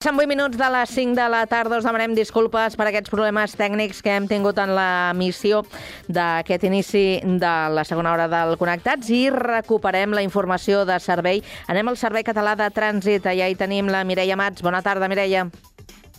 Són 0.00 0.16
8 0.16 0.30
minuts 0.30 0.56
de 0.56 0.68
les 0.72 0.92
5 0.96 1.12
de 1.12 1.24
la 1.28 1.42
tarda. 1.44 1.76
Us 1.76 1.84
demanem 1.84 2.14
disculpes 2.16 2.72
per 2.72 2.86
aquests 2.88 3.12
problemes 3.12 3.52
tècnics 3.52 3.98
que 4.00 4.14
hem 4.16 4.24
tingut 4.30 4.56
en 4.62 4.72
la 4.72 5.12
missió 5.12 5.58
d'aquest 6.08 6.64
inici 6.64 7.02
de 7.20 7.52
la 7.76 7.84
segona 7.84 8.14
hora 8.14 8.24
del 8.32 8.56
Connectats 8.56 9.12
i 9.12 9.26
recuperem 9.28 10.16
la 10.16 10.24
informació 10.24 10.86
de 10.88 10.96
servei. 11.04 11.44
Anem 11.68 11.92
al 11.92 12.00
Servei 12.00 12.24
Català 12.24 12.56
de 12.56 12.70
Trànsit. 12.72 13.28
Allà 13.28 13.52
hi 13.52 13.60
tenim 13.60 13.92
la 13.92 14.00
Mireia 14.08 14.40
Mats. 14.40 14.64
Bona 14.64 14.80
tarda, 14.80 15.12
Mireia. 15.12 15.50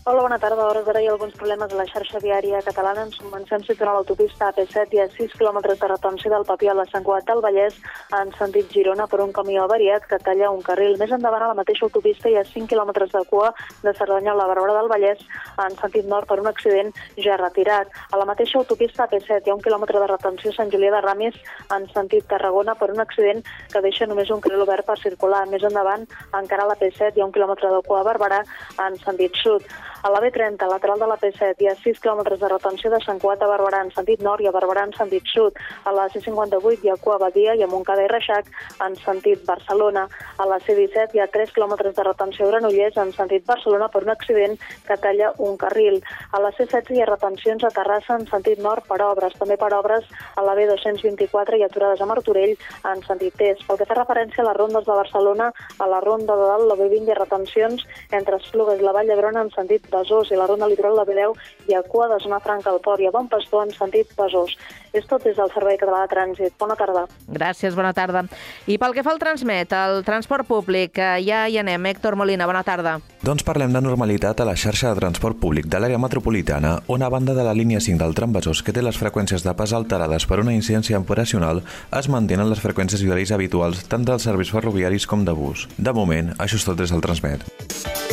Hola, 0.04 0.24
bona 0.24 0.40
tarda. 0.42 0.64
Hores 0.66 0.86
d'ara 0.88 1.02
hi 1.04 1.06
ha 1.06 1.12
alguns 1.14 1.36
problemes 1.38 1.70
a 1.70 1.78
la 1.78 1.84
xarxa 1.86 2.18
viària 2.24 2.60
catalana. 2.66 3.04
Ens 3.06 3.20
comencem 3.22 3.62
situant 3.62 3.92
a 3.92 4.00
l'autopista 4.00 4.48
AP7 4.48 4.96
i 4.98 5.00
a 5.04 5.04
6 5.14 5.36
quilòmetres 5.38 5.78
de 5.78 5.90
retenció 5.92 6.32
del 6.34 6.46
Papià 6.48 6.72
a 6.74 6.78
la 6.80 6.86
Sant 6.90 7.04
Cugat 7.06 7.28
del 7.28 7.42
Vallès 7.46 7.78
en 8.18 8.32
sentit 8.34 8.74
Girona 8.74 9.06
per 9.12 9.20
un 9.22 9.30
camió 9.32 9.68
avariat 9.68 10.08
que 10.10 10.18
talla 10.26 10.50
un 10.50 10.64
carril. 10.66 10.96
Més 10.98 11.14
endavant 11.14 11.46
a 11.46 11.50
la 11.52 11.58
mateixa 11.60 11.86
autopista 11.86 12.32
hi 12.32 12.40
ha 12.40 12.44
5 12.50 12.72
quilòmetres 12.72 13.14
de 13.14 13.22
cua 13.30 13.52
de 13.84 13.94
Cerdanya 14.00 14.32
a 14.34 14.40
la 14.40 14.48
Barberà 14.50 14.80
del 14.80 14.90
Vallès 14.90 15.22
en 15.68 15.78
sentit 15.84 16.10
nord 16.16 16.26
per 16.26 16.40
un 16.42 16.50
accident 16.50 16.90
ja 17.28 17.38
retirat. 17.38 17.94
A 18.10 18.18
la 18.18 18.26
mateixa 18.26 18.58
autopista 18.58 19.06
AP7 19.06 19.46
hi 19.46 19.54
ha 19.54 19.60
un 19.60 19.62
quilòmetre 19.62 20.02
de 20.02 20.10
retenció 20.16 20.50
a 20.50 20.58
Sant 20.58 20.74
Julià 20.74 20.96
de 20.98 21.04
Ramis 21.06 21.38
en 21.78 21.86
sentit 21.94 22.26
Tarragona 22.34 22.74
per 22.82 22.90
un 22.90 23.06
accident 23.06 23.46
que 23.70 23.86
deixa 23.86 24.10
només 24.10 24.34
un 24.34 24.42
carril 24.42 24.66
obert 24.66 24.90
per 24.90 24.98
circular. 25.06 25.46
Més 25.54 25.70
endavant, 25.70 26.10
encara 26.42 26.66
a 26.66 26.74
la 26.74 26.82
P7 26.82 27.14
hi 27.14 27.22
ha 27.22 27.30
un 27.30 27.38
quilòmetre 27.38 27.70
de 27.70 27.86
cua 27.86 28.02
a 28.02 28.10
Barberà 28.10 28.42
en 28.90 28.98
sentit 29.06 29.38
sud. 29.46 29.70
A 30.04 30.10
la 30.10 30.20
B30, 30.20 30.68
lateral 30.68 30.98
de 30.98 31.06
la 31.06 31.18
P7, 31.22 31.62
hi 31.62 31.68
ha 31.70 31.76
6 31.78 32.00
quilòmetres 32.02 32.40
de 32.42 32.48
retenció 32.50 32.90
de 32.90 32.98
Sant 33.04 33.20
Cugat 33.22 33.44
a 33.46 33.50
Barberà 33.52 33.84
en 33.86 33.92
sentit 33.94 34.24
nord 34.26 34.42
i 34.42 34.48
a 34.50 34.54
Barberà 34.56 34.88
en 34.88 34.94
sentit 34.98 35.28
sud. 35.30 35.60
A 35.86 35.92
la 35.94 36.08
C58 36.10 36.82
hi 36.82 36.90
ha 36.90 36.96
Cua 36.98 37.20
Badia 37.22 37.54
i 37.54 37.62
a 37.62 37.68
Montcada 37.70 38.02
i 38.02 38.10
Reixac 38.10 38.50
en 38.82 38.96
sentit 38.98 39.44
Barcelona. 39.46 40.08
A 40.42 40.48
la 40.50 40.58
C17 40.66 41.14
hi 41.14 41.22
ha 41.22 41.28
3 41.30 41.54
quilòmetres 41.54 41.94
de 41.94 42.06
retenció 42.08 42.48
a 42.48 42.50
Granollers 42.50 42.98
en 42.98 43.14
sentit 43.14 43.46
Barcelona 43.46 43.92
per 43.94 44.02
un 44.02 44.10
accident 44.16 44.58
que 44.88 44.98
talla 45.06 45.30
un 45.38 45.54
carril. 45.62 46.00
A 46.34 46.42
la 46.42 46.50
C16 46.58 46.98
hi 46.98 47.06
ha 47.06 47.10
retencions 47.12 47.64
a 47.64 47.74
Terrassa 47.78 48.18
en 48.18 48.26
sentit 48.32 48.58
nord 48.58 48.90
per 48.90 49.04
obres. 49.06 49.38
També 49.38 49.60
per 49.62 49.70
obres 49.78 50.10
a 50.34 50.48
la 50.48 50.58
B224 50.58 51.62
i 51.62 51.68
aturades 51.68 52.02
a 52.02 52.10
Martorell 52.10 52.56
en 52.90 53.06
sentit 53.06 53.46
est. 53.52 53.62
Pel 53.70 53.78
que 53.78 53.86
fa 53.86 54.02
referència 54.02 54.42
a 54.42 54.50
les 54.50 54.58
rondes 54.58 54.90
de 54.90 54.98
Barcelona, 55.04 55.54
a 55.78 55.92
la 55.94 56.02
ronda 56.02 56.42
de 56.42 56.50
dalt, 56.56 56.68
la 56.74 56.82
B20 56.82 57.06
hi 57.06 57.14
ha 57.14 57.22
retencions 57.22 57.86
entre 58.10 58.42
Esplugues 58.42 58.82
i 58.82 58.90
la 58.90 58.98
Vall 58.98 59.14
d'Hebron 59.14 59.38
en 59.38 59.54
sentit 59.54 59.91
Besòs 59.92 60.32
i 60.32 60.40
la 60.40 60.48
ronda 60.50 60.70
litoral 60.72 60.98
de 61.02 61.06
B10 61.10 61.72
i 61.72 61.76
a 61.78 61.84
cua 61.84 62.08
de 62.12 62.20
zona 62.24 62.40
franca 62.40 62.72
al 62.72 62.82
port 62.84 63.02
i 63.02 63.10
a 63.10 63.14
Bon 63.14 63.28
Pastor 63.30 63.68
en 63.68 63.76
sentit 63.76 64.12
Besòs. 64.18 64.56
És 64.92 65.06
tot 65.08 65.24
des 65.24 65.38
del 65.38 65.52
Servei 65.54 65.78
Català 65.80 66.02
de 66.04 66.12
Trànsit. 66.12 66.56
Bona 66.60 66.76
tarda. 66.76 67.06
Gràcies, 67.32 67.76
bona 67.76 67.94
tarda. 67.96 68.26
I 68.68 68.76
pel 68.82 68.96
que 68.96 69.04
fa 69.06 69.14
al 69.14 69.22
Transmet, 69.22 69.72
el 69.72 70.04
transport 70.08 70.48
públic, 70.48 70.98
eh, 70.98 71.22
ja 71.24 71.46
hi 71.48 71.58
anem. 71.62 71.86
Héctor 71.86 72.18
Molina, 72.20 72.48
bona 72.48 72.64
tarda. 72.68 72.98
Doncs 73.22 73.46
parlem 73.48 73.72
de 73.72 73.82
normalitat 73.82 74.42
a 74.42 74.46
la 74.46 74.56
xarxa 74.58 74.92
de 74.92 75.00
transport 75.00 75.40
públic 75.40 75.68
de 75.72 75.80
l'àrea 75.80 76.00
metropolitana, 76.02 76.82
on 76.88 77.04
a 77.04 77.10
banda 77.10 77.34
de 77.34 77.44
la 77.44 77.54
línia 77.54 77.80
5 77.80 78.00
del 78.04 78.16
tram 78.16 78.34
Besòs, 78.34 78.64
que 78.64 78.74
té 78.74 78.82
les 78.82 78.98
freqüències 78.98 79.46
de 79.46 79.54
pas 79.54 79.72
alterades 79.74 80.26
per 80.26 80.42
una 80.42 80.54
incidència 80.54 81.00
operacional, 81.00 81.64
es 81.92 82.10
mantenen 82.10 82.50
les 82.50 82.60
freqüències 82.60 83.04
i 83.04 83.12
horaris 83.12 83.32
habituals 83.32 83.86
tant 83.88 84.04
dels 84.04 84.28
serveis 84.28 84.52
ferroviaris 84.52 85.08
com 85.08 85.24
de 85.24 85.32
bus. 85.38 85.68
De 85.78 85.94
moment, 85.94 86.34
això 86.38 86.60
és 86.60 86.66
tot 86.66 86.80
des 86.82 86.92
del 86.92 87.02
Transmet. 87.06 88.11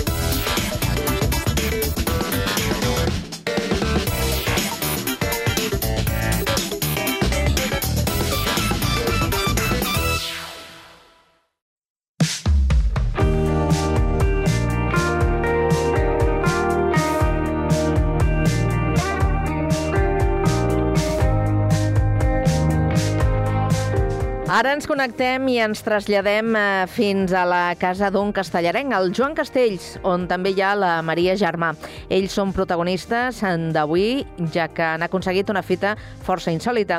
Connectem 24.98 25.44
i 25.46 25.60
ens 25.62 25.78
traslladem 25.86 26.56
eh, 26.58 26.86
fins 26.90 27.30
a 27.30 27.44
la 27.46 27.76
casa 27.78 28.08
d'un 28.10 28.32
castellarenc, 28.34 28.90
el 28.96 29.12
Joan 29.14 29.36
Castells, 29.38 29.92
on 30.02 30.24
també 30.26 30.50
hi 30.50 30.64
ha 30.66 30.72
la 30.74 30.90
Maria 31.06 31.36
Germà. 31.38 31.68
Ells 32.10 32.34
són 32.34 32.50
protagonistes 32.56 33.38
d'avui, 33.76 34.24
ja 34.50 34.66
que 34.66 34.82
han 34.96 35.06
aconseguit 35.06 35.54
una 35.54 35.62
fita 35.62 35.94
força 36.26 36.50
insòlita. 36.50 36.98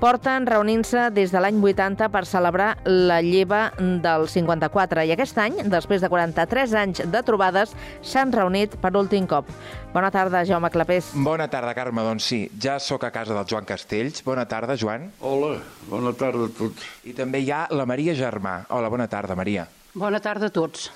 Porten 0.00 0.46
reunint-se 0.48 1.10
des 1.12 1.28
de 1.28 1.40
l'any 1.44 1.58
80 1.60 2.06
per 2.08 2.22
celebrar 2.24 2.70
la 2.88 3.18
lleva 3.20 3.66
del 3.76 4.22
54 4.32 5.02
i 5.04 5.10
aquest 5.12 5.36
any, 5.42 5.58
després 5.68 6.00
de 6.00 6.08
43 6.08 6.72
anys 6.80 7.02
de 7.12 7.20
trobades, 7.20 7.74
s'han 8.00 8.32
reunit 8.32 8.78
per 8.80 8.94
últim 8.96 9.26
cop. 9.28 9.50
Bona 9.92 10.08
tarda, 10.14 10.40
Jaume 10.48 10.70
Clapés. 10.72 11.10
Bona 11.12 11.50
tarda, 11.52 11.74
Carme. 11.76 12.00
Doncs 12.06 12.30
sí, 12.32 12.40
ja 12.56 12.78
sóc 12.80 13.04
a 13.04 13.12
casa 13.12 13.36
del 13.36 13.44
Joan 13.44 13.68
Castells. 13.68 14.24
Bona 14.24 14.46
tarda, 14.48 14.78
Joan. 14.80 15.10
Hola, 15.20 15.58
bona 15.92 16.14
tarda 16.16 16.48
a 16.48 16.56
tots. 16.62 16.88
I 17.04 17.12
també 17.12 17.44
hi 17.44 17.52
ha 17.52 17.66
la 17.68 17.84
Maria 17.84 18.16
Germà. 18.16 18.62
Hola, 18.72 18.88
bona 18.88 19.04
tarda, 19.04 19.36
Maria. 19.36 19.68
Bona 19.92 20.24
tarda 20.24 20.48
a 20.48 20.56
tots. 20.62 20.88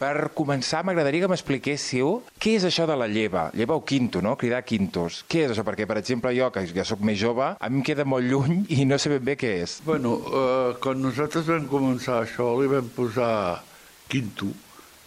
Per 0.00 0.30
començar, 0.32 0.78
m'agradaria 0.80 1.26
que 1.26 1.28
m'expliquéssiu 1.28 2.22
què 2.40 2.54
és 2.56 2.62
això 2.64 2.86
de 2.88 2.94
la 2.96 3.04
lleva. 3.04 3.42
Lleva 3.52 3.74
o 3.76 3.82
quinto, 3.84 4.22
no? 4.24 4.30
Cridar 4.40 4.62
quintos. 4.64 5.18
Què 5.28 5.42
és 5.44 5.50
això? 5.52 5.60
Perquè, 5.66 5.84
per 5.84 5.98
exemple, 6.00 6.30
jo, 6.32 6.46
que 6.54 6.62
ja 6.70 6.86
sóc 6.88 7.02
més 7.04 7.18
jove, 7.20 7.50
a 7.52 7.68
mi 7.68 7.82
em 7.82 7.84
queda 7.84 8.06
molt 8.08 8.24
lluny 8.24 8.62
i 8.72 8.86
no 8.88 8.96
sé 8.96 9.12
ben 9.12 9.26
bé 9.26 9.34
què 9.36 9.50
és. 9.60 9.74
Bueno, 9.84 10.14
eh, 10.24 10.70
quan 10.80 11.04
nosaltres 11.04 11.44
vam 11.52 11.66
començar 11.68 12.22
això 12.22 12.46
li 12.56 12.70
vam 12.72 12.88
posar 12.96 13.60
quinto, 14.08 14.48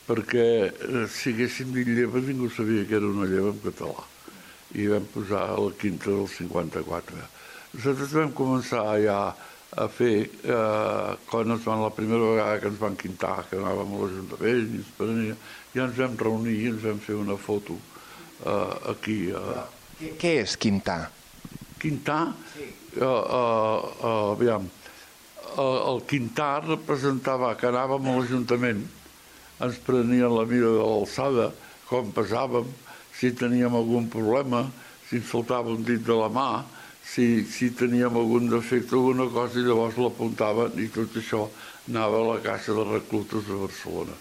perquè 0.06 0.46
eh, 0.70 1.08
si 1.10 1.34
haguéssim 1.34 1.74
dit 1.74 1.90
lleva 1.90 2.22
ningú 2.22 2.52
sabia 2.54 2.86
que 2.86 3.00
era 3.00 3.10
una 3.10 3.26
lleva 3.32 3.50
en 3.50 3.64
català. 3.66 4.06
I 4.78 4.86
vam 4.94 5.10
posar 5.16 5.48
la 5.58 5.74
quinta 5.82 6.14
del 6.14 6.30
54. 6.38 7.26
Nosaltres 7.80 8.14
vam 8.14 8.38
començar 8.38 8.86
ja 9.02 9.18
a 9.76 9.88
fer, 9.90 10.30
eh, 10.44 11.16
quan 11.30 11.56
ens 11.56 11.66
van, 11.66 11.82
la 11.82 11.92
primera 11.94 12.30
vegada 12.34 12.60
que 12.62 12.70
ens 12.70 12.80
van 12.80 12.96
quintar, 13.00 13.48
que 13.50 13.58
anàvem 13.58 13.94
a 13.94 14.02
l'Ajuntament 14.04 14.62
i 14.62 14.80
ens 14.82 14.92
prenia, 14.98 15.38
ja 15.74 15.88
ens 15.88 15.98
vam 15.98 16.18
reunir 16.20 16.56
i 16.60 16.70
ens 16.74 16.86
vam 16.86 17.02
fer 17.02 17.18
una 17.18 17.38
foto 17.38 17.78
eh, 18.46 18.92
aquí. 18.94 19.18
Eh. 19.34 19.64
Què, 20.00 20.12
què 20.22 20.34
és 20.44 20.56
quintar? 20.62 21.02
Quintar, 21.82 22.22
sí. 22.54 22.68
eh, 22.68 23.02
eh, 23.02 23.10
eh, 23.10 24.14
aviam, 24.36 24.70
el, 25.54 25.74
el 25.94 26.04
quintar 26.10 26.66
representava 26.68 27.54
que 27.58 27.70
anàvem 27.70 28.10
a 28.10 28.18
l'Ajuntament, 28.20 28.86
ens 29.64 29.82
prenien 29.86 30.34
la 30.34 30.46
mida 30.50 30.70
de 30.78 30.86
l'alçada, 30.86 31.50
com 31.90 32.14
pesàvem, 32.14 32.70
si 33.14 33.34
teníem 33.38 33.74
algun 33.78 34.08
problema, 34.12 34.66
si 35.08 35.20
ens 35.20 35.30
faltava 35.30 35.74
un 35.74 35.84
dit 35.86 36.02
de 36.06 36.16
la 36.18 36.30
mà, 36.34 36.48
si, 37.14 37.46
si 37.46 37.70
teníem 37.78 38.16
algun 38.18 38.50
defecte, 38.50 38.96
alguna 38.98 39.28
cosa, 39.30 39.60
i 39.60 39.68
llavors 39.68 40.00
l'apuntaven 40.02 40.80
i 40.82 40.88
tot 40.94 41.14
això 41.20 41.44
anava 41.90 42.22
a 42.22 42.28
la 42.32 42.40
Caixa 42.42 42.74
de 42.74 42.86
Reclutes 42.90 43.46
de 43.46 43.58
Barcelona. 43.60 44.16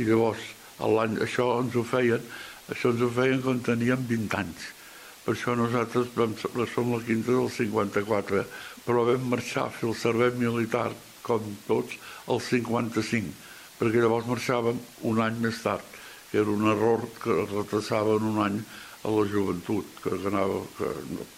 I 0.00 0.06
llavors, 0.08 0.46
l'any, 0.80 1.18
això 1.26 1.50
ens 1.60 1.76
ho 1.76 1.84
feien, 1.84 2.24
això 2.72 2.94
ens 2.94 3.04
ho 3.04 3.10
feien 3.12 3.42
quan 3.44 3.60
teníem 3.66 4.06
20 4.08 4.38
anys. 4.40 4.70
Per 5.26 5.34
això 5.34 5.52
nosaltres 5.58 6.14
vam, 6.16 6.32
som 6.72 6.94
la 6.94 7.02
quinta 7.04 7.34
del 7.36 7.50
54, 7.52 8.44
però 8.86 9.04
vam 9.10 9.26
marxar 9.34 9.66
a 9.68 9.74
fer 9.74 9.90
el 9.90 9.98
servei 10.00 10.32
militar, 10.40 10.88
com 11.26 11.44
tots, 11.66 11.98
el 12.32 12.40
55, 12.40 13.34
perquè 13.76 14.00
llavors 14.00 14.30
marxàvem 14.30 14.80
un 15.10 15.20
any 15.20 15.36
més 15.44 15.60
tard, 15.60 15.84
que 16.30 16.40
era 16.40 16.48
un 16.48 16.64
error 16.72 17.04
que 17.20 17.36
retrasaven 17.50 18.24
un 18.32 18.40
any 18.46 18.56
a 19.04 19.12
la 19.12 19.28
joventut, 19.28 19.92
que 20.00 20.16
anava... 20.32 20.64
Que, 20.78 20.88
no, 21.12 21.28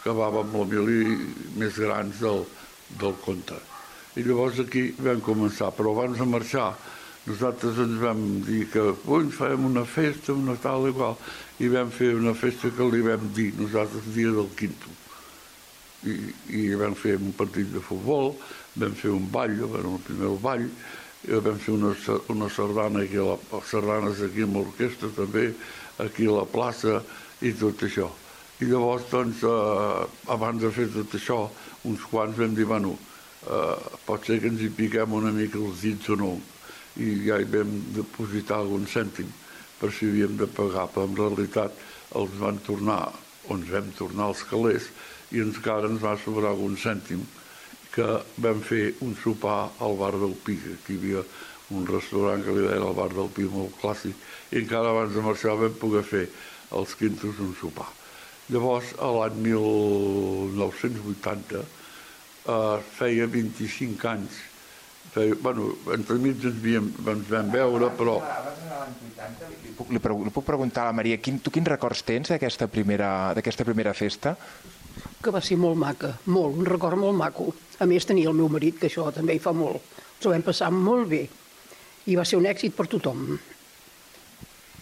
acabàvem 0.00 0.56
la 0.56 0.68
mili 0.70 1.18
més 1.60 1.76
grans 1.78 2.22
del, 2.24 2.46
del 3.00 3.14
conte. 3.24 3.58
I 4.18 4.24
llavors 4.26 4.58
aquí 4.62 4.90
vam 4.98 5.20
començar, 5.22 5.70
però 5.76 5.92
abans 5.94 6.18
de 6.18 6.26
marxar 6.26 6.72
nosaltres 7.28 7.76
ens 7.78 7.98
vam 8.00 8.22
dir 8.46 8.64
que 8.72 8.82
ui, 9.06 9.28
farem 9.34 9.66
una 9.68 9.84
festa, 9.84 10.32
una 10.32 10.56
tal 10.60 10.88
i 10.88 10.94
qual, 10.96 11.18
i 11.60 11.68
vam 11.68 11.90
fer 11.92 12.14
una 12.16 12.32
festa 12.34 12.72
que 12.74 12.86
li 12.88 13.02
vam 13.04 13.28
dir 13.36 13.52
nosaltres 13.58 14.08
dia 14.14 14.32
del 14.32 14.48
quinto. 14.56 14.96
I, 16.08 16.16
i 16.56 16.62
vam 16.80 16.96
fer 16.96 17.18
un 17.20 17.34
partit 17.36 17.68
de 17.74 17.82
futbol, 17.84 18.32
vam 18.80 18.96
fer 18.96 19.12
un 19.12 19.28
ball, 19.30 19.58
vam 19.68 19.92
el 19.92 20.02
primer 20.06 20.32
ball, 20.40 20.64
i 21.28 21.42
vam 21.44 21.60
fer 21.60 21.76
una, 21.76 21.92
una 22.32 22.48
sardana 22.48 23.04
aquí, 23.04 23.20
a 23.20 23.34
la, 23.34 23.62
sardanes 23.68 24.24
aquí 24.24 24.46
amb 24.46 24.56
l'orquestra 24.56 25.12
també, 25.18 25.50
aquí 26.00 26.26
a 26.26 26.40
la 26.40 26.48
plaça 26.48 27.02
i 27.44 27.52
tot 27.52 27.84
això. 27.84 28.08
I 28.60 28.66
llavors, 28.68 29.06
doncs, 29.08 29.42
eh, 29.48 30.06
abans 30.28 30.60
de 30.60 30.70
fer 30.70 30.88
tot 30.92 31.14
això, 31.16 31.38
uns 31.88 32.02
quants 32.10 32.36
vam 32.36 32.54
dir, 32.54 32.66
bueno, 32.68 32.96
eh, 33.48 33.76
pot 34.04 34.26
ser 34.26 34.40
que 34.40 34.50
ens 34.52 34.60
hi 34.60 34.68
piquem 34.68 35.12
una 35.16 35.32
mica 35.32 35.56
els 35.58 35.80
dits 35.80 36.10
o 36.12 36.16
no, 36.20 36.34
i 37.00 37.14
ja 37.24 37.38
hi 37.40 37.46
vam 37.48 37.70
depositar 37.96 38.58
algun 38.60 38.84
cèntim 38.84 39.30
per 39.80 39.88
si 39.96 40.10
havíem 40.10 40.36
de 40.36 40.46
pagar, 40.46 40.90
però 40.92 41.06
en 41.08 41.16
realitat 41.16 41.72
els 42.20 42.34
van 42.40 42.58
tornar, 42.66 43.06
o 43.48 43.56
ens 43.56 43.70
vam 43.72 43.88
tornar 43.96 44.26
als 44.28 44.42
calés, 44.44 44.90
i 45.32 45.40
encara 45.40 45.88
ens 45.88 46.02
va 46.02 46.18
sobrar 46.20 46.50
algun 46.52 46.76
cèntim, 46.76 47.22
que 47.94 48.08
vam 48.44 48.60
fer 48.60 48.90
un 49.06 49.16
sopar 49.22 49.70
al 49.80 49.96
bar 49.96 50.12
del 50.20 50.36
Pica, 50.44 50.76
que 50.84 50.94
hi 50.94 51.00
havia 51.00 51.24
un 51.78 51.86
restaurant 51.88 52.44
que 52.44 52.52
li 52.54 52.66
deien 52.66 52.84
el 52.84 52.98
bar 52.98 53.08
del 53.14 53.32
Pi 53.32 53.48
molt 53.48 53.80
clàssic, 53.80 54.14
i 54.52 54.60
encara 54.60 54.92
abans 54.92 55.16
de 55.16 55.24
marxar 55.24 55.56
vam 55.56 55.80
poder 55.80 56.04
fer 56.04 56.26
els 56.76 56.94
quintos 57.00 57.40
un 57.40 57.56
sopar. 57.56 57.88
Llavors, 58.50 58.96
a 58.98 59.06
l'any 59.14 59.36
1980, 59.46 61.60
eh, 61.60 61.64
feia 62.96 63.28
25 63.30 64.08
anys, 64.10 64.40
feia, 65.14 65.36
bueno, 65.42 65.68
entremig 65.94 66.42
ens, 66.42 66.56
havíem, 66.58 66.88
ens 67.14 67.28
vam 67.30 67.50
veure, 67.54 67.86
però... 67.98 68.14
Li 69.62 69.70
puc, 69.76 69.88
li, 69.94 70.00
li 70.00 70.32
puc 70.34 70.44
preguntar 70.46 70.82
a 70.82 70.86
la 70.90 70.96
Maria, 70.96 71.16
quin, 71.22 71.38
tu 71.38 71.50
quins 71.54 71.70
records 71.70 72.02
tens 72.08 72.26
d'aquesta 72.32 72.66
primera, 72.72 73.10
primera 73.62 73.92
festa? 73.94 74.30
Que 75.20 75.30
va 75.30 75.40
ser 75.44 75.56
molt 75.60 75.76
maca, 75.78 76.18
molt, 76.26 76.56
un 76.58 76.66
record 76.66 76.98
molt 76.98 77.16
maco. 77.16 77.54
A 77.78 77.86
més, 77.86 78.06
tenia 78.08 78.28
el 78.32 78.36
meu 78.36 78.48
marit, 78.50 78.78
que 78.80 78.86
això 78.90 79.12
també 79.14 79.34
hi 79.36 79.42
fa 79.42 79.52
molt. 79.54 79.80
Ens 80.16 80.26
ho 80.26 80.30
vam 80.34 80.42
passar 80.44 80.70
molt 80.74 81.08
bé 81.08 81.28
i 82.10 82.16
va 82.18 82.24
ser 82.26 82.36
un 82.40 82.46
èxit 82.50 82.74
per 82.74 82.86
tothom. 82.90 83.38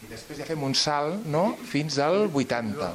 I 0.09 0.15
després 0.15 0.39
ja 0.41 0.45
fem 0.49 0.63
un 0.65 0.73
salt 0.73 1.27
no? 1.29 1.43
fins 1.69 1.99
al 2.01 2.31
80. 2.33 2.93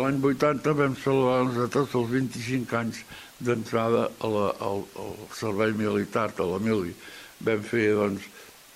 L'any 0.00 0.20
80 0.24 0.72
vam 0.78 0.94
celebrar 0.96 1.42
nosaltres 1.44 1.96
els 2.00 2.12
25 2.14 2.78
anys 2.78 3.00
d'entrada 3.44 4.06
al, 4.24 4.38
al 4.64 4.86
servei 5.36 5.74
militar, 5.76 6.30
a 6.32 6.46
la 6.48 6.60
mili. 6.64 6.94
Vam 7.44 7.60
fer, 7.64 7.90
doncs, 7.98 8.24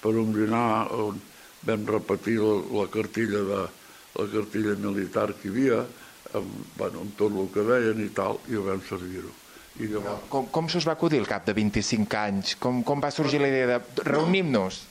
per 0.02 0.12
un 0.20 0.34
dinar 0.36 0.90
on 0.92 1.22
vam 1.64 1.86
repetir 1.88 2.36
la, 2.42 2.58
la 2.82 2.84
cartilla 2.92 3.40
de 3.48 3.62
la 3.64 4.26
cartilla 4.34 4.74
militar 4.84 5.30
que 5.32 5.48
hi 5.48 5.54
havia, 5.54 5.78
amb, 6.36 6.50
bueno, 6.76 7.06
amb 7.06 7.16
tot 7.16 7.32
el 7.32 7.48
que 7.54 7.64
deien 7.70 8.02
i 8.04 8.10
tal, 8.12 8.42
i 8.52 8.60
ho 8.60 8.66
vam 8.68 8.82
servir-ho. 8.90 9.32
I 9.80 9.88
llavors... 9.88 10.28
Com, 10.30 10.52
com 10.52 10.68
se 10.68 10.82
us 10.82 10.84
va 10.86 10.98
acudir 10.98 11.22
al 11.24 11.30
cap 11.32 11.48
de 11.48 11.56
25 11.56 12.20
anys? 12.20 12.58
Com, 12.60 12.84
com 12.86 13.00
va 13.02 13.10
sorgir 13.14 13.40
la 13.40 13.48
idea 13.48 13.72
de 13.72 14.04
reunir-nos? 14.04 14.84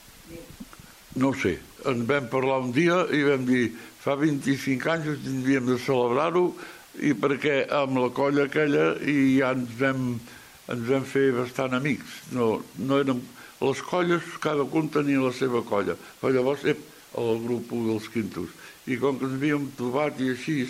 No 1.22 1.30
sé, 1.38 1.54
en 1.90 2.06
vam 2.08 2.28
parlar 2.32 2.60
un 2.64 2.72
dia 2.74 3.02
i 3.12 3.22
vam 3.26 3.44
dir 3.48 3.68
fa 4.04 4.16
25 4.20 4.90
anys 4.92 5.20
tindríem 5.24 5.68
de 5.68 5.78
celebrar-ho 5.80 6.46
i 7.02 7.12
perquè 7.18 7.64
amb 7.74 7.98
la 7.98 8.10
colla 8.14 8.46
aquella 8.48 8.94
i 9.00 9.38
ja 9.38 9.52
ens 9.56 9.72
vam, 9.80 10.02
ens 10.70 10.84
vam 10.88 11.06
fer 11.08 11.30
bastant 11.34 11.74
amics. 11.76 12.20
No, 12.34 12.58
no 12.78 13.00
érem, 13.02 13.22
les 13.64 13.80
colles, 13.82 14.26
cada 14.42 14.64
un 14.64 14.90
tenia 14.92 15.22
la 15.22 15.32
seva 15.34 15.62
colla, 15.66 15.96
però 16.20 16.32
llavors, 16.34 16.66
ep, 16.68 16.80
el 17.18 17.40
grup 17.44 17.72
dels 17.72 18.08
quintos. 18.12 18.50
I 18.86 18.98
com 19.00 19.18
que 19.18 19.28
ens 19.28 19.38
havíem 19.38 19.70
trobat 19.78 20.20
i 20.20 20.34
així, 20.34 20.64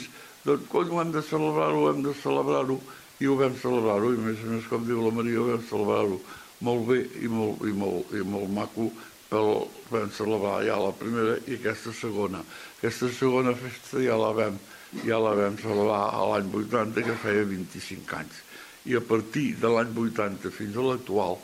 doncs, 0.45 0.69
quan 0.71 0.93
ho 0.93 1.01
hem 1.03 1.13
de 1.15 1.25
celebrar-ho, 1.25 1.89
hem 1.91 2.05
de 2.05 2.15
celebrar-ho, 2.21 2.79
i 3.21 3.29
ho 3.31 3.37
vam 3.41 3.55
celebrar-ho, 3.61 4.13
i 4.15 4.21
més 4.21 4.43
a 4.45 4.53
més, 4.53 4.69
com 4.71 4.87
diu 4.87 5.03
la 5.03 5.13
Maria, 5.15 5.41
ho 5.41 5.49
vam 5.51 5.65
celebrar-ho 5.71 6.21
molt 6.65 6.87
bé 6.89 7.01
i 7.21 7.31
molt, 7.31 7.65
i 7.67 7.75
molt, 7.77 8.15
i 8.15 8.23
molt 8.27 8.53
maco, 8.55 8.89
però 9.35 9.67
vam 9.91 10.11
celebrar 10.15 10.63
ja 10.63 10.77
la 10.79 10.93
primera 10.95 11.35
i 11.51 11.57
aquesta 11.57 11.91
segona. 11.93 12.39
Aquesta 12.79 13.09
segona 13.11 13.55
festa 13.59 13.99
ja 13.99 14.15
la 14.15 14.31
vam, 14.31 14.61
ja 15.03 15.19
la 15.19 15.33
vam 15.35 15.57
celebrar 15.59 16.05
a 16.15 16.21
l'any 16.31 16.53
80, 16.55 17.03
que 17.03 17.17
feia 17.19 17.43
25 17.51 18.15
anys. 18.21 18.39
I 18.87 18.95
a 18.95 19.03
partir 19.03 19.57
de 19.59 19.73
l'any 19.75 19.91
80 19.91 20.55
fins 20.55 20.79
a 20.79 20.87
l'actual, 20.87 21.41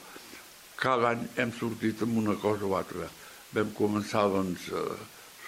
cada 0.79 1.17
any 1.17 1.27
hem 1.35 1.51
sortit 1.59 2.07
amb 2.07 2.23
una 2.23 2.39
cosa 2.39 2.69
o 2.71 2.77
altra. 2.79 3.11
Vam 3.59 3.75
començar, 3.75 4.29
doncs, 4.31 4.71
eh, 4.71 4.97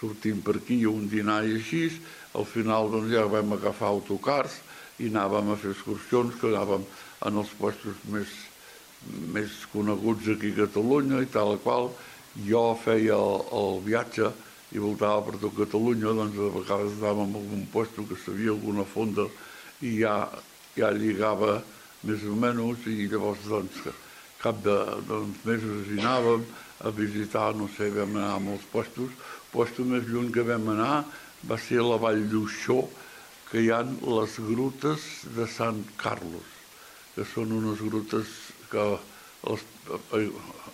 sortint 0.01 0.43
per 0.43 0.59
aquí, 0.59 0.83
un 0.87 1.07
dinar 1.07 1.45
i 1.47 1.61
així, 1.61 1.87
al 2.35 2.45
final 2.45 2.91
doncs, 2.91 3.13
ja 3.15 3.29
vam 3.31 3.55
agafar 3.55 3.95
autocars 3.95 4.59
i 4.99 5.15
anàvem 5.15 5.55
a 5.55 5.61
fer 5.63 5.77
excursions, 5.77 6.35
que 6.41 6.51
anàvem 6.51 6.83
en 7.23 7.39
els 7.39 7.55
puestos 7.55 8.03
més, 8.11 8.35
més 9.31 9.61
coneguts 9.71 10.35
aquí 10.35 10.57
a 10.57 10.65
Catalunya 10.67 11.23
i 11.23 11.31
tal 11.31 11.55
qual. 11.63 11.95
Jo 12.49 12.73
feia 12.81 13.19
el, 13.19 13.81
viatge 13.85 14.31
i 14.73 14.81
voltava 14.81 15.21
per 15.27 15.37
tot 15.41 15.57
Catalunya, 15.57 16.15
doncs 16.17 16.39
a 16.39 16.49
vegades 16.55 16.97
anàvem 16.97 17.29
en 17.29 17.41
algun 17.43 17.67
puesto 17.73 18.07
que 18.09 18.17
sabia 18.17 18.55
alguna 18.55 18.87
fonda 18.89 19.27
i 19.85 19.99
ja, 20.01 20.17
ja 20.77 20.89
lligava 20.97 21.59
més 22.09 22.25
o 22.25 22.35
menys 22.35 22.87
i 22.89 23.07
llavors 23.11 23.45
doncs 23.51 23.85
cap 24.43 24.59
de 24.65 24.77
doncs, 25.07 25.45
mesos 25.47 25.91
hi 25.93 26.01
anàvem 26.01 26.47
a 26.83 26.91
visitar, 26.91 27.53
no 27.55 27.69
sé, 27.77 27.91
vam 27.95 28.17
anar 28.17 28.33
a 28.35 28.41
molts. 28.43 28.65
El 28.75 29.13
puesto 29.53 29.85
més 29.87 30.09
lluny 30.09 30.33
que 30.35 30.43
vam 30.47 30.73
anar 30.73 31.05
va 31.47 31.59
ser 31.59 31.79
a 31.79 31.87
la 31.87 31.99
Vall 32.03 32.25
d'Uixó, 32.31 32.81
que 33.51 33.63
hi 33.63 33.71
han 33.71 33.99
les 34.01 34.39
grutes 34.41 35.05
de 35.37 35.47
Sant 35.47 35.83
Carlos, 36.01 36.49
que 37.15 37.27
són 37.29 37.53
unes 37.53 37.83
grutes 37.85 38.31
que 38.73 38.87
eh, 39.53 40.29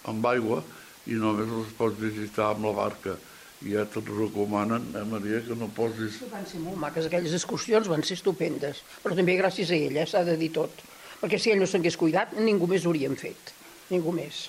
amb 0.09 0.29
aigua 0.31 0.63
i 1.09 1.17
només 1.19 1.49
les 1.51 1.73
pots 1.79 1.99
visitar 2.01 2.53
amb 2.53 2.69
la 2.69 2.75
barca. 2.77 3.17
I 3.65 3.73
ja 3.75 3.83
te't 3.91 4.07
recomanen, 4.13 4.85
eh, 4.95 5.03
Maria, 5.09 5.41
que 5.43 5.57
no 5.59 5.67
posis... 5.75 6.21
Van 6.31 6.47
ser 6.47 6.61
molt 6.63 6.79
maques, 6.79 7.09
aquelles 7.09 7.35
excursions 7.35 7.89
van 7.91 8.05
ser 8.07 8.19
estupendes, 8.21 8.85
però 9.03 9.17
també 9.19 9.35
gràcies 9.41 9.73
a 9.73 9.79
ell, 9.79 9.99
eh, 9.99 10.07
s'ha 10.07 10.23
de 10.29 10.37
dir 10.39 10.53
tot. 10.55 10.85
Perquè 11.19 11.41
si 11.43 11.51
ell 11.51 11.59
no 11.59 11.67
s'hagués 11.67 11.99
cuidat, 11.99 12.37
ningú 12.39 12.69
més 12.71 12.87
ho 12.87 12.93
hauríem 12.93 13.19
fet, 13.19 13.51
ningú 13.91 14.15
més. 14.15 14.47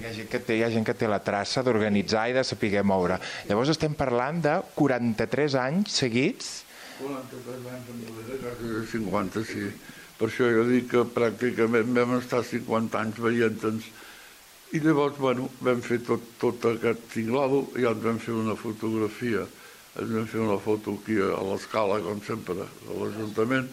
Hi 0.00 0.06
ha, 0.06 0.12
gent 0.16 0.28
que 0.32 0.40
té, 0.40 0.56
hi 0.56 0.64
ha 0.64 0.70
gent 0.72 0.86
que 0.86 0.94
té 0.96 1.08
la 1.10 1.20
traça 1.24 1.60
d'organitzar 1.66 2.30
i 2.30 2.36
de 2.36 2.44
saber 2.46 2.80
moure. 2.86 3.18
Llavors 3.48 3.72
estem 3.74 3.92
parlant 3.98 4.40
de 4.44 4.56
43 4.78 5.56
anys 5.60 6.00
seguits. 6.00 6.50
43 7.00 7.66
anys 7.74 7.90
amb 7.92 8.08
quasi 8.44 8.84
50, 8.94 9.44
sí. 9.48 9.70
Per 10.20 10.28
això 10.28 10.48
jo 10.52 10.66
dic 10.68 10.90
que 10.92 11.04
pràcticament 11.16 11.92
vam 11.96 12.18
estar 12.18 12.42
50 12.44 13.00
anys 13.00 13.20
veient-nos. 13.24 13.90
I 14.70 14.78
llavors, 14.78 15.16
bueno, 15.18 15.48
vam 15.66 15.80
fer 15.82 15.98
tot, 16.06 16.22
tot 16.38 16.62
aquest 16.70 17.08
tinglado 17.10 17.64
i 17.74 17.88
ens 17.90 18.04
vam 18.04 18.20
fer 18.22 18.36
una 18.38 18.54
fotografia. 18.54 19.42
Ens 19.98 20.12
vam 20.14 20.28
fer 20.30 20.38
una 20.44 20.58
foto 20.62 20.94
aquí 20.94 21.16
a 21.18 21.40
l'escala, 21.48 21.96
com 22.04 22.20
sempre, 22.22 22.68
a 22.68 22.98
l'Ajuntament, 23.00 23.66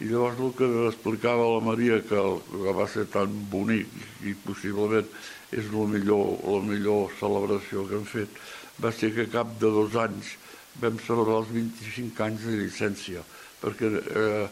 i 0.00 0.08
llavors 0.08 0.40
el 0.40 0.54
que 0.56 0.70
explicava 0.86 1.50
la 1.52 1.60
Maria, 1.66 1.98
que, 2.00 2.22
que 2.54 2.74
va 2.80 2.86
ser 2.88 3.04
tan 3.12 3.34
bonic 3.52 3.92
i 4.24 4.32
possiblement 4.46 5.12
és 5.52 5.68
la 5.74 5.84
millor, 5.92 6.38
la 6.46 6.64
millor 6.64 7.12
celebració 7.20 7.84
que 7.84 7.98
hem 8.00 8.08
fet, 8.08 8.40
va 8.80 8.94
ser 8.94 9.12
que 9.12 9.28
cap 9.28 9.52
de 9.60 9.68
dos 9.74 10.00
anys 10.00 10.32
vam 10.80 10.96
celebrar 11.04 11.42
els 11.42 11.52
25 11.52 12.24
anys 12.24 12.48
de 12.48 12.56
llicència, 12.62 13.28
perquè 13.60 13.92
eh, 14.00 14.44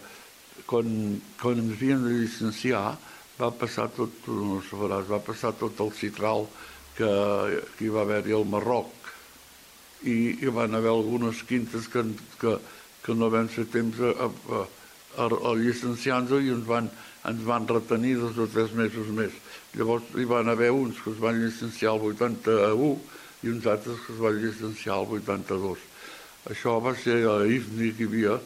quan, 0.69 0.96
quan 1.40 1.64
ens 1.64 1.76
havíem 1.78 2.04
de 2.04 2.16
llicenciar 2.19 2.88
va 3.37 3.50
passar 3.53 3.88
tot, 3.97 4.12
tu 4.25 4.35
no 4.37 4.61
sabràs, 4.65 5.09
va 5.11 5.21
passar 5.21 5.53
tot 5.61 5.81
el 5.85 5.93
citral 5.97 6.47
que, 6.97 7.09
que 7.77 7.85
hi 7.85 7.93
va 7.93 8.05
haver-hi 8.06 8.37
al 8.37 8.47
Marroc 8.49 8.93
i 10.09 10.17
hi 10.41 10.53
van 10.53 10.77
haver 10.77 10.93
algunes 10.93 11.43
quintes 11.49 11.88
que, 11.93 12.05
que, 12.40 12.57
que 13.05 13.16
no 13.16 13.28
vam 13.33 13.49
ser 13.52 13.66
temps 13.73 14.00
a, 14.00 14.12
a, 14.28 14.62
a, 15.25 15.26
a 15.26 15.52
llicenciar-nos 15.61 16.45
i 16.45 16.55
ens 16.55 16.64
van, 16.69 16.88
ens 17.28 17.45
van 17.45 17.69
retenir 17.69 18.16
dos 18.23 18.40
o 18.40 18.49
tres 18.52 18.73
mesos 18.76 19.12
més. 19.12 19.37
Llavors 19.76 20.09
hi 20.16 20.25
van 20.28 20.49
haver 20.52 20.73
uns 20.73 21.00
que 21.02 21.12
es 21.12 21.21
van 21.21 21.40
llicenciar 21.43 21.97
el 21.97 22.09
81 22.12 22.93
i 23.45 23.52
uns 23.52 23.69
altres 23.69 24.00
que 24.05 24.14
es 24.14 24.21
van 24.23 24.40
llicenciar 24.40 25.00
el 25.02 25.16
82. 25.21 25.85
Això 26.52 26.76
va 26.81 26.95
ser 26.97 27.25
a 27.28 27.40
Ifni 27.50 27.93
que 27.97 28.07
hi 28.07 28.11
havia, 28.11 28.37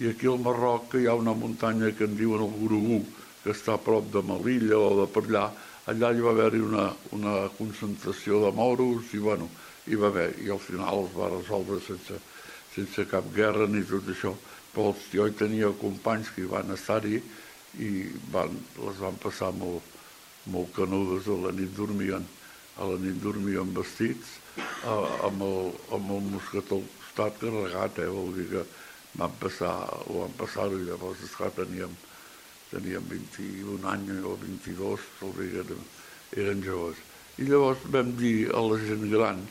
i 0.00 0.08
aquí 0.08 0.26
al 0.30 0.40
Marroc 0.40 0.96
hi 0.96 1.06
ha 1.06 1.14
una 1.18 1.34
muntanya 1.36 1.92
que 1.94 2.08
en 2.08 2.16
diuen 2.16 2.42
el 2.42 2.54
Gurugú, 2.56 3.02
que 3.42 3.52
està 3.54 3.76
a 3.76 3.82
prop 3.82 4.08
de 4.14 4.22
Melilla 4.26 4.78
o 4.78 4.92
de 5.02 5.06
per 5.12 5.24
allà, 5.26 5.46
allà 5.90 6.12
hi 6.12 6.24
va 6.24 6.32
haver-hi 6.34 6.62
una, 6.62 6.86
una 7.16 7.34
concentració 7.58 8.40
de 8.44 8.52
moros 8.56 9.10
i, 9.16 9.20
bueno, 9.22 9.48
hi 9.86 9.98
va 9.98 10.10
haver, 10.12 10.30
i 10.44 10.50
al 10.54 10.60
final 10.62 11.06
es 11.06 11.16
va 11.16 11.30
resoldre 11.32 11.80
sense, 11.82 12.18
sense 12.74 13.06
cap 13.10 13.26
guerra 13.34 13.66
ni 13.66 13.82
tot 13.88 14.10
això. 14.12 14.34
Però 14.72 14.92
jo 15.12 15.26
hi 15.28 15.34
tenia 15.36 15.72
companys 15.80 16.30
que 16.32 16.44
hi 16.44 16.50
van 16.50 16.70
estar-hi 16.72 17.18
i 17.82 17.90
van, 18.32 18.54
les 18.78 19.00
van 19.02 19.18
passar 19.20 19.50
molt, 19.56 19.82
molt 20.52 20.72
canudes, 20.76 21.28
a 21.28 21.38
la 21.46 21.52
nit 21.56 21.74
dormien, 21.76 22.24
a 22.78 22.88
la 22.88 23.00
nit 23.00 23.18
dormien 23.22 23.74
vestits, 23.74 24.38
eh, 24.56 25.26
amb, 25.28 25.44
el, 25.44 25.72
amb 25.98 26.14
el 26.16 26.24
mosquetó 26.30 26.80
al 26.80 26.88
costat 27.00 27.42
carregat, 27.42 28.00
eh, 28.00 28.08
vol 28.08 28.32
dir 28.38 28.48
que 28.54 28.64
van 29.20 29.36
passar, 29.40 29.74
ho 30.08 30.22
van 30.22 30.34
passar 30.38 30.70
i 30.72 30.80
llavors 30.86 31.20
esclar, 31.26 31.52
teníem, 31.56 31.92
teníem 32.72 33.06
21 33.12 33.86
anys 33.92 34.26
o 34.26 34.34
22, 34.42 35.08
vol 35.20 35.34
dir 35.38 35.48
que 35.52 35.62
eren, 35.62 35.86
eren 36.44 36.64
joves. 36.66 37.00
I 37.38 37.48
llavors 37.48 37.86
vam 37.94 38.12
dir 38.18 38.50
a 38.52 38.64
la 38.66 38.78
gent 38.82 39.08
gran 39.12 39.42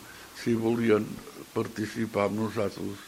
si 0.42 0.58
volien 0.58 1.06
participar 1.56 2.28
amb 2.28 2.42
nosaltres, 2.44 3.08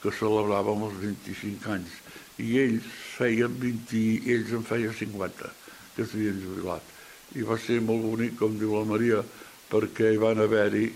que 0.00 0.12
celebràvem 0.16 0.86
els 0.86 0.96
25 1.02 1.74
anys. 1.76 1.98
I 2.40 2.54
ells 2.62 2.86
feien 3.18 3.52
20, 3.60 4.06
ells 4.32 4.54
en 4.56 4.64
feien 4.64 4.96
50, 4.96 5.52
que 5.96 6.08
s'havien 6.08 6.40
jubilat 6.40 6.96
i 7.38 7.46
va 7.46 7.56
ser 7.62 7.78
molt 7.84 8.02
bonic, 8.02 8.36
com 8.38 8.56
diu 8.58 8.74
la 8.74 8.86
Maria, 8.88 9.22
perquè 9.70 10.10
hi 10.10 10.18
van 10.22 10.40
haver-hi 10.42 10.86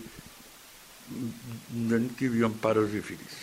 nens 1.90 2.16
que 2.18 2.26
hi 2.26 2.32
havia 2.32 2.50
pares 2.62 2.96
i 2.96 3.02
fills. 3.04 3.36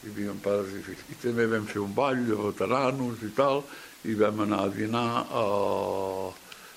Hi 0.00 0.08
havia 0.08 0.32
pares 0.40 0.70
i 0.72 0.82
fills. 0.84 1.02
I 1.12 1.16
també 1.20 1.44
vam 1.50 1.66
fer 1.68 1.80
un 1.82 1.92
ball 1.96 2.22
de 2.24 2.36
veteranos 2.38 3.20
i 3.26 3.30
tal, 3.36 3.60
i 4.08 4.14
vam 4.16 4.40
anar 4.46 4.62
a 4.64 4.70
dinar 4.72 5.04
a, 5.28 5.42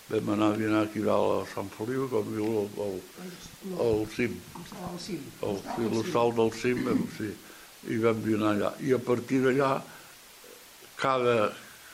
vam 0.10 0.32
anar 0.36 0.50
a 0.52 0.58
dinar 0.60 0.82
aquí 0.84 1.00
dalt 1.06 1.38
a 1.38 1.46
Sant 1.54 1.70
Feliu, 1.72 2.10
com 2.12 2.28
diu 2.34 2.50
el, 2.64 2.68
el, 2.84 2.98
el 3.88 4.04
cim, 4.12 4.36
Al 4.90 5.00
cim. 5.00 5.24
el, 5.48 5.62
el 5.88 6.04
salt 6.12 6.36
del 6.42 6.52
cim, 6.60 6.84
vam, 6.90 7.06
sí, 7.16 7.32
i 7.96 8.00
vam 8.04 8.20
dinar 8.26 8.52
allà. 8.58 8.74
I 8.84 8.92
a 8.98 9.00
partir 9.00 9.40
d'allà, 9.46 9.72
cada, 11.00 11.38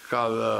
cada, 0.09 0.51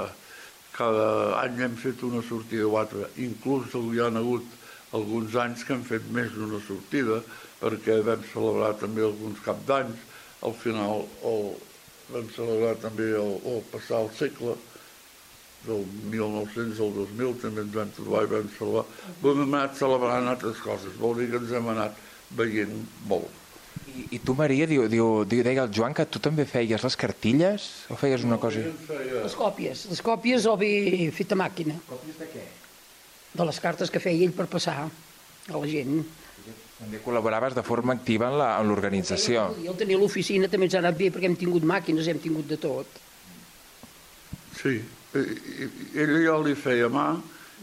cada 0.78 1.10
any 1.42 1.64
hem 1.66 1.76
fet 1.82 2.06
una 2.06 2.22
sortida 2.30 2.70
o 2.70 2.78
altra. 2.78 3.10
Inclús 3.18 3.74
hi 3.74 4.04
ha 4.04 4.12
hagut 4.14 4.46
alguns 4.94 5.34
anys 5.38 5.66
que 5.66 5.74
hem 5.74 5.82
fet 5.86 6.06
més 6.14 6.30
d'una 6.38 6.62
sortida, 6.66 7.24
perquè 7.60 8.00
vam 8.06 8.22
celebrar 8.32 8.76
també 8.82 9.04
alguns 9.06 9.42
cap 9.46 9.66
d'anys, 9.68 10.06
al 10.46 10.54
final 10.56 11.04
el, 11.28 11.50
vam 12.14 12.28
celebrar 12.36 12.76
també 12.82 13.10
el, 13.20 13.34
el 13.54 13.62
passar 13.74 14.04
el 14.06 14.12
segle, 14.18 14.56
del 15.66 15.82
1900 16.14 16.80
al 16.80 16.94
2000 16.96 17.34
també 17.42 17.66
ens 17.66 17.74
vam 17.76 17.90
trobar 17.98 18.22
i 18.24 18.30
vam 18.32 18.46
celebrar. 18.56 18.86
Vam 19.26 19.42
hem 19.44 19.58
anat 19.58 19.76
celebrant 19.80 20.30
altres 20.32 20.62
coses, 20.64 20.94
vol 21.02 21.18
dir 21.20 21.28
que 21.34 21.42
ens 21.42 21.52
hem 21.58 21.68
anat 21.74 21.98
veient 22.40 22.78
molt. 23.10 23.28
I, 23.90 24.06
i 24.16 24.20
tu, 24.24 24.34
Maria, 24.38 24.66
diu, 24.70 24.86
diu, 24.90 25.10
diu, 25.28 25.44
deia 25.46 25.66
el 25.66 25.74
Joan 25.76 25.94
que 25.98 26.06
tu 26.08 26.22
també 26.24 26.46
feies 26.48 26.84
les 26.86 26.96
cartilles 27.00 27.66
o 27.92 27.98
feies 28.00 28.24
una 28.24 28.38
cosa... 28.42 28.62
Ens 28.70 28.86
feia- 28.88 29.24
Les 29.26 29.36
còpies, 29.38 29.84
les 29.92 30.02
còpies 30.06 30.48
o 30.50 30.56
bé 30.62 30.72
fet 31.16 31.36
a 31.36 31.38
màquina, 31.44 31.76
Còpies 31.90 32.18
de 32.24 32.30
què? 32.32 32.46
de 33.30 33.46
les 33.46 33.60
cartes 33.62 33.92
que 33.94 34.00
feia 34.02 34.26
ell 34.26 34.34
per 34.34 34.48
passar 34.50 34.78
a 34.88 35.58
la 35.60 35.68
gent. 35.70 36.00
També 36.80 37.02
col·laboraves 37.04 37.56
de 37.58 37.64
forma 37.68 37.94
activa 37.98 38.30
en 38.32 38.70
l'organització. 38.70 39.50
El 39.60 39.76
tenir 39.80 39.98
l'oficina 40.00 40.48
també 40.48 40.70
ens 40.70 40.78
ha 40.78 40.84
anat 40.84 40.96
bé 41.00 41.10
perquè 41.12 41.28
hem 41.28 41.36
tingut 41.40 41.66
màquines, 41.68 42.08
hem 42.08 42.22
tingut 42.24 42.48
de 42.48 42.56
tot. 42.62 43.00
Sí, 44.56 44.78
ell 45.14 46.14
ja 46.24 46.38
li 46.40 46.56
feia 46.56 46.88
mà 46.92 47.10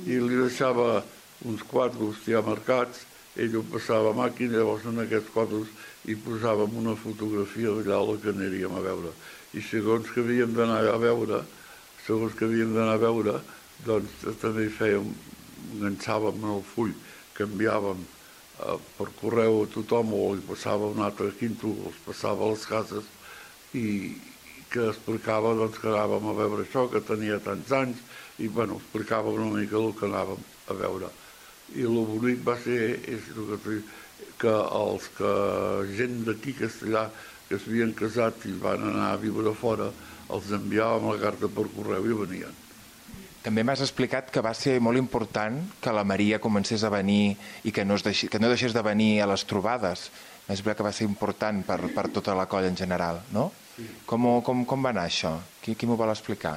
i 0.05 0.19
li 0.21 0.41
deixava 0.43 1.03
uns 1.49 1.65
quadros 1.69 2.21
ja 2.29 2.43
marcats, 2.45 3.05
ell 3.37 3.57
ho 3.57 3.63
passava 3.73 4.13
a 4.13 4.17
màquina, 4.17 4.59
llavors 4.59 4.85
en 4.89 5.01
aquests 5.05 5.33
quadros 5.33 5.73
hi 6.09 6.17
posàvem 6.25 6.77
una 6.81 6.95
fotografia 6.97 7.73
d'allà 7.77 8.01
la 8.09 8.17
que 8.21 8.33
aniríem 8.33 8.77
a 8.77 8.83
veure. 8.85 9.13
I 9.57 9.65
segons 9.65 10.11
que 10.13 10.25
havíem 10.25 10.53
d'anar 10.57 10.83
a 10.93 10.99
veure, 11.01 11.43
segons 12.07 12.37
que 12.37 12.45
havíem 12.49 12.75
d'anar 12.77 12.97
a 12.97 13.03
veure, 13.05 13.39
doncs 13.85 14.29
també 14.43 14.67
hi 14.67 14.73
fèiem, 14.73 15.09
enganxàvem 15.77 16.45
en 16.45 16.53
el 16.59 16.63
full, 16.75 16.93
canviàvem 17.37 18.05
per 18.57 19.09
correu 19.21 19.63
a 19.63 19.69
tothom 19.73 20.15
o 20.17 20.23
li 20.35 20.45
passava 20.47 20.89
un 20.89 21.03
altre 21.05 21.29
quinto, 21.37 21.69
els 21.89 21.99
passava 22.07 22.47
a 22.47 22.55
les 22.55 22.65
cases 22.69 23.05
i 23.77 24.17
que 24.73 24.89
explicava 24.91 25.55
doncs, 25.59 25.79
que 25.79 25.91
anàvem 25.93 26.31
a 26.31 26.35
veure 26.41 26.65
això, 26.65 26.87
que 26.91 27.05
tenia 27.05 27.39
tants 27.45 27.73
anys, 27.77 28.01
i 28.43 28.49
bueno, 28.49 28.81
explicava 28.81 29.33
una 29.33 29.51
mica 29.53 29.79
el 29.79 29.93
que 29.99 30.09
anàvem 30.09 30.43
a 30.73 30.77
veure. 30.81 31.13
I 31.77 31.87
el 31.87 32.03
bonic 32.09 32.43
va 32.47 32.57
ser 32.63 32.81
és 33.13 33.31
que, 33.37 33.79
que 34.41 34.59
els 34.81 35.09
que 35.17 35.33
gent 35.99 36.21
d'aquí 36.27 36.57
castellà 36.59 37.07
que 37.49 37.61
s'havien 37.61 37.95
casat 37.95 38.47
i 38.51 38.55
van 38.63 38.89
anar 38.91 39.13
a 39.13 39.23
viure 39.23 39.55
fora, 39.55 39.91
els 40.33 40.53
enviàvem 40.57 41.13
la 41.13 41.19
carta 41.23 41.51
per 41.53 41.69
correu 41.77 42.09
i 42.09 42.23
venien. 42.25 42.66
També 43.47 43.63
m'has 43.63 43.79
explicat 43.85 44.31
que 44.35 44.43
va 44.43 44.51
ser 44.59 44.81
molt 44.83 44.99
important 44.99 45.61
que 45.81 45.93
la 45.95 46.03
Maria 46.03 46.41
comencés 46.43 46.83
a 46.83 46.91
venir 46.91 47.37
i 47.63 47.71
que 47.73 47.85
no, 47.87 47.95
es 47.95 48.03
deixi, 48.03 48.27
que 48.27 48.41
no 48.43 48.49
deixés 48.51 48.75
de 48.75 48.83
venir 48.83 49.21
a 49.23 49.29
les 49.31 49.45
trobades. 49.47 50.09
M'has 50.49 50.59
explicat 50.59 50.81
que 50.81 50.87
va 50.89 50.93
ser 50.97 51.07
important 51.07 51.61
per, 51.69 51.79
per 51.95 52.09
tota 52.17 52.35
la 52.35 52.49
colla 52.51 52.73
en 52.73 52.79
general, 52.79 53.21
no? 53.37 53.53
Com, 54.09 54.27
ho- 54.27 54.41
com, 54.43 54.65
com 54.67 54.83
va 54.83 54.91
anar 54.91 55.05
això? 55.07 55.37
Qui, 55.63 55.77
qui 55.79 55.87
m'ho 55.87 55.95
vol 56.01 56.11
explicar? 56.11 56.57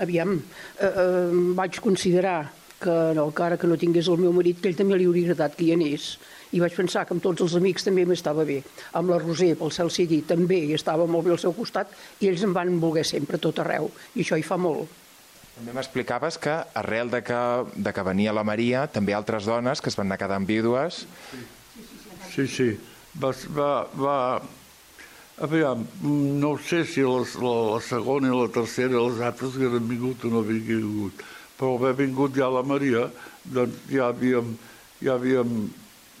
Aviam, 0.00 0.38
eh, 0.80 0.88
eh, 0.88 1.30
vaig 1.58 1.76
considerar 1.84 2.38
que 2.82 2.94
no, 3.14 3.28
que 3.30 3.42
ara 3.44 3.58
que 3.60 3.68
no 3.68 3.76
tingués 3.78 4.08
el 4.08 4.18
meu 4.24 4.32
marit, 4.34 4.58
que 4.62 4.70
ell 4.72 4.78
també 4.78 4.96
li 4.96 5.04
hauria 5.06 5.28
agradat 5.28 5.58
que 5.58 5.68
hi 5.68 5.74
anés. 5.76 6.14
I 6.52 6.60
vaig 6.60 6.74
pensar 6.76 7.06
que 7.08 7.14
amb 7.16 7.24
tots 7.24 7.44
els 7.44 7.54
amics 7.56 7.86
també 7.86 8.04
m'estava 8.08 8.44
bé. 8.48 8.58
Amb 8.98 9.12
la 9.12 9.20
Roser, 9.22 9.54
pel 9.60 9.72
cel 9.72 9.92
sigui, 9.92 10.22
també 10.28 10.58
hi 10.66 10.74
estava 10.76 11.06
molt 11.08 11.26
bé 11.26 11.32
al 11.36 11.40
seu 11.40 11.54
costat 11.56 11.92
i 12.20 12.28
ells 12.28 12.44
em 12.44 12.52
van 12.52 12.76
voler 12.80 13.06
sempre 13.08 13.40
a 13.40 13.42
tot 13.42 13.62
arreu. 13.64 13.88
I 14.14 14.26
això 14.26 14.36
hi 14.36 14.44
fa 14.44 14.60
molt. 14.60 15.00
També 15.56 15.72
m'explicaves 15.76 16.38
que 16.40 16.52
arrel 16.80 17.10
de 17.12 17.20
que, 17.24 17.40
de 17.76 17.92
que 17.92 18.04
venia 18.04 18.32
la 18.32 18.44
Maria, 18.44 18.86
també 18.88 19.16
altres 19.16 19.48
dones 19.48 19.80
que 19.80 19.92
es 19.92 19.98
van 19.98 20.08
anar 20.08 20.20
quedant 20.20 20.48
vídues, 20.48 21.06
Sí, 22.32 22.46
sí. 22.48 22.70
Va, 23.20 23.32
va, 23.52 23.70
va... 23.92 24.16
Aviam, 25.42 25.82
no 26.40 26.52
sé 26.60 26.82
si 26.88 27.02
les, 27.04 27.34
la, 27.40 27.52
la 27.74 27.80
segona 27.84 28.30
i 28.30 28.36
la 28.36 28.48
tercera, 28.52 29.00
les 29.00 29.20
altres 29.26 29.56
que 29.58 29.68
han 29.68 29.88
vingut 29.88 30.24
o 30.24 30.30
no 30.32 30.42
havien 30.44 30.62
vingut, 30.68 31.22
però 31.58 31.72
haver 31.76 31.92
vingut 31.98 32.36
ja 32.36 32.50
la 32.52 32.62
Maria, 32.62 33.06
doncs 33.56 33.80
ja 33.90 34.10
havíem, 34.12 34.52
ja 35.02 35.16
havíem, 35.16 35.56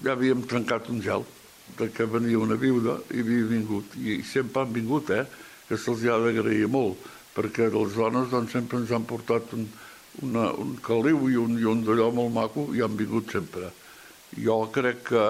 ja 0.02 0.16
havíem 0.16 0.46
trencat 0.48 0.90
un 0.92 1.02
gel 1.02 1.26
de 1.78 1.88
que 1.94 2.06
venia 2.06 2.38
una 2.42 2.58
viuda 2.60 2.98
i 3.14 3.22
havia 3.22 3.48
vingut. 3.50 3.96
I 3.96 4.22
sempre 4.26 4.62
han 4.62 4.72
vingut, 4.74 5.10
eh? 5.10 5.24
Que 5.68 5.78
se'ls 5.78 6.02
ha 6.10 6.18
d'agrair 6.20 6.68
molt, 6.68 6.98
perquè 7.36 7.70
les 7.72 7.94
dones 7.96 8.28
doncs, 8.30 8.52
sempre 8.52 8.82
ens 8.82 8.90
han 8.92 9.06
portat 9.08 9.54
un, 9.56 9.68
una, 10.26 10.50
un 10.52 10.74
caliu 10.84 11.28
i 11.30 11.38
un, 11.40 11.54
i 11.58 11.64
un 11.64 11.86
d'allò 11.86 12.10
molt 12.12 12.34
maco 12.34 12.68
i 12.76 12.82
han 12.84 12.98
vingut 12.98 13.30
sempre 13.32 13.70
jo 14.38 14.66
crec 14.72 15.02
que, 15.10 15.24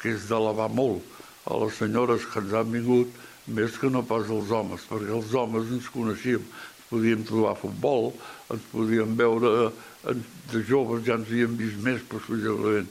que 0.00 0.14
és 0.14 0.28
d'elevar 0.28 0.68
molt 0.72 1.04
a 1.48 1.56
les 1.62 1.76
senyores 1.76 2.24
que 2.28 2.40
ens 2.40 2.54
han 2.56 2.70
vingut 2.72 3.12
més 3.48 3.76
que 3.80 3.90
no 3.92 4.02
pas 4.04 4.28
als 4.28 4.50
homes, 4.52 4.84
perquè 4.88 5.12
els 5.16 5.32
homes 5.36 5.70
ens 5.72 5.88
coneixíem, 5.92 6.44
ens 6.44 6.88
podíem 6.90 7.24
trobar 7.28 7.54
a 7.54 7.60
futbol, 7.60 8.10
ens 8.52 8.64
podíem 8.72 9.14
veure 9.16 9.52
eh, 9.68 10.16
de 10.52 10.64
joves, 10.68 11.04
ja 11.06 11.16
ens 11.16 11.28
havíem 11.28 11.56
vist 11.56 11.80
més 11.84 12.02
possiblement, 12.08 12.88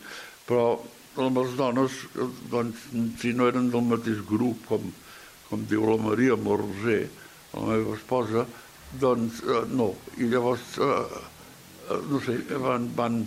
però 0.49 0.79
amb 1.21 1.41
les 1.41 1.55
dones, 1.57 1.97
eh, 2.15 2.29
doncs, 2.51 2.87
si 3.21 3.33
no 3.33 3.47
eren 3.49 3.71
del 3.73 3.85
mateix 3.89 4.21
grup, 4.29 4.65
com, 4.69 4.91
com 5.49 5.65
diu 5.69 5.85
la 5.89 5.97
Maria, 6.01 6.37
amb 6.37 6.49
la 6.51 7.65
meva 7.71 7.95
esposa, 7.95 8.45
doncs 9.01 9.41
eh, 9.43 9.65
no. 9.73 9.93
I 10.17 10.29
llavors, 10.31 10.77
eh, 10.77 11.19
eh, 11.89 11.99
no 12.09 12.21
sé, 12.23 12.37
van, 12.63 12.89
van, 12.95 13.21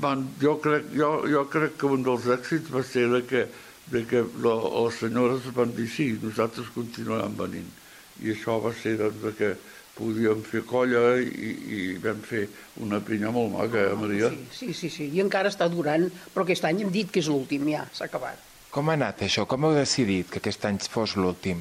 van, 0.00 0.24
jo, 0.40 0.56
crec, 0.62 0.92
jo, 0.96 1.12
jo 1.28 1.44
crec 1.50 1.76
que 1.80 1.90
un 1.90 2.06
dels 2.06 2.28
èxits 2.36 2.72
va 2.72 2.82
ser 2.86 3.08
de 3.12 3.22
que, 3.26 3.46
de 3.92 4.04
que 4.08 4.24
la, 4.44 4.56
les 4.84 5.00
senyores 5.02 5.48
van 5.56 5.74
dir 5.76 5.88
sí, 5.90 6.12
nosaltres 6.22 6.70
continuarem 6.74 7.36
venint. 7.38 7.70
I 8.22 8.34
això 8.36 8.58
va 8.62 8.74
ser 8.76 8.98
doncs, 9.00 9.24
que 9.38 9.54
podíem 9.96 10.40
fer 10.46 10.62
colla 10.64 11.02
i, 11.20 11.50
i 11.76 11.80
vam 12.02 12.20
fer 12.24 12.46
una 12.80 13.00
pinya 13.04 13.30
molt 13.34 13.52
maca, 13.52 13.82
eh, 13.90 13.96
Maria? 13.98 14.30
Sí, 14.56 14.72
sí, 14.74 14.88
sí. 14.90 15.10
I 15.12 15.20
encara 15.24 15.50
està 15.52 15.68
durant, 15.70 16.06
però 16.32 16.46
aquest 16.46 16.64
any 16.64 16.80
hem 16.82 16.90
dit 16.94 17.10
que 17.12 17.20
és 17.20 17.28
l'últim, 17.28 17.68
ja, 17.74 17.84
s'ha 17.92 18.08
acabat. 18.08 18.38
com 18.72 18.88
ha 18.88 18.94
anat 18.96 19.20
això? 19.26 19.44
Com 19.46 19.64
heu 19.68 19.74
decidit 19.76 20.30
que 20.32 20.38
aquest 20.40 20.64
any 20.64 20.78
fos 20.88 21.16
l'últim? 21.20 21.60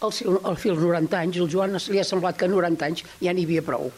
Al, 0.00 0.12
al 0.44 0.54
els 0.54 0.78
90 0.78 1.18
anys, 1.18 1.36
el 1.42 1.48
Joan 1.50 1.74
li 1.76 1.98
ha 1.98 2.04
semblat 2.06 2.38
que 2.38 2.46
a 2.46 2.48
90 2.48 2.86
anys 2.86 3.02
ja 3.20 3.32
n'hi 3.34 3.44
havia 3.44 3.62
prou. 3.66 3.90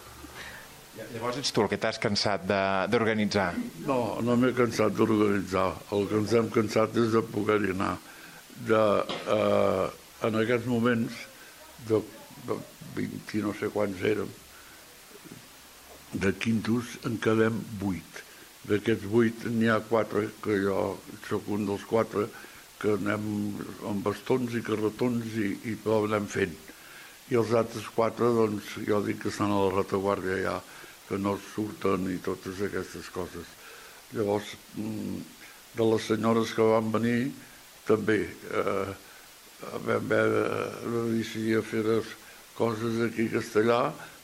Llavors 1.12 1.36
ets 1.38 1.52
tu 1.52 1.60
el 1.62 1.68
que 1.68 1.76
t'has 1.76 1.98
cansat 2.00 2.46
de- 2.48 2.86
d'organitzar. 2.88 3.52
No, 3.86 4.18
no 4.24 4.36
m'he 4.36 4.52
cansat 4.56 4.96
d'organitzar. 4.96 5.68
El 5.92 6.08
que 6.08 6.16
ens 6.22 6.32
hem 6.32 6.48
cansat 6.50 6.96
és 6.96 7.12
de 7.12 7.22
poder-hi 7.22 7.70
anar. 7.76 7.98
De, 8.66 8.82
eh, 9.36 9.86
en 10.28 10.40
aquests 10.40 10.66
moments, 10.66 11.12
de 11.88 12.00
20 12.46 13.36
i 13.38 13.42
no 13.44 13.54
sé 13.58 13.70
quants 13.72 14.02
érem, 14.06 14.30
de 16.12 16.32
quintos 16.36 16.98
en 17.08 17.16
quedem 17.22 17.56
8. 17.80 18.24
D'aquests 18.68 19.06
8 19.08 19.52
n'hi 19.56 19.70
ha 19.72 19.80
4, 19.88 20.26
que 20.44 20.58
jo 20.62 20.78
sóc 21.28 21.48
un 21.56 21.64
dels 21.66 21.84
4, 21.88 22.26
que 22.82 22.96
anem 22.98 23.24
amb 23.88 24.04
bastons 24.04 24.54
i 24.58 24.62
carretons 24.66 25.38
i, 25.38 25.48
i 25.70 25.76
ho 25.84 26.02
anem 26.04 26.28
fent. 26.30 26.54
I 27.32 27.38
els 27.40 27.52
altres 27.56 27.88
4, 27.96 28.30
doncs, 28.36 28.76
jo 28.86 29.00
dic 29.06 29.22
que 29.22 29.30
estan 29.32 29.54
a 29.54 29.60
la 29.64 29.74
retaguardia 29.76 30.38
ja, 30.42 30.56
que 31.08 31.18
no 31.18 31.36
surten 31.54 32.10
i 32.12 32.18
totes 32.22 32.60
aquestes 32.66 33.08
coses. 33.14 33.48
Llavors, 34.12 34.52
mm, 34.76 35.22
de 35.78 35.86
les 35.88 36.08
senyores 36.10 36.52
que 36.52 36.66
van 36.68 36.90
venir, 36.92 37.32
també 37.88 38.18
eh, 38.28 38.92
vam 39.86 39.94
haver 39.96 40.24
de, 40.34 40.42
de 40.92 41.04
decidir 41.16 41.62
fer 41.66 41.86
les 41.86 42.10
coses 42.56 43.00
aquí 43.06 43.28
a 43.28 43.38
Castellà 43.38 43.80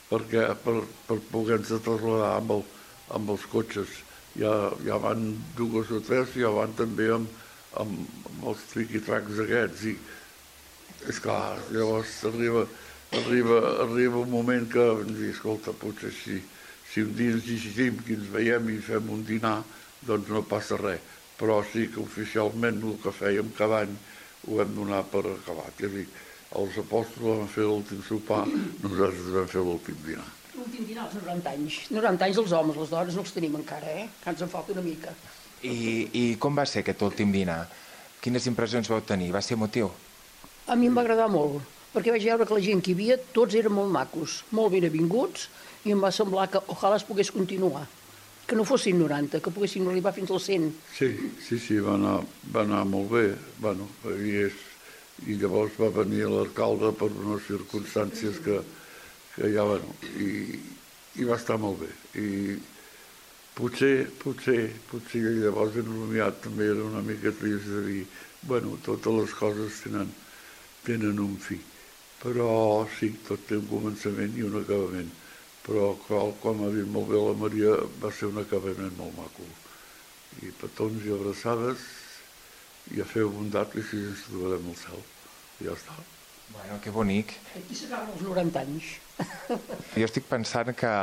perquè 0.09 0.45
per, 0.63 0.75
per 1.07 1.19
poder-nos 1.29 1.83
trasladar 1.85 2.35
amb, 2.39 2.55
el, 2.57 2.63
amb 3.17 3.33
els 3.35 3.45
cotxes. 3.51 3.97
Ja, 4.39 4.53
ja 4.85 4.97
van 5.01 5.33
dues 5.57 5.91
o 5.93 5.99
tres, 6.05 6.33
ja 6.37 6.51
van 6.53 6.73
també 6.77 7.09
amb, 7.13 7.29
amb, 7.81 7.99
amb 8.29 8.47
els 8.51 8.63
triquitracs 8.71 9.41
aquests. 9.45 9.85
I, 9.91 9.95
és 11.09 11.19
clar, 11.23 11.59
llavors 11.73 12.15
arriba, 12.29 12.65
arriba, 13.19 13.59
arriba 13.85 14.23
un 14.23 14.33
moment 14.33 14.65
que 14.71 14.85
ens 15.03 15.13
diu, 15.17 15.33
escolta, 15.33 15.73
potser 15.77 16.11
si, 16.15 16.39
si 16.89 17.05
un 17.05 17.13
dia 17.17 17.35
ens 17.35 17.45
decidim 17.45 18.01
que 18.05 18.17
ens 18.17 18.31
veiem 18.33 18.73
i 18.73 18.79
fem 18.83 19.13
un 19.13 19.23
dinar, 19.27 19.59
doncs 20.05 20.31
no 20.33 20.45
passa 20.47 20.79
res. 20.81 21.05
Però 21.39 21.61
sí 21.63 21.85
que 21.87 22.01
oficialment 22.03 22.81
el 22.83 22.97
que 23.03 23.13
fèiem 23.15 23.53
cada 23.55 23.85
any 23.85 23.93
ho 24.49 24.57
hem 24.59 24.73
donat 24.75 25.07
per 25.11 25.23
acabat. 25.29 25.77
És 25.79 25.87
a 25.87 25.93
dir, 25.93 26.07
els 26.57 26.77
apòstols 26.81 27.41
van 27.41 27.49
fer 27.51 27.65
l'últim 27.67 28.01
sopar, 28.05 28.45
nosaltres 28.81 29.33
vam 29.35 29.49
fer 29.49 29.61
l'últim 29.61 29.97
dinar. 30.05 30.25
L'últim 30.55 30.87
dinar 30.87 31.05
als 31.05 31.17
90 31.19 31.51
anys. 31.53 31.77
90 31.93 32.25
anys 32.25 32.39
els 32.41 32.53
homes, 32.57 32.79
les 32.81 32.93
dones 32.93 33.17
no 33.17 33.25
els 33.25 33.35
tenim 33.35 33.55
encara, 33.59 33.91
eh? 34.01 34.07
Que 34.23 34.33
ens 34.33 34.41
en 34.41 34.49
falta 34.51 34.73
una 34.73 34.83
mica. 34.85 35.13
I, 35.61 36.09
I 36.09 36.23
com 36.41 36.55
va 36.57 36.65
ser 36.65 36.81
aquest 36.81 37.03
últim 37.05 37.31
dinar? 37.35 37.61
Quines 38.23 38.47
impressions 38.49 38.89
vau 38.91 39.01
tenir? 39.05 39.29
Va 39.35 39.43
ser 39.45 39.59
motiu? 39.59 39.91
A 40.67 40.75
mi 40.75 40.89
em 40.89 40.97
va 40.97 41.05
agradar 41.05 41.29
molt, 41.31 41.61
perquè 41.93 42.11
vaig 42.15 42.25
veure 42.31 42.47
que 42.47 42.57
la 42.57 42.65
gent 42.65 42.81
que 42.83 42.91
hi 42.91 42.97
havia, 42.97 43.19
tots 43.35 43.55
eren 43.59 43.75
molt 43.75 43.93
macos, 43.93 44.41
molt 44.55 44.73
ben 44.73 44.89
avinguts, 44.89 45.47
i 45.85 45.93
em 45.95 46.01
va 46.03 46.11
semblar 46.11 46.49
que 46.51 46.61
ojalà 46.73 46.99
es 46.99 47.05
pogués 47.07 47.31
continuar. 47.31 47.85
Que 48.49 48.57
no 48.57 48.65
fossin 48.65 48.97
90, 48.97 49.39
que 49.45 49.53
poguessin 49.53 49.87
arribar 49.87 50.15
fins 50.15 50.31
als 50.33 50.49
100. 50.49 50.67
Sí, 50.97 51.09
sí, 51.45 51.59
sí, 51.61 51.77
va 51.85 51.93
anar, 51.99 52.17
va 52.49 52.65
anar 52.65 52.81
molt 52.89 53.11
bé. 53.13 53.25
Bueno, 53.61 53.87
i, 54.09 54.33
és, 54.47 54.68
I 55.27 55.35
llavors 55.41 55.77
va 55.81 55.89
venir 55.95 56.27
l'alcalde 56.31 56.91
per 56.95 57.09
unes 57.11 57.45
circumstàncies 57.47 58.39
que, 58.45 58.59
que 59.35 59.51
ja, 59.53 59.65
bueno, 59.67 59.95
i, 60.15 60.59
i 61.19 61.27
va 61.27 61.37
estar 61.39 61.59
molt 61.59 61.83
bé. 61.83 61.91
I 62.21 62.57
potser, 63.57 64.07
potser, 64.23 64.69
potser 64.91 65.23
llavors 65.41 65.75
en 65.81 65.91
Lumiat 65.91 66.43
també 66.45 66.69
era 66.71 66.85
una 66.87 67.03
mica 67.05 67.35
trist 67.35 67.67
de 67.67 67.85
dir, 67.87 68.03
bueno, 68.47 68.77
totes 68.85 69.19
les 69.21 69.35
coses 69.35 69.81
tenen, 69.83 70.13
tenen 70.87 71.19
un 71.19 71.35
fi. 71.43 71.59
Però 72.19 72.51
sí, 72.99 73.13
tot 73.27 73.43
té 73.47 73.59
un 73.59 73.67
començament 73.67 74.35
i 74.35 74.47
un 74.47 74.61
acabament 74.61 75.11
però 75.69 75.93
com 76.41 76.63
ha 76.65 76.71
dit 76.73 76.87
molt 76.89 77.11
bé 77.11 77.19
la 77.21 77.35
Maria, 77.37 77.75
va 78.01 78.09
ser 78.09 78.31
un 78.31 78.41
acabament 78.41 78.95
molt 78.97 79.13
maco. 79.17 79.45
I 80.41 80.49
petons 80.57 81.05
i 81.05 81.13
abraçades, 81.13 81.83
i 82.95 83.01
a 83.01 83.07
fer 83.07 83.25
bondat 83.29 83.75
i 83.77 83.83
si 83.85 83.99
ens 84.09 84.27
trobarem 84.29 84.71
al 84.71 84.77
cel. 84.79 85.03
I 85.59 85.67
ja 85.67 85.75
està. 85.75 85.97
Bueno, 86.53 86.79
que 86.81 86.93
bonic. 86.93 87.35
Aquí 87.57 87.75
seran 87.77 88.07
els 88.13 88.23
90 88.25 88.63
anys. 88.63 88.95
Jo 89.99 90.07
estic 90.07 90.25
pensant 90.29 90.71
que, 90.77 90.93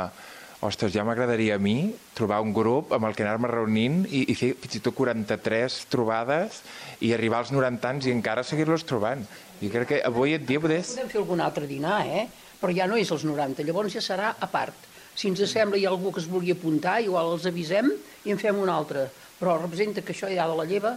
ostres, 0.65 0.91
ja 0.95 1.05
m'agradaria 1.07 1.55
a 1.55 1.61
mi 1.61 1.93
trobar 2.17 2.41
un 2.43 2.51
grup 2.55 2.91
amb 2.95 3.07
el 3.07 3.15
que 3.15 3.23
anar-me 3.23 3.51
reunint 3.51 4.01
i, 4.09 4.25
i 4.31 4.35
fer 4.35 4.51
fins 4.59 4.79
i 4.79 4.83
tot 4.83 4.97
43 4.97 5.77
trobades 5.93 6.63
i 7.05 7.13
arribar 7.15 7.43
als 7.43 7.53
90 7.55 7.93
anys 7.93 8.09
i 8.09 8.15
encara 8.15 8.43
seguir-los 8.47 8.87
trobant. 8.89 9.23
Jo 9.61 9.71
crec 9.73 9.93
que 9.93 10.01
avui 10.05 10.35
et 10.35 10.43
dia 10.49 10.61
podés... 10.61 10.91
Podem 10.95 11.13
fer 11.13 11.21
algun 11.21 11.45
altre 11.45 11.69
dinar, 11.69 12.01
eh? 12.05 12.27
però 12.57 12.73
ja 12.73 12.87
no 12.89 12.97
és 12.97 13.09
els 13.13 13.23
90, 13.27 13.63
llavors 13.67 13.93
ja 13.93 14.03
serà 14.03 14.33
a 14.33 14.49
part. 14.49 14.87
Si 15.17 15.29
ens 15.29 15.41
sembla 15.49 15.79
hi 15.79 15.85
ha 15.85 15.93
algú 15.93 16.11
que 16.13 16.21
es 16.21 16.29
vulgui 16.29 16.53
apuntar, 16.53 16.99
igual 17.05 17.31
els 17.33 17.47
avisem 17.49 17.89
i 18.25 18.33
en 18.33 18.41
fem 18.41 18.57
un 18.61 18.69
altre. 18.69 19.07
Però 19.37 19.55
representa 19.61 20.01
que 20.01 20.13
això 20.13 20.29
ja 20.29 20.45
de 20.49 20.57
la 20.57 20.65
lleva 20.65 20.95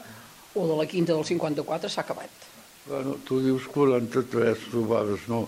o 0.55 0.67
de 0.67 0.77
la 0.77 0.87
quinta 0.87 1.15
del 1.15 1.25
54 1.25 1.89
s'ha 1.89 2.03
acabat. 2.03 2.31
Bueno, 2.87 3.17
tu 3.25 3.41
dius 3.45 3.67
43 3.71 4.71
trobades, 4.71 5.27
no, 5.31 5.45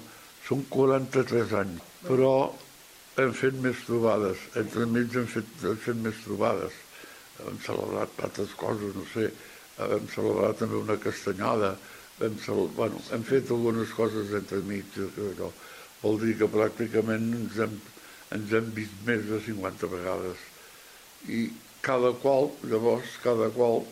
són 0.47 0.67
43 0.71 1.55
anys, 1.59 1.87
però 2.07 2.33
hem 3.21 3.33
fet 3.37 3.57
més 3.65 3.81
trobades, 3.87 4.41
entre 4.61 4.87
mig 4.87 5.17
hem 5.17 5.27
fet, 5.31 5.49
hem 5.65 5.81
fet 5.87 5.99
més 6.05 6.21
trobades, 6.25 6.77
hem 7.43 7.59
celebrat 7.65 8.21
altres 8.29 8.53
coses, 8.59 8.95
no 8.97 9.07
sé, 9.13 9.31
hem 9.83 10.07
celebrat 10.13 10.61
també 10.63 10.79
una 10.79 10.99
castanyada, 11.01 11.75
hem, 12.21 12.37
celebrat, 12.45 12.77
bueno, 12.77 13.03
hem 13.13 13.25
fet 13.27 13.51
algunes 13.51 13.95
coses 13.97 14.33
entre 14.39 14.61
mig, 14.69 14.87
però 15.17 15.51
vol 16.03 16.21
dir 16.23 16.37
que 16.39 16.51
pràcticament 16.51 17.33
ens 17.41 17.59
hem, 17.65 17.75
ens 18.37 18.55
hem 18.59 18.71
vist 18.77 19.03
més 19.09 19.25
de 19.29 19.41
50 19.49 19.91
vegades. 19.93 20.47
I 21.31 21.47
cada 21.83 22.13
qual, 22.23 22.51
llavors, 22.71 23.19
cada 23.25 23.49
qual 23.55 23.83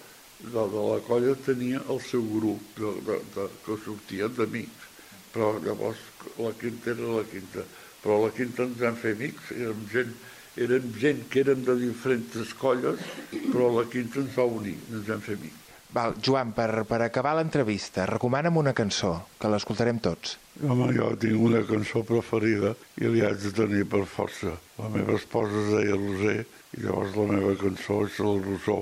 de, 0.42 0.64
de 0.74 0.84
la 0.88 0.98
colla 1.06 1.36
tenia 1.46 1.82
el 1.92 2.00
seu 2.04 2.24
grup 2.34 2.74
de, 2.78 2.92
de, 3.06 3.18
de, 3.36 3.46
que 3.66 3.78
sortien 3.84 4.34
d'amics. 4.38 4.88
Però 5.30 5.52
llavors 5.62 6.00
la 6.40 6.50
quinta 6.58 6.90
era 6.94 7.14
la 7.20 7.24
quinta. 7.30 7.64
Però 8.02 8.18
la 8.24 8.34
quinta 8.34 8.66
ens 8.66 8.80
vam 8.80 8.98
fer 8.98 9.14
amics, 9.16 9.52
érem 9.54 9.86
gent, 9.92 10.12
érem 10.58 10.92
gent 10.98 11.24
que 11.30 11.44
érem 11.44 11.64
de 11.66 11.76
diferents 11.84 12.54
colles, 12.58 13.02
però 13.30 13.70
la 13.76 13.86
quinta 13.92 14.22
ens 14.24 14.36
va 14.36 14.48
unir, 14.60 14.78
ens 14.90 15.06
vam 15.06 15.22
fer 15.24 15.36
amics. 15.38 15.66
Val, 15.90 16.14
Joan, 16.22 16.52
per, 16.54 16.84
per 16.86 17.00
acabar 17.02 17.32
l'entrevista, 17.34 18.04
recomana'm 18.06 18.60
una 18.60 18.72
cançó, 18.78 19.10
que 19.42 19.50
l'escoltarem 19.50 19.98
tots. 19.98 20.36
Home, 20.62 20.92
jo 20.94 21.08
tinc 21.18 21.42
una 21.42 21.64
cançó 21.66 22.04
preferida 22.06 22.76
i 23.02 23.10
li 23.10 23.24
haig 23.26 23.42
de 23.42 23.50
tenir 23.56 23.82
per 23.90 24.04
força. 24.06 24.54
La 24.78 24.90
meva 24.94 25.16
esposa 25.18 25.50
es 25.64 25.72
deia 25.74 25.98
Roser 25.98 26.36
i 26.78 26.84
llavors 26.84 27.16
la 27.18 27.26
meva 27.32 27.56
cançó 27.58 28.04
és 28.06 28.20
el 28.22 28.38
Rosó, 28.46 28.78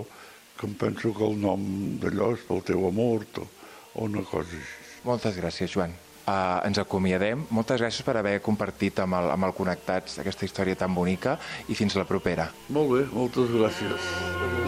que 0.59 0.67
em 0.67 0.75
penso 0.75 1.15
que 1.15 1.25
el 1.25 1.39
nom 1.41 1.63
d'allò 2.03 2.33
és 2.35 2.45
pel 2.49 2.65
teu 2.67 2.85
amor 2.89 3.25
o, 3.39 3.47
o 3.95 4.05
una 4.09 4.25
cosa 4.27 4.51
així. 4.51 4.85
Moltes 5.07 5.39
gràcies, 5.39 5.71
Joan. 5.71 5.95
Uh, 6.29 6.59
ens 6.69 6.77
acomiadem. 6.83 7.47
Moltes 7.57 7.81
gràcies 7.81 8.05
per 8.05 8.19
haver 8.21 8.35
compartit 8.45 8.99
amb 9.01 9.17
el, 9.17 9.31
amb 9.33 9.49
el 9.49 9.55
Connectats 9.57 10.19
aquesta 10.21 10.45
història 10.45 10.77
tan 10.77 10.93
bonica 10.93 11.39
i 11.73 11.79
fins 11.79 11.97
la 11.97 12.05
propera. 12.09 12.51
Molt 12.69 12.93
bé, 12.93 13.07
moltes 13.15 13.49
gràcies. 13.55 14.11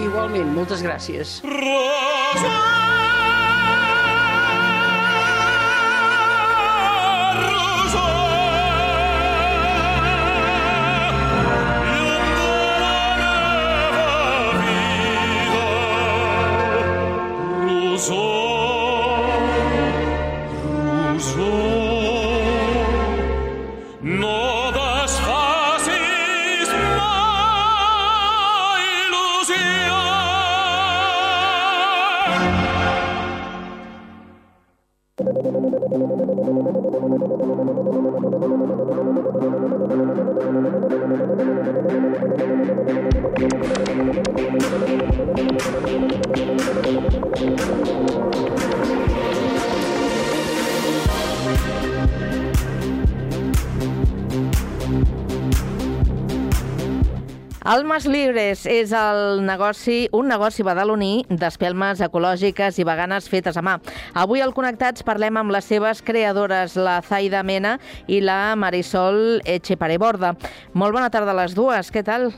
Igualment, 0.00 0.54
moltes 0.56 0.86
gràcies. 0.86 1.40
Rosa! 1.44 2.89
Almas 57.70 58.02
Libres 58.02 58.64
és 58.66 58.90
el 58.90 59.44
negoci, 59.46 60.08
un 60.16 60.26
negoci 60.26 60.64
badaloní 60.66 61.22
d'espelmes 61.30 62.00
ecològiques 62.02 62.80
i 62.82 62.86
veganes 62.88 63.28
fetes 63.30 63.54
a 63.54 63.62
mà. 63.62 63.76
Avui 64.18 64.42
al 64.42 64.50
Connectats 64.56 65.04
parlem 65.06 65.36
amb 65.38 65.54
les 65.54 65.68
seves 65.70 66.00
creadores, 66.02 66.74
la 66.74 66.96
Zaida 67.06 67.44
Mena 67.46 67.76
i 68.10 68.18
la 68.26 68.56
Marisol 68.58 69.38
Echepareborda. 69.46 70.32
Molt 70.74 70.96
bona 70.96 71.12
tarda 71.14 71.30
a 71.30 71.38
les 71.44 71.54
dues, 71.54 71.92
què 71.94 72.02
tal? 72.02 72.32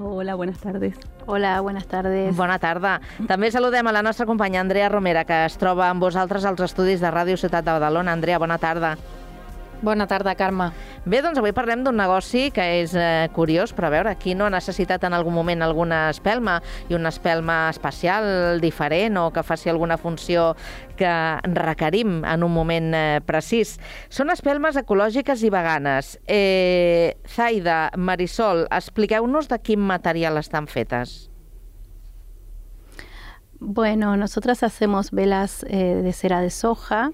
Hola, 0.00 0.34
buenas 0.34 0.58
tardes. 0.58 0.98
Hola, 1.26 1.60
buenas 1.60 1.86
tardes. 1.86 2.34
Bona 2.34 2.58
tarda. 2.58 2.96
També 3.30 3.52
saludem 3.54 3.86
a 3.86 3.94
la 3.94 4.02
nostra 4.02 4.26
companya 4.26 4.64
Andrea 4.64 4.90
Romera, 4.90 5.22
que 5.22 5.44
es 5.44 5.60
troba 5.62 5.92
amb 5.92 6.02
vosaltres 6.02 6.42
als 6.44 6.66
estudis 6.66 6.98
de 6.98 7.14
Ràdio 7.14 7.38
Ciutat 7.38 7.62
de 7.62 7.78
Badalona. 7.78 8.18
Andrea, 8.18 8.42
bona 8.42 8.58
tarda. 8.58 8.96
Bona 8.96 9.06
tarda, 9.06 9.15
Carme. 10.36 10.70
Bé, 11.04 11.20
doncs 11.22 11.38
avui 11.38 11.52
parlem 11.52 11.82
d'un 11.84 11.96
negoci 11.96 12.50
que 12.50 12.64
és 12.80 12.94
eh, 12.96 13.28
curiós, 13.34 13.72
però 13.76 13.88
a 13.88 13.90
veure, 13.90 14.14
qui 14.16 14.34
no 14.34 14.46
ha 14.46 14.50
necessitat 14.50 15.04
en 15.04 15.12
algun 15.12 15.34
moment 15.34 15.62
alguna 15.62 16.10
espelma 16.10 16.60
i 16.88 16.94
una 16.94 17.10
espelma 17.10 17.68
especial, 17.70 18.60
diferent, 18.60 19.16
o 19.16 19.30
que 19.32 19.42
faci 19.42 19.70
alguna 19.70 19.98
funció 19.98 20.54
que 20.96 21.12
requerim 21.54 22.24
en 22.24 22.42
un 22.42 22.52
moment 22.52 22.94
eh, 22.94 23.20
precís. 23.26 23.76
Són 24.08 24.30
espelmes 24.30 24.76
ecològiques 24.76 25.44
i 25.44 25.50
veganes. 25.52 26.16
Eh, 26.26 27.16
Zaida, 27.28 27.90
Marisol, 27.96 28.66
expliqueu-nos 28.70 29.48
de 29.48 29.60
quin 29.60 29.80
material 29.80 30.38
estan 30.38 30.66
fetes. 30.66 31.28
Bueno, 33.58 34.16
nosotras 34.16 34.62
hacemos 34.62 35.10
velas 35.10 35.64
eh, 35.68 36.00
de 36.02 36.12
cera 36.12 36.40
de 36.40 36.50
soja, 36.50 37.12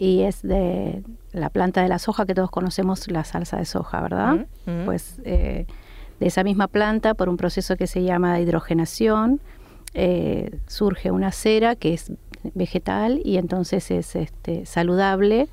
y 0.00 0.22
es 0.22 0.40
de 0.40 1.04
la 1.32 1.50
planta 1.50 1.82
de 1.82 1.88
la 1.88 1.98
soja 1.98 2.24
que 2.24 2.34
todos 2.34 2.50
conocemos, 2.50 3.10
la 3.10 3.22
salsa 3.22 3.58
de 3.58 3.66
soja, 3.66 4.00
¿verdad? 4.00 4.46
Mm. 4.64 4.86
Pues 4.86 5.20
eh, 5.24 5.66
de 6.18 6.26
esa 6.26 6.42
misma 6.42 6.68
planta, 6.68 7.12
por 7.12 7.28
un 7.28 7.36
proceso 7.36 7.76
que 7.76 7.86
se 7.86 8.02
llama 8.02 8.40
hidrogenación, 8.40 9.42
eh, 9.92 10.58
surge 10.66 11.10
una 11.10 11.32
cera 11.32 11.76
que 11.76 11.92
es 11.92 12.12
vegetal 12.54 13.20
y 13.26 13.36
entonces 13.36 13.90
es 13.90 14.16
este, 14.16 14.64
saludable 14.64 15.48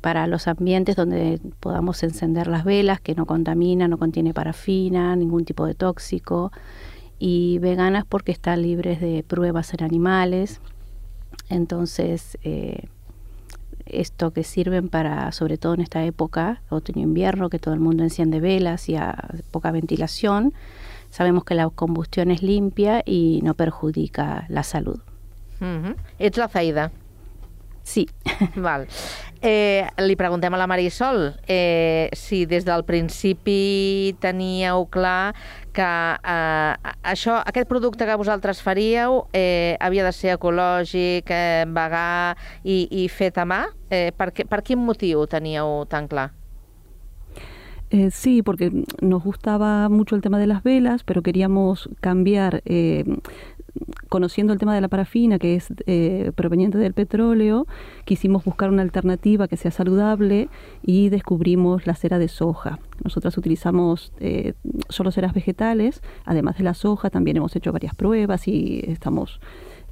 para 0.00 0.26
los 0.28 0.48
ambientes 0.48 0.96
donde 0.96 1.38
podamos 1.60 2.02
encender 2.02 2.46
las 2.46 2.64
velas, 2.64 3.02
que 3.02 3.14
no 3.14 3.26
contamina, 3.26 3.86
no 3.86 3.98
contiene 3.98 4.32
parafina, 4.32 5.14
ningún 5.14 5.44
tipo 5.44 5.66
de 5.66 5.74
tóxico, 5.74 6.52
y 7.18 7.58
veganas 7.58 8.06
porque 8.06 8.32
están 8.32 8.62
libres 8.62 8.98
de 8.98 9.22
pruebas 9.28 9.74
en 9.74 9.84
animales. 9.84 10.62
Entonces, 11.50 12.38
eh, 12.42 12.88
esto 13.90 14.32
que 14.32 14.44
sirven 14.44 14.88
para, 14.88 15.32
sobre 15.32 15.58
todo 15.58 15.74
en 15.74 15.80
esta 15.80 16.04
época, 16.04 16.62
otoño-invierno, 16.68 17.50
que 17.50 17.58
todo 17.58 17.74
el 17.74 17.80
mundo 17.80 18.02
enciende 18.02 18.40
velas 18.40 18.88
y 18.88 18.96
a 18.96 19.28
poca 19.50 19.70
ventilación, 19.70 20.52
sabemos 21.10 21.44
que 21.44 21.54
la 21.54 21.68
combustión 21.70 22.30
es 22.30 22.42
limpia 22.42 23.02
y 23.04 23.40
no 23.42 23.54
perjudica 23.54 24.46
la 24.48 24.62
salud. 24.62 25.00
Ets 26.18 26.38
la 26.38 26.48
Zaida. 26.48 26.92
Sí. 27.82 28.08
Val. 28.56 28.86
Eh, 29.40 29.86
li 30.02 30.16
preguntem 30.18 30.50
a 30.54 30.58
la 30.58 30.66
Marisol 30.66 31.28
eh, 31.46 32.10
si 32.12 32.42
des 32.50 32.64
del 32.66 32.82
principi 32.82 34.16
teníeu 34.18 34.88
clar 34.90 35.30
que 35.78 35.86
eh, 35.86 36.94
això, 37.06 37.38
aquest 37.46 37.68
producte 37.70 38.06
que 38.06 38.16
vosaltres 38.18 38.62
faríeu 38.64 39.22
eh, 39.32 39.76
havia 39.80 40.06
de 40.06 40.12
ser 40.16 40.34
ecològic, 40.34 41.30
eh, 41.30 41.68
vegà 41.70 42.34
i, 42.64 42.80
i 43.04 43.06
fet 43.12 43.38
a 43.38 43.46
mà. 43.46 43.62
Eh, 43.90 44.10
per, 44.16 44.32
per 44.34 44.62
quin 44.66 44.82
motiu 44.82 45.26
teníeu 45.30 45.84
tan 45.90 46.10
clar? 46.10 46.32
Eh, 47.90 48.10
sí, 48.10 48.42
porque 48.42 48.70
nos 49.00 49.22
gustaba 49.24 49.88
mucho 49.88 50.14
el 50.14 50.20
tema 50.20 50.38
de 50.38 50.46
las 50.46 50.62
velas, 50.62 51.04
pero 51.04 51.22
queríamos 51.22 51.88
cambiar 52.00 52.60
eh, 52.66 53.04
conociendo 54.08 54.52
el 54.52 54.58
tema 54.58 54.74
de 54.74 54.80
la 54.80 54.88
parafina, 54.88 55.38
que 55.38 55.54
es 55.54 55.68
eh, 55.86 56.32
proveniente 56.34 56.78
del 56.78 56.94
petróleo, 56.94 57.66
quisimos 58.04 58.44
buscar 58.44 58.70
una 58.70 58.82
alternativa 58.82 59.48
que 59.48 59.56
sea 59.56 59.70
saludable 59.70 60.48
y 60.82 61.08
descubrimos 61.08 61.86
la 61.86 61.94
cera 61.94 62.18
de 62.18 62.28
soja. 62.28 62.78
Nosotras 63.04 63.36
utilizamos 63.38 64.12
eh, 64.20 64.54
solo 64.88 65.10
ceras 65.10 65.34
vegetales, 65.34 66.02
además 66.24 66.58
de 66.58 66.64
la 66.64 66.74
soja, 66.74 67.10
también 67.10 67.36
hemos 67.36 67.54
hecho 67.56 67.72
varias 67.72 67.94
pruebas 67.94 68.48
y 68.48 68.82
estamos 68.86 69.40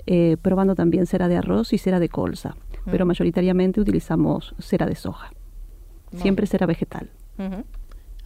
eh, 0.07 0.37
probando 0.41 0.75
también 0.75 1.07
cera 1.07 1.29
de 1.29 1.37
arroz 1.37 1.73
y 1.73 1.79
cera 1.79 1.99
de 2.01 2.09
colza, 2.09 2.51
mm. 2.85 2.91
pero 2.91 3.07
mayoritariamente 3.07 3.81
utilizamos 3.81 4.55
cera 4.59 4.87
de 4.87 4.95
soja. 4.95 5.31
Siempre 6.17 6.47
cera 6.47 6.67
vegetal. 6.67 7.11
Mm. 7.37 7.63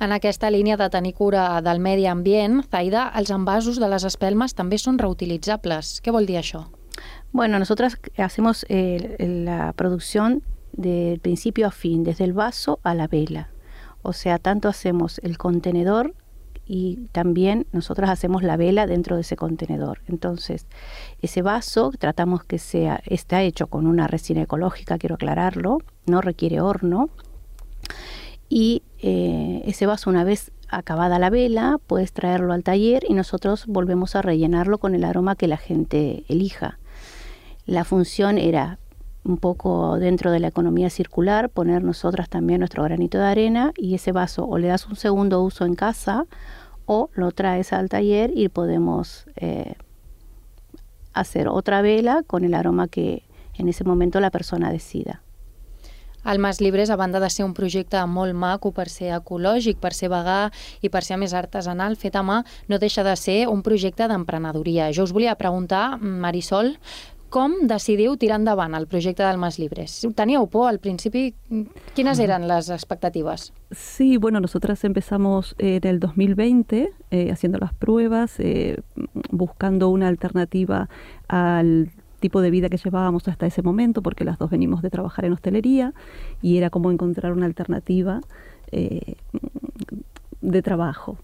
En 0.01 0.13
aquesta 0.13 0.49
línia 0.49 0.79
de 0.81 0.87
tenir 0.89 1.13
cura 1.13 1.61
del 1.61 1.79
medi 1.85 2.07
ambient, 2.09 2.63
Zaida, 2.73 3.03
els 3.21 3.29
envasos 3.35 3.77
de 3.77 3.89
les 3.93 4.07
espelmes 4.09 4.55
també 4.57 4.79
són 4.81 4.97
reutilitzables. 4.97 5.99
Què 6.01 6.15
vol 6.15 6.25
dir? 6.25 6.41
Bueno, 7.33 7.59
nosotras 7.59 7.99
hacemos 8.17 8.65
eh, 8.71 9.17
la 9.45 9.75
producción 9.75 10.43
del 10.73 11.21
principio 11.21 11.67
a 11.67 11.71
fin, 11.71 12.03
desde 12.03 12.25
el 12.25 12.33
vaso 12.33 12.79
a 12.83 12.95
la 12.95 13.09
vela. 13.09 13.51
O 14.01 14.15
sea, 14.15 14.39
tanto 14.39 14.71
hacemos 14.71 15.19
el 15.19 15.37
contenedor 15.37 16.15
y 16.65 17.09
también 17.13 17.67
nosotros 17.73 18.09
hacemos 18.09 18.43
la 18.43 18.57
vela 18.57 18.87
dentro 18.87 19.17
de 19.17 19.21
ese 19.21 19.37
contenedor. 19.37 20.01
Entonces, 20.09 20.67
ese 21.21 21.43
vaso 21.43 21.93
tratamos 21.99 22.45
que 22.45 22.59
sea, 22.59 23.03
está 23.05 23.43
hecho 23.43 23.67
con 23.67 23.87
una 23.87 24.07
resina 24.07 24.41
ecológica, 24.41 24.97
quiero 24.97 25.17
aclararlo, 25.17 25.77
no 26.07 26.23
requiere 26.23 26.63
horno 26.63 27.11
y 28.51 28.83
eh, 28.99 29.63
ese 29.65 29.87
vaso 29.87 30.11
una 30.11 30.25
vez 30.25 30.51
acabada 30.69 31.19
la 31.19 31.31
vela 31.31 31.79
puedes 31.87 32.13
traerlo 32.13 32.53
al 32.53 32.65
taller 32.65 33.05
y 33.09 33.15
nosotros 33.15 33.65
volvemos 33.67 34.17
a 34.17 34.23
rellenarlo 34.23 34.79
con 34.79 34.95
el 34.95 35.05
aroma 35.05 35.37
que 35.37 35.47
la 35.47 35.57
gente 35.57 36.25
elija. 36.29 36.79
La 37.65 37.85
función 37.85 38.39
era 38.39 38.79
un 39.23 39.37
poco 39.37 39.99
dentro 39.99 40.33
de 40.33 40.41
la 40.41 40.49
economía 40.49 40.91
circular, 40.91 41.49
poner 41.49 41.85
nosotras 41.85 42.29
también 42.29 42.59
nuestro 42.59 42.83
granito 42.83 43.19
de 43.19 43.27
arena 43.27 43.73
y 43.77 43.95
ese 43.95 44.11
vaso 44.11 44.45
o 44.47 44.59
le 44.59 44.69
das 44.69 44.87
un 44.87 44.97
segundo 44.97 45.43
uso 45.43 45.65
en 45.65 45.77
casa 45.77 46.27
o 46.87 47.09
lo 47.15 47.31
traes 47.31 47.73
al 47.73 47.89
taller 47.89 48.33
y 48.35 48.49
podemos 48.49 49.27
eh, 49.37 49.75
hacer 51.13 51.47
otra 51.47 51.83
vela 51.83 52.25
con 52.27 52.43
el 52.45 52.55
aroma 52.55 52.89
que 52.89 53.23
en 53.55 53.69
ese 53.69 53.85
momento 53.85 54.19
la 54.19 54.31
persona 54.31 54.73
decida. 54.73 55.23
El 56.25 56.39
Mas 56.39 56.61
Llibres, 56.61 56.91
a 56.91 56.97
banda 56.97 57.21
de 57.21 57.31
ser 57.31 57.45
un 57.45 57.55
projecte 57.55 58.01
molt 58.07 58.35
maco 58.37 58.75
per 58.77 58.89
ser 58.93 59.15
ecològic, 59.17 59.79
per 59.81 59.95
ser 59.97 60.11
vegà 60.13 60.51
i 60.83 60.91
per 60.93 61.05
ser 61.07 61.17
més 61.21 61.35
artesanal, 61.35 61.97
fet 61.97 62.17
a 62.17 62.25
mà, 62.27 62.43
no 62.69 62.79
deixa 62.79 63.05
de 63.07 63.17
ser 63.17 63.47
un 63.49 63.63
projecte 63.63 64.09
d'emprenedoria. 64.09 64.91
Jo 64.93 65.09
us 65.09 65.15
volia 65.17 65.39
preguntar, 65.41 65.97
Marisol, 66.01 66.75
com 67.31 67.55
decidiu 67.71 68.17
tirar 68.19 68.41
endavant 68.41 68.75
el 68.75 68.89
projecte 68.91 69.23
del 69.23 69.39
Mas 69.39 69.57
Libres? 69.63 70.01
¿Teníeu 70.19 70.49
por 70.51 70.69
al 70.69 70.81
principi? 70.83 71.33
¿Quiénes 71.95 72.19
eran 72.19 72.49
las 72.49 72.69
expectativas? 72.71 73.53
Sí, 73.71 74.17
bueno, 74.17 74.41
nosotras 74.41 74.83
empezamos 74.85 75.55
en 75.59 75.87
el 75.87 76.01
2020 76.01 76.91
eh, 77.11 77.31
haciendo 77.31 77.59
las 77.59 77.73
pruebas, 77.73 78.35
eh, 78.39 78.83
buscando 79.31 79.89
una 79.89 80.09
alternativa 80.09 80.89
al 81.29 81.91
tipo 82.21 82.41
de 82.41 82.51
vida 82.51 82.69
que 82.69 82.77
llevábamos 82.77 83.27
hasta 83.29 83.47
ese 83.47 83.63
momento, 83.63 84.03
porque 84.03 84.25
las 84.25 84.39
dos 84.39 84.51
venimos 84.51 84.83
de 84.83 84.91
trabajar 84.91 85.25
en 85.25 85.33
hostelería 85.33 85.95
y 86.43 86.59
era 86.59 86.71
como 86.71 86.91
encontrar 86.91 87.33
una 87.33 87.47
alternativa 87.47 88.21
eh, 88.71 89.15
de 90.41 90.63
trabajo. 90.63 91.19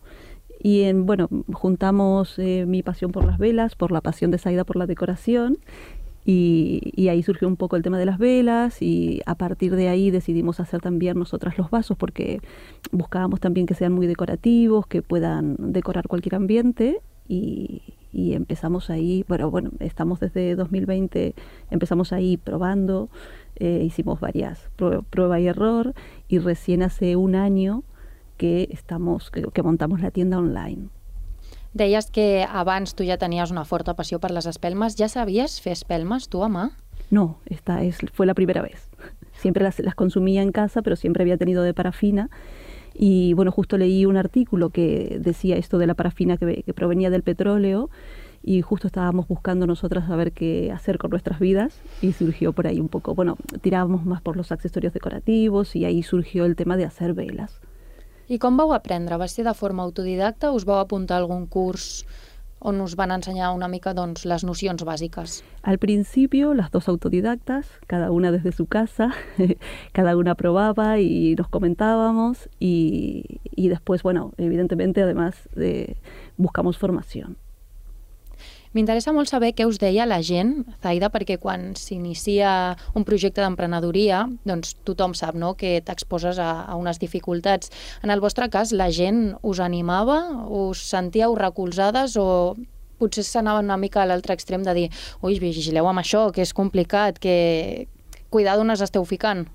Y 0.61 0.83
en, 0.83 1.07
bueno, 1.07 1.29
juntamos 1.53 2.39
eh, 2.39 2.65
mi 2.67 2.83
pasión 2.83 3.13
por 3.13 3.25
las 3.25 3.39
velas, 3.39 3.77
por 3.77 3.93
la 3.93 4.01
pasión 4.01 4.31
de 4.31 4.39
Saida 4.39 4.65
por 4.65 4.77
la 4.77 4.87
decoración 4.87 5.59
y, 6.25 6.93
y, 6.97 7.07
ahí 7.09 7.23
surgió 7.23 7.47
un 7.47 7.55
poco 7.55 7.77
el 7.77 7.85
tema 7.85 8.01
de 8.01 8.05
las 8.05 8.19
velas 8.19 8.83
y 8.83 9.21
a 9.27 9.37
partir 9.37 9.77
de 9.77 9.89
ahí 9.89 10.11
decidimos 10.11 10.59
hacer 10.59 10.81
también 10.81 11.17
nosotras 11.17 11.57
los 11.57 11.71
vasos 11.71 11.97
porque 11.97 12.41
buscábamos 12.91 13.39
también 13.39 13.65
que 13.65 13.75
sean 13.75 13.93
muy 13.93 14.09
decorativos, 14.09 14.89
que 14.89 15.03
puedan 15.03 15.55
decorar 15.73 16.09
cualquier 16.09 16.35
ambiente 16.35 17.01
y, 17.29 17.83
y 18.13 18.35
empezamos 18.35 18.91
ahí, 18.91 19.25
bueno, 19.29 19.51
bueno, 19.51 19.71
estamos 19.81 20.21
desde 20.21 20.55
2020, 20.57 21.35
empezamos 21.71 22.13
ahí 22.13 22.37
probando, 22.37 23.09
eh, 23.57 23.83
hicimos 23.85 24.21
varias 24.21 24.71
prueba, 24.77 25.03
prueba 25.03 25.41
y 25.41 25.47
error 25.47 25.95
y 26.29 26.39
recién 26.39 26.83
hace 26.83 27.17
un 27.17 27.35
año 27.35 27.85
que, 28.37 28.69
estamos, 28.71 29.31
que, 29.31 29.43
que 29.43 29.63
montamos 29.63 30.01
la 30.01 30.11
tienda 30.11 30.39
online. 30.39 30.89
Deies 31.77 32.11
que 32.11 32.47
abans 32.49 32.95
tu 32.97 33.05
ja 33.05 33.19
tenies 33.21 33.51
una 33.53 33.67
forta 33.69 33.93
passió 33.93 34.17
per 34.17 34.31
les 34.33 34.47
espelmes. 34.49 34.95
Ja 34.97 35.11
sabies 35.13 35.59
fer 35.61 35.75
espelmes, 35.77 36.31
tu 36.33 36.41
a 36.41 36.49
mà? 36.49 36.71
No, 37.11 37.39
esta 37.45 37.83
es, 37.83 37.99
fue 38.15 38.25
la 38.25 38.33
primera 38.33 38.63
vez. 38.63 38.89
Siempre 39.33 39.63
las, 39.63 39.79
las 39.81 39.95
consumía 39.95 40.41
en 40.41 40.53
casa, 40.53 40.81
pero 40.81 40.97
siempre 40.97 41.23
había 41.23 41.37
tenido 41.37 41.63
de 41.63 41.75
parafina 41.75 42.31
Y 42.99 43.35
bueno, 43.35 43.53
justo 43.53 43.77
leí 43.77 44.07
un 44.07 44.17
artículo 44.17 44.71
que 44.71 45.19
decía 45.21 45.57
esto 45.57 45.77
de 45.77 45.87
la 45.87 45.95
parafina 45.95 46.39
que, 46.39 46.65
provenía 46.75 47.11
del 47.11 47.23
petróleo 47.23 47.91
y 48.43 48.63
justo 48.63 48.87
estábamos 48.87 49.29
buscando 49.29 49.67
nosotras 49.67 50.09
a 50.09 50.17
ver 50.17 50.33
qué 50.33 50.73
hacer 50.73 50.97
con 50.97 51.11
nuestras 51.11 51.39
vidas 51.39 51.79
y 52.01 52.13
surgió 52.13 52.53
por 52.53 52.67
ahí 52.67 52.81
un 52.81 52.89
poco, 52.89 53.15
bueno, 53.15 53.37
tirábamos 53.61 54.07
más 54.07 54.23
por 54.23 54.37
los 54.37 54.51
accesorios 54.51 54.95
decorativos 54.95 55.77
y 55.77 55.85
ahí 55.85 56.03
surgió 56.03 56.47
el 56.47 56.57
tema 56.57 56.77
de 56.77 56.85
hacer 56.85 57.13
velas. 57.13 57.61
I 58.29 58.39
com 58.39 58.57
vau 58.57 58.73
aprendre? 58.73 59.17
Va 59.17 59.29
ser 59.29 59.45
de 59.47 59.55
forma 59.55 59.85
autodidacta 59.85 60.51
us 60.51 60.65
vau 60.65 60.81
apuntar 60.81 61.19
a 61.19 61.21
algun 61.23 61.47
curs 61.47 62.07
on 62.67 62.79
nos 62.79 62.97
van 62.97 63.13
a 63.13 63.15
enseñar 63.15 63.55
una 63.55 63.69
mica 63.69 63.95
doncs, 63.95 64.27
les 64.27 64.43
nocions? 64.43 64.83
Al 65.63 65.79
principio, 65.79 66.53
las 66.53 66.73
dos 66.73 66.89
autodidactas, 66.89 67.69
cada 67.87 68.11
una 68.11 68.33
desde 68.33 68.51
su 68.51 68.67
casa, 68.67 69.15
cada 69.93 70.17
una 70.17 70.35
probaba 70.35 70.99
y 70.99 71.37
nos 71.37 71.49
comentábamos 71.49 72.49
y, 72.59 73.41
después, 73.57 74.03
bueno, 74.03 74.33
evidentemente 74.37 75.01
además 75.03 75.49
de, 75.55 75.97
buscamos 76.37 76.77
formación. 76.77 77.37
M'interessa 78.77 79.15
molt 79.17 79.31
saber 79.31 79.55
què 79.57 79.65
us 79.65 79.79
deia 79.81 80.05
la 80.05 80.19
gent, 80.21 80.51
Zaida, 80.85 81.09
perquè 81.09 81.39
quan 81.41 81.71
s'inicia 81.81 82.75
un 82.99 83.07
projecte 83.09 83.41
d'emprenedoria, 83.41 84.27
doncs 84.45 84.75
tothom 84.85 85.15
sap 85.17 85.39
no?, 85.41 85.55
que 85.57 85.79
t'exposes 85.87 86.37
a, 86.37 86.51
a 86.69 86.77
unes 86.77 87.01
dificultats. 87.01 87.73
En 88.05 88.13
el 88.13 88.21
vostre 88.21 88.51
cas, 88.53 88.75
la 88.77 88.91
gent 88.93 89.31
us 89.41 89.63
animava? 89.65 90.19
Us 90.53 90.83
sentíeu 90.91 91.39
recolzades 91.41 92.19
o 92.21 92.29
potser 93.01 93.25
s'anava 93.25 93.65
una 93.65 93.79
mica 93.81 94.03
a 94.03 94.07
l'altre 94.11 94.37
extrem 94.37 94.61
de 94.67 94.77
dir 94.77 94.87
ui, 95.25 95.39
vigileu 95.41 95.89
amb 95.89 96.05
això, 96.05 96.27
que 96.37 96.45
és 96.45 96.53
complicat, 96.53 97.17
que 97.17 97.89
cuidado 98.29 98.61
on 98.61 98.77
us 98.77 98.85
esteu 98.85 99.09
ficant? 99.09 99.47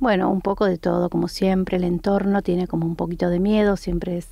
Bueno, 0.00 0.26
un 0.28 0.40
poco 0.40 0.66
de 0.66 0.78
todo, 0.78 1.06
como 1.08 1.28
siempre, 1.28 1.76
el 1.76 1.84
entorno 1.84 2.42
tiene 2.42 2.66
como 2.66 2.86
un 2.86 2.96
poquito 2.96 3.30
de 3.30 3.38
miedo, 3.38 3.76
siempre 3.76 4.18
es, 4.18 4.26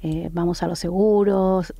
eh, 0.00 0.30
vamos 0.32 0.62
a 0.62 0.68
los 0.68 0.78
seguros, 0.78 1.74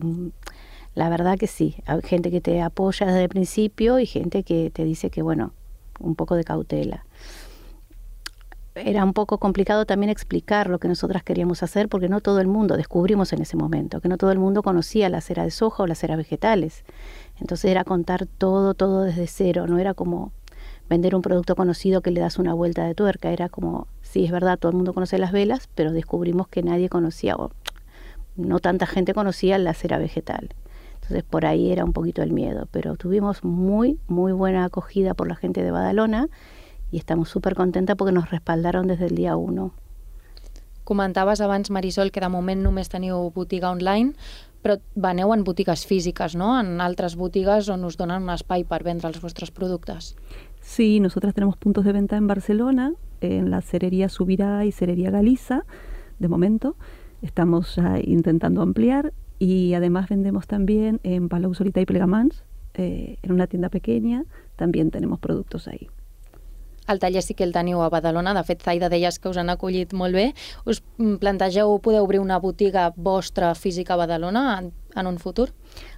La 0.94 1.09
verdad 1.09 1.38
que 1.38 1.46
sí, 1.46 1.76
hay 1.87 2.02
gente 2.02 2.31
que 2.31 2.40
te 2.40 2.61
apoya 2.61 3.07
desde 3.07 3.22
el 3.22 3.28
principio 3.28 3.98
y 3.98 4.07
gente 4.07 4.42
que 4.42 4.70
te 4.70 4.85
dice 4.85 5.09
que, 5.09 5.22
bueno, 5.22 5.52
un 6.00 6.14
poco 6.16 6.35
de 6.37 6.44
cautela. 6.44 7.07
Era 8.74 9.05
un 9.05 9.12
poco 9.12 9.38
complicado 9.38 9.85
también 9.85 10.11
explicar 10.11 10.68
lo 10.68 10.78
que 10.78 10.88
nosotras 10.88 11.22
queríamos 11.22 11.62
hacer 11.62 11.88
porque 11.88 12.09
no 12.09 12.20
todo 12.20 12.40
el 12.40 12.46
mundo 12.46 12.76
descubrimos 12.76 13.33
en 13.33 13.42
ese 13.42 13.57
momento, 13.57 14.00
que 14.00 14.09
no 14.09 14.16
todo 14.16 14.33
el 14.33 14.38
mundo 14.38 14.62
conocía 14.62 15.09
la 15.09 15.20
cera 15.20 15.44
de 15.44 15.50
soja 15.50 15.83
o 15.83 15.87
las 15.87 15.98
ceras 15.98 16.16
vegetales. 16.16 16.85
Entonces 17.38 17.70
era 17.70 17.85
contar 17.85 18.26
todo, 18.26 18.74
todo 18.74 19.02
desde 19.02 19.26
cero, 19.26 19.66
no 19.66 19.78
era 19.78 19.94
como 19.94 20.33
vender 20.88 21.14
un 21.14 21.22
producto 21.22 21.55
conocido 21.57 22.02
que 22.02 22.11
le 22.11 22.20
das 22.20 22.38
una 22.38 22.55
vuelta 22.55 22.85
de 22.85 22.94
tuerca, 22.94 23.31
era 23.31 23.48
como, 23.48 23.87
sí, 24.02 24.24
es 24.24 24.31
verdad, 24.31 24.59
todo 24.59 24.70
el 24.70 24.76
mundo 24.76 24.92
conoce 24.92 25.18
las 25.18 25.33
velas, 25.33 25.68
pero 25.74 25.92
descubrimos 25.92 26.48
que 26.48 26.62
nadie 26.62 26.88
conocía, 26.88 27.37
o 27.37 27.50
no 28.37 28.59
tanta 28.59 28.87
gente 28.87 29.14
conocía 29.14 29.59
la 29.59 29.74
cera 29.74 29.98
vegetal. 29.98 30.50
Entonces 31.03 31.25
por 31.25 31.47
ahí 31.47 31.73
era 31.73 31.85
un 31.85 31.93
poquito 31.93 32.23
el 32.23 32.33
miedo, 32.33 32.69
pero 32.71 32.97
tuvimos 32.97 33.43
muy, 33.43 33.99
muy 34.07 34.33
buena 34.33 34.65
acogida 34.65 35.15
por 35.15 35.29
la 35.29 35.35
gente 35.35 35.62
de 35.62 35.71
Badalona 35.71 36.29
y 36.93 36.99
estamos 36.99 37.29
súper 37.29 37.55
contentas 37.55 37.97
porque 37.97 38.12
nos 38.12 38.31
respaldaron 38.31 38.87
desde 38.87 39.07
el 39.07 39.17
día 39.17 39.37
1. 39.37 39.73
Comentaves 40.85 41.41
abans, 41.41 41.71
Marisol, 41.71 42.11
que 42.11 42.21
de 42.21 42.29
moment 42.29 42.62
només 42.62 42.91
teniu 42.91 43.31
botiga 43.35 43.71
online, 43.71 44.19
però 44.62 44.79
veneu 44.95 45.31
en 45.35 45.45
botigues 45.47 45.87
físiques, 45.87 46.35
no? 46.35 46.55
En 46.59 46.81
altres 46.83 47.15
botigues 47.19 47.69
on 47.71 47.87
us 47.87 47.97
donen 47.99 48.27
un 48.27 48.35
espai 48.35 48.67
per 48.67 48.83
vendre 48.83 49.11
els 49.11 49.23
vostres 49.23 49.51
productes. 49.55 50.15
Sí, 50.61 51.01
nosotras 51.01 51.35
tenemos 51.35 51.57
puntos 51.57 51.85
de 51.85 51.93
venta 51.93 52.17
en 52.17 52.27
Barcelona, 52.27 52.93
en 53.21 53.51
la 53.51 53.62
cerería 53.62 54.09
Subirá 54.09 54.65
y 54.65 54.73
cerería 54.73 55.11
Galiza, 55.11 55.65
de 56.19 56.29
momento. 56.29 56.77
Estamos 57.23 57.77
ya 57.77 57.99
intentando 58.03 58.62
ampliar 58.62 59.12
y 59.42 59.74
además 59.74 60.09
vendemos 60.09 60.46
también 60.46 61.00
en 61.02 61.28
Palau 61.28 61.52
Solita 61.52 61.81
y 61.81 61.85
Plegamans, 61.85 62.44
eh, 62.74 63.18
en 63.22 63.33
una 63.33 63.48
tienda 63.48 63.70
pequeña, 63.70 64.24
también 64.55 64.92
tenemos 64.92 65.18
productos 65.18 65.66
ahí. 65.66 65.88
El 66.87 67.00
taller 67.00 67.24
sí 67.24 67.35
que 67.35 67.42
el 67.42 67.52
teniu 67.52 67.81
a 67.83 67.88
Badalona. 67.88 68.35
De 68.35 68.44
fet, 68.44 68.62
Zaida, 68.62 68.88
deies 68.88 69.18
que 69.18 69.28
us 69.28 69.40
han 69.42 69.50
acollit 69.50 69.94
molt 69.94 70.14
bé. 70.14 70.35
Us 70.64 70.85
plantegeu 71.18 71.74
poder 71.83 72.02
obrir 72.02 72.20
una 72.20 72.38
botiga 72.38 72.92
vostra 72.94 73.57
física 73.57 73.94
a 73.94 73.96
Badalona 73.96 74.61
en, 74.61 74.72
en 74.94 75.07
un 75.09 75.18
futur? 75.18 75.50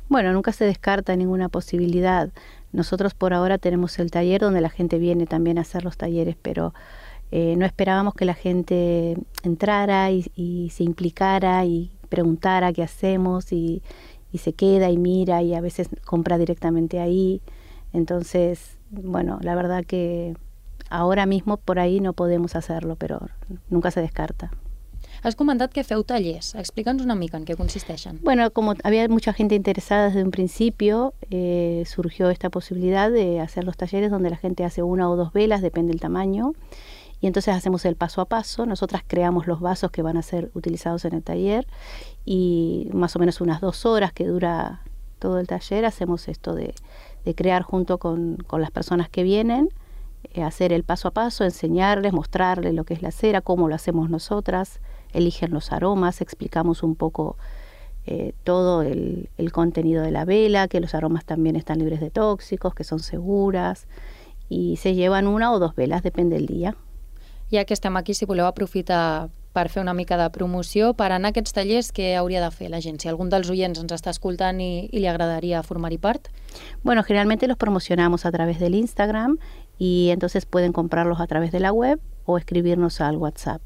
Bueno, 0.08 0.32
nunca 0.32 0.52
se 0.52 0.64
descarta 0.64 1.14
ninguna 1.14 1.50
posibilidad. 1.50 2.32
Nosotros 2.72 3.12
por 3.12 3.34
ahora 3.34 3.58
tenemos 3.58 3.98
el 3.98 4.10
taller 4.10 4.40
donde 4.40 4.62
la 4.62 4.70
gente 4.70 4.98
viene 4.98 5.26
también 5.26 5.58
a 5.58 5.62
hacer 5.62 5.84
los 5.84 5.98
talleres, 5.98 6.36
pero 6.40 6.72
eh, 7.30 7.56
no 7.56 7.66
esperábamos 7.66 8.14
que 8.14 8.24
la 8.24 8.34
gente 8.34 9.18
entrara 9.42 10.10
y, 10.10 10.30
y, 10.34 10.70
se 10.70 10.84
implicara 10.84 11.64
y 11.66 11.90
preguntara 12.14 12.72
qué 12.72 12.82
hacemos 12.82 13.52
y, 13.52 13.82
y 14.32 14.38
se 14.38 14.52
queda 14.52 14.90
y 14.90 14.98
mira 14.98 15.42
y 15.42 15.54
a 15.54 15.60
veces 15.60 15.88
compra 16.04 16.38
directamente 16.38 17.00
ahí. 17.00 17.40
Entonces, 17.92 18.78
bueno, 18.90 19.38
la 19.42 19.54
verdad 19.54 19.84
que 19.84 20.36
ahora 20.90 21.26
mismo 21.26 21.56
por 21.56 21.78
ahí 21.78 22.00
no 22.00 22.12
podemos 22.12 22.56
hacerlo, 22.56 22.96
pero 22.96 23.20
nunca 23.68 23.90
se 23.90 24.00
descarta. 24.00 24.50
Has 25.24 25.36
comentat 25.36 25.72
que 25.72 25.84
feu 25.84 26.02
tallers. 26.04 26.54
Explica'ns 26.54 27.00
una 27.02 27.14
mica 27.14 27.38
en 27.38 27.46
qué 27.46 27.56
consisteixen. 27.56 28.20
Bueno, 28.22 28.50
como 28.50 28.74
había 28.84 29.08
mucha 29.08 29.32
gente 29.32 29.54
interesada 29.54 30.08
desde 30.08 30.22
un 30.22 30.30
principio, 30.30 31.14
eh, 31.30 31.84
surgió 31.86 32.28
esta 32.28 32.50
posibilidad 32.50 33.10
de 33.10 33.40
hacer 33.40 33.64
los 33.64 33.76
talleres 33.76 34.10
donde 34.10 34.28
la 34.28 34.36
gente 34.36 34.64
hace 34.64 34.82
una 34.82 35.08
o 35.08 35.16
dos 35.16 35.32
velas, 35.32 35.62
depende 35.62 35.92
del 35.92 36.00
tamaño, 36.00 36.52
y 37.24 37.26
entonces 37.26 37.54
hacemos 37.54 37.86
el 37.86 37.96
paso 37.96 38.20
a 38.20 38.26
paso. 38.26 38.66
Nosotras 38.66 39.02
creamos 39.06 39.46
los 39.46 39.58
vasos 39.60 39.90
que 39.90 40.02
van 40.02 40.18
a 40.18 40.22
ser 40.22 40.50
utilizados 40.52 41.06
en 41.06 41.14
el 41.14 41.22
taller 41.22 41.66
y 42.26 42.90
más 42.92 43.16
o 43.16 43.18
menos 43.18 43.40
unas 43.40 43.62
dos 43.62 43.86
horas 43.86 44.12
que 44.12 44.26
dura 44.26 44.82
todo 45.20 45.38
el 45.38 45.46
taller 45.46 45.86
hacemos 45.86 46.28
esto 46.28 46.54
de, 46.54 46.74
crear 47.34 47.62
junto 47.62 47.96
con, 47.96 48.36
con 48.46 48.60
las 48.60 48.70
personas 48.70 49.08
que 49.08 49.22
vienen 49.22 49.70
eh, 50.34 50.42
hacer 50.42 50.74
el 50.74 50.84
paso 50.84 51.08
a 51.08 51.12
paso, 51.12 51.44
enseñarles, 51.44 52.12
mostrarles 52.12 52.74
lo 52.74 52.84
que 52.84 52.92
es 52.92 53.00
la 53.00 53.10
cera, 53.10 53.40
cómo 53.40 53.70
lo 53.70 53.74
hacemos 53.74 54.10
nosotras, 54.10 54.80
eligen 55.14 55.50
los 55.50 55.72
aromas, 55.72 56.20
explicamos 56.20 56.82
un 56.82 56.94
poco 56.94 57.38
eh, 58.04 58.34
todo 58.44 58.82
el, 58.82 59.30
el, 59.38 59.50
contenido 59.50 60.02
de 60.02 60.10
la 60.10 60.26
vela, 60.26 60.68
que 60.68 60.78
los 60.78 60.94
aromas 60.94 61.24
también 61.24 61.56
están 61.56 61.78
libres 61.78 62.00
de 62.00 62.10
tóxicos, 62.10 62.74
que 62.74 62.84
son 62.84 62.98
seguras, 62.98 63.86
y 64.50 64.76
se 64.76 64.94
llevan 64.94 65.26
una 65.26 65.52
o 65.52 65.58
dos 65.58 65.74
velas, 65.74 66.02
depende 66.02 66.36
del 66.36 66.44
día. 66.44 66.76
Ja 67.54 67.64
que 67.64 67.74
estem 67.74 67.94
aquí, 67.96 68.14
si 68.18 68.26
voleu 68.26 68.48
aprofitar 68.48 69.30
per 69.54 69.68
fer 69.70 69.84
una 69.84 69.94
mica 69.94 70.16
de 70.18 70.26
promoció, 70.34 70.88
per 70.98 71.12
anar 71.14 71.30
a 71.30 71.32
aquests 71.34 71.54
tallers, 71.54 71.92
què 71.94 72.16
hauria 72.18 72.40
de 72.42 72.50
fer 72.50 72.66
la 72.72 72.80
gent? 72.82 72.98
Si 72.98 73.06
algun 73.06 73.30
dels 73.30 73.46
oients 73.52 73.78
ens 73.78 73.94
està 73.94 74.10
escoltant 74.10 74.58
i, 74.58 74.88
i 74.90 74.98
li 74.98 75.06
agradaria 75.06 75.62
formar-hi 75.62 76.00
part? 76.02 76.26
Bueno, 76.82 77.04
generalmente 77.04 77.46
los 77.46 77.56
promocionamos 77.56 78.26
a 78.26 78.32
través 78.32 78.58
del 78.58 78.74
Instagram 78.74 79.38
y 79.78 80.08
entonces 80.10 80.46
pueden 80.46 80.72
comprarlos 80.72 81.20
a 81.20 81.28
través 81.28 81.52
de 81.52 81.60
la 81.60 81.70
web 81.70 82.00
o 82.24 82.38
escribirnos 82.38 83.00
al 83.00 83.16
WhatsApp. 83.16 83.62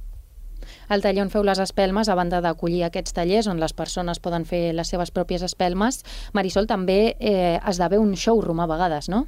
Al 0.92 1.00
taller 1.00 1.24
on 1.24 1.32
feu 1.32 1.46
les 1.48 1.64
espelmes, 1.64 2.12
a 2.12 2.16
banda 2.18 2.42
d'acollir 2.44 2.84
aquests 2.84 3.16
tallers 3.16 3.48
on 3.48 3.56
les 3.56 3.72
persones 3.72 4.20
poden 4.20 4.44
fer 4.44 4.74
les 4.76 4.92
seves 4.92 5.14
pròpies 5.16 5.46
espelmes, 5.46 6.02
Marisol, 6.36 6.68
també 6.68 7.16
eh, 7.16 7.56
esdevé 7.64 7.96
un 7.96 8.12
showroom 8.12 8.60
a 8.60 8.68
vegades, 8.68 9.08
no? 9.08 9.24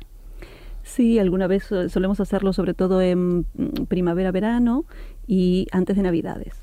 Sí, 0.83 1.19
alguna 1.19 1.47
vez 1.47 1.69
solemos 1.89 2.21
hacerlo 2.21 2.53
sobre 2.53 2.75
todo 2.75 3.01
en 3.01 3.47
primavera-verano 3.89 4.85
y 5.27 5.67
antes 5.73 5.97
de 5.97 6.03
Navidades. 6.03 6.55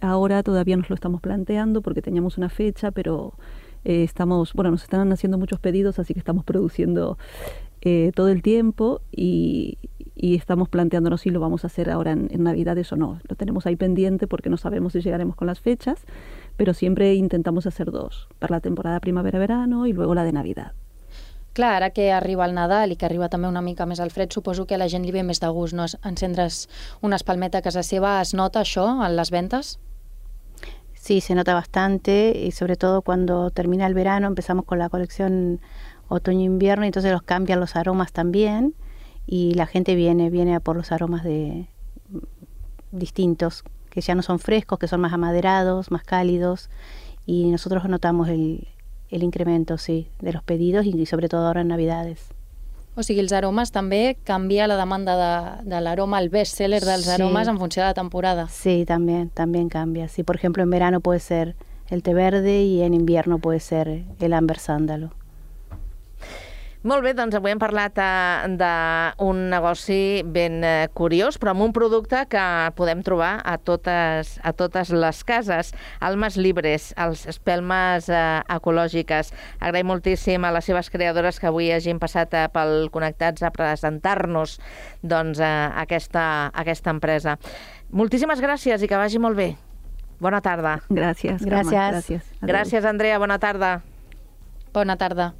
Ahora 0.00 0.42
todavía 0.42 0.76
nos 0.76 0.90
lo 0.90 0.94
estamos 0.94 1.20
planteando 1.20 1.80
porque 1.80 2.02
teníamos 2.02 2.36
una 2.36 2.48
fecha, 2.48 2.90
pero 2.90 3.34
eh, 3.84 4.02
estamos, 4.02 4.52
bueno, 4.54 4.70
nos 4.70 4.82
están 4.82 5.12
haciendo 5.12 5.38
muchos 5.38 5.60
pedidos, 5.60 5.98
así 5.98 6.14
que 6.14 6.20
estamos 6.20 6.44
produciendo 6.44 7.18
eh, 7.80 8.12
todo 8.14 8.28
el 8.28 8.42
tiempo 8.42 9.02
y, 9.12 9.78
estamos 10.16 10.70
planteándonos 10.70 11.20
si 11.20 11.28
lo 11.28 11.38
vamos 11.38 11.64
a 11.64 11.66
hacer 11.66 11.90
ahora 11.90 12.12
en, 12.12 12.42
Navidades 12.42 12.90
o 12.92 12.96
no. 12.96 13.20
Lo 13.28 13.36
tenemos 13.36 13.66
ahí 13.66 13.76
pendiente 13.76 14.26
porque 14.26 14.48
no 14.48 14.56
sabemos 14.56 14.94
si 14.94 15.02
llegaremos 15.02 15.36
con 15.36 15.46
las 15.46 15.60
fechas, 15.60 16.02
pero 16.56 16.72
siempre 16.72 17.14
intentamos 17.14 17.66
hacer 17.66 17.90
dos, 17.90 18.28
para 18.38 18.56
la 18.56 18.60
temporada 18.60 19.00
primavera-verano 19.00 19.86
y 19.86 19.92
luego 19.92 20.14
la 20.14 20.24
de 20.24 20.32
Navidad. 20.32 20.72
Clar, 21.54 21.76
ara 21.76 21.90
que 21.90 22.10
arriba 22.10 22.46
el 22.48 22.54
Nadal 22.54 22.90
i 22.90 22.96
que 22.98 23.06
arriba 23.06 23.28
també 23.30 23.46
una 23.46 23.62
mica 23.62 23.86
més 23.86 24.00
al 24.02 24.10
fred, 24.10 24.32
suposo 24.34 24.64
que 24.66 24.74
a 24.74 24.78
la 24.80 24.88
gent 24.90 25.04
li 25.06 25.12
ve 25.14 25.22
més 25.22 25.38
de 25.38 25.46
gust 25.54 25.76
no? 25.78 25.86
encendre's 26.02 26.64
una 27.00 27.14
espalmeta 27.14 27.60
a 27.60 27.62
casa 27.62 27.84
seva. 27.86 28.16
¿Es 28.20 28.34
nota 28.34 28.64
això 28.64 28.88
en 29.06 29.14
las 29.14 29.30
ventas? 29.30 29.78
Sí, 30.94 31.20
se 31.20 31.36
nota 31.36 31.54
bastante 31.54 32.32
y 32.34 32.50
sobre 32.50 32.74
todo 32.74 33.02
cuando 33.02 33.50
termina 33.50 33.86
el 33.86 33.94
verano 33.94 34.26
empezamos 34.26 34.64
con 34.64 34.80
la 34.80 34.88
colección 34.88 35.60
otoño-invierno, 36.08 36.86
entonces 36.86 37.12
los 37.12 37.22
cambian 37.22 37.60
los 37.60 37.76
aromas 37.76 38.10
también 38.10 38.74
y 39.24 39.54
la 39.54 39.66
gente 39.66 39.94
viene, 39.94 40.30
viene 40.30 40.56
a 40.56 40.60
por 40.60 40.74
los 40.74 40.90
aromas 40.90 41.22
de 41.22 41.68
distintos, 42.90 43.62
que 43.90 44.00
ya 44.00 44.16
no 44.16 44.22
son 44.22 44.40
frescos, 44.40 44.80
que 44.80 44.88
son 44.88 45.00
más 45.00 45.12
amaderados, 45.12 45.92
más 45.92 46.02
cálidos 46.02 46.68
y 47.26 47.50
nosotros 47.50 47.84
notamos 47.84 48.28
el, 48.28 48.66
el 49.14 49.22
incremento, 49.22 49.78
sí, 49.78 50.08
de 50.20 50.32
los 50.32 50.42
pedidos 50.42 50.86
y 50.86 51.06
sobre 51.06 51.28
todo 51.28 51.46
ahora 51.46 51.60
en 51.60 51.68
Navidades. 51.68 52.34
O 52.94 53.02
sigui, 53.02 53.24
els 53.24 53.32
aromes 53.34 53.72
també 53.74 54.16
canvia 54.22 54.68
la 54.70 54.76
demanda 54.78 55.16
de, 55.18 55.70
de 55.70 55.80
l'aroma, 55.82 56.20
el 56.22 56.30
best-seller 56.30 56.78
dels 56.84 57.08
sí. 57.08 57.14
aromes 57.16 57.48
en 57.50 57.58
funció 57.58 57.82
de 57.82 57.88
la 57.88 57.94
temporada. 57.94 58.46
Sí, 58.48 58.84
también, 58.86 59.30
también 59.30 59.68
cambia. 59.68 60.06
Sí, 60.08 60.22
por 60.22 60.36
ejemplo, 60.36 60.62
en 60.62 60.70
verano 60.70 61.00
puede 61.00 61.18
ser 61.18 61.56
el 61.90 62.02
té 62.02 62.14
verde 62.14 62.62
y 62.62 62.82
en 62.82 62.94
invierno 62.94 63.38
puede 63.38 63.58
ser 63.58 64.04
el 64.20 64.32
amber 64.32 64.58
sándalo. 64.58 65.10
Molt 66.84 67.00
bé, 67.00 67.14
doncs 67.16 67.32
avui 67.32 67.48
hem 67.48 67.60
parlat 67.60 67.96
eh, 67.96 68.48
d'un 68.60 69.38
negoci 69.48 70.20
ben 70.28 70.58
eh, 70.68 70.88
curiós, 70.92 71.38
però 71.40 71.54
amb 71.54 71.64
un 71.64 71.72
producte 71.72 72.26
que 72.28 72.42
podem 72.76 73.00
trobar 73.06 73.38
a 73.40 73.54
totes, 73.56 74.34
a 74.44 74.52
totes 74.52 74.90
les 74.92 75.22
cases. 75.24 75.72
Almes 76.04 76.36
Libres, 76.36 76.90
els 77.00 77.22
espelmes 77.32 78.10
eh, 78.12 78.20
ecològiques. 78.52 79.32
Agraïm 79.64 79.88
moltíssim 79.88 80.44
a 80.44 80.52
les 80.52 80.68
seves 80.68 80.92
creadores 80.92 81.40
que 81.40 81.48
avui 81.48 81.70
hagin 81.72 82.02
passat 82.02 82.36
eh, 82.36 82.44
pel 82.52 82.90
Connectats 82.92 83.48
a 83.48 83.52
presentar-nos 83.54 84.58
doncs, 85.00 85.40
eh, 85.40 85.54
aquesta, 85.86 86.26
aquesta 86.52 86.92
empresa. 86.92 87.38
Moltíssimes 87.96 88.44
gràcies 88.44 88.84
i 88.84 88.92
que 88.92 89.00
vagi 89.00 89.22
molt 89.24 89.40
bé. 89.40 89.54
Bona 90.20 90.44
tarda. 90.44 90.76
Gràcies. 90.92 91.40
Gràcies. 91.48 91.72
Gràcies. 91.96 92.30
Gràcies, 92.44 92.84
Andrea. 92.84 93.16
Bona 93.24 93.40
tarda. 93.40 93.78
Bona 94.76 95.00
tarda. 95.00 95.32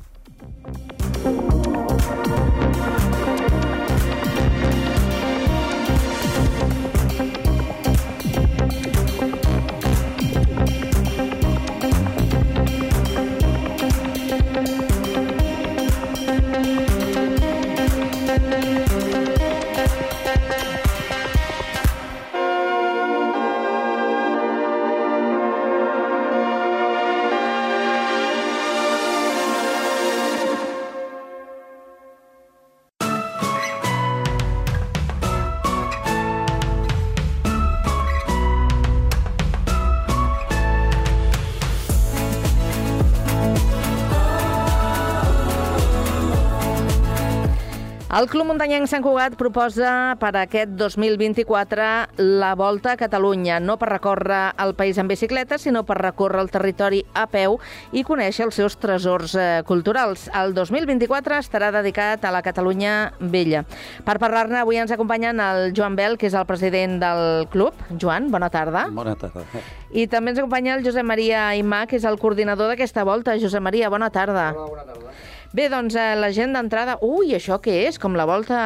El 48.25 48.31
Club 48.33 48.47
Muntanyenc 48.49 48.89
Sant 48.89 49.03
Cugat 49.05 49.35
proposa 49.37 49.89
per 50.17 50.31
aquest 50.41 50.71
2024 50.81 51.89
la 52.25 52.55
Volta 52.57 52.95
a 52.95 52.97
Catalunya, 52.97 53.59
no 53.61 53.75
per 53.77 53.91
recórrer 53.91 54.55
el 54.65 54.73
país 54.79 54.97
en 54.97 55.11
bicicleta, 55.13 55.59
sinó 55.61 55.83
per 55.85 55.99
recórrer 55.99 56.41
el 56.41 56.49
territori 56.49 57.03
a 57.13 57.27
peu 57.29 57.59
i 57.93 58.01
conèixer 58.09 58.47
els 58.47 58.57
seus 58.57 58.79
tresors 58.81 59.35
eh, 59.37 59.61
culturals. 59.69 60.31
El 60.41 60.57
2024 60.57 61.43
estarà 61.45 61.69
dedicat 61.77 62.25
a 62.25 62.33
la 62.33 62.41
Catalunya 62.41 63.13
vella. 63.21 63.67
Per 64.09 64.17
parlar-ne, 64.23 64.63
avui 64.63 64.81
ens 64.81 64.97
acompanyen 64.97 65.45
el 65.45 65.77
Joan 65.77 66.01
Bel, 66.01 66.17
que 66.17 66.33
és 66.33 66.41
el 66.41 66.49
president 66.49 66.97
del 67.05 67.45
club. 67.53 67.77
Joan, 67.93 68.33
bona 68.33 68.49
tarda. 68.49 68.87
Bona 68.89 69.19
tarda. 69.21 69.45
I 69.93 70.09
també 70.09 70.33
ens 70.33 70.41
acompanya 70.41 70.79
el 70.79 70.89
Josep 70.89 71.05
Maria 71.05 71.51
Imà, 71.61 71.85
que 71.85 72.01
és 72.01 72.09
el 72.09 72.17
coordinador 72.17 72.73
d'aquesta 72.73 73.05
volta. 73.05 73.37
Josep 73.37 73.69
Maria, 73.69 73.93
bona 73.93 74.09
tarda. 74.09 74.55
Hola, 74.57 74.71
bona 74.73 74.89
tarda. 74.89 75.34
Bé, 75.55 75.69
doncs 75.71 75.95
eh, 75.95 76.17
la 76.19 76.33
gent 76.35 76.51
d'entrada... 76.57 76.97
Ui, 77.07 77.29
això 77.37 77.61
què 77.63 77.77
és? 77.87 77.95
Com 78.03 78.17
la 78.19 78.25
volta 78.27 78.57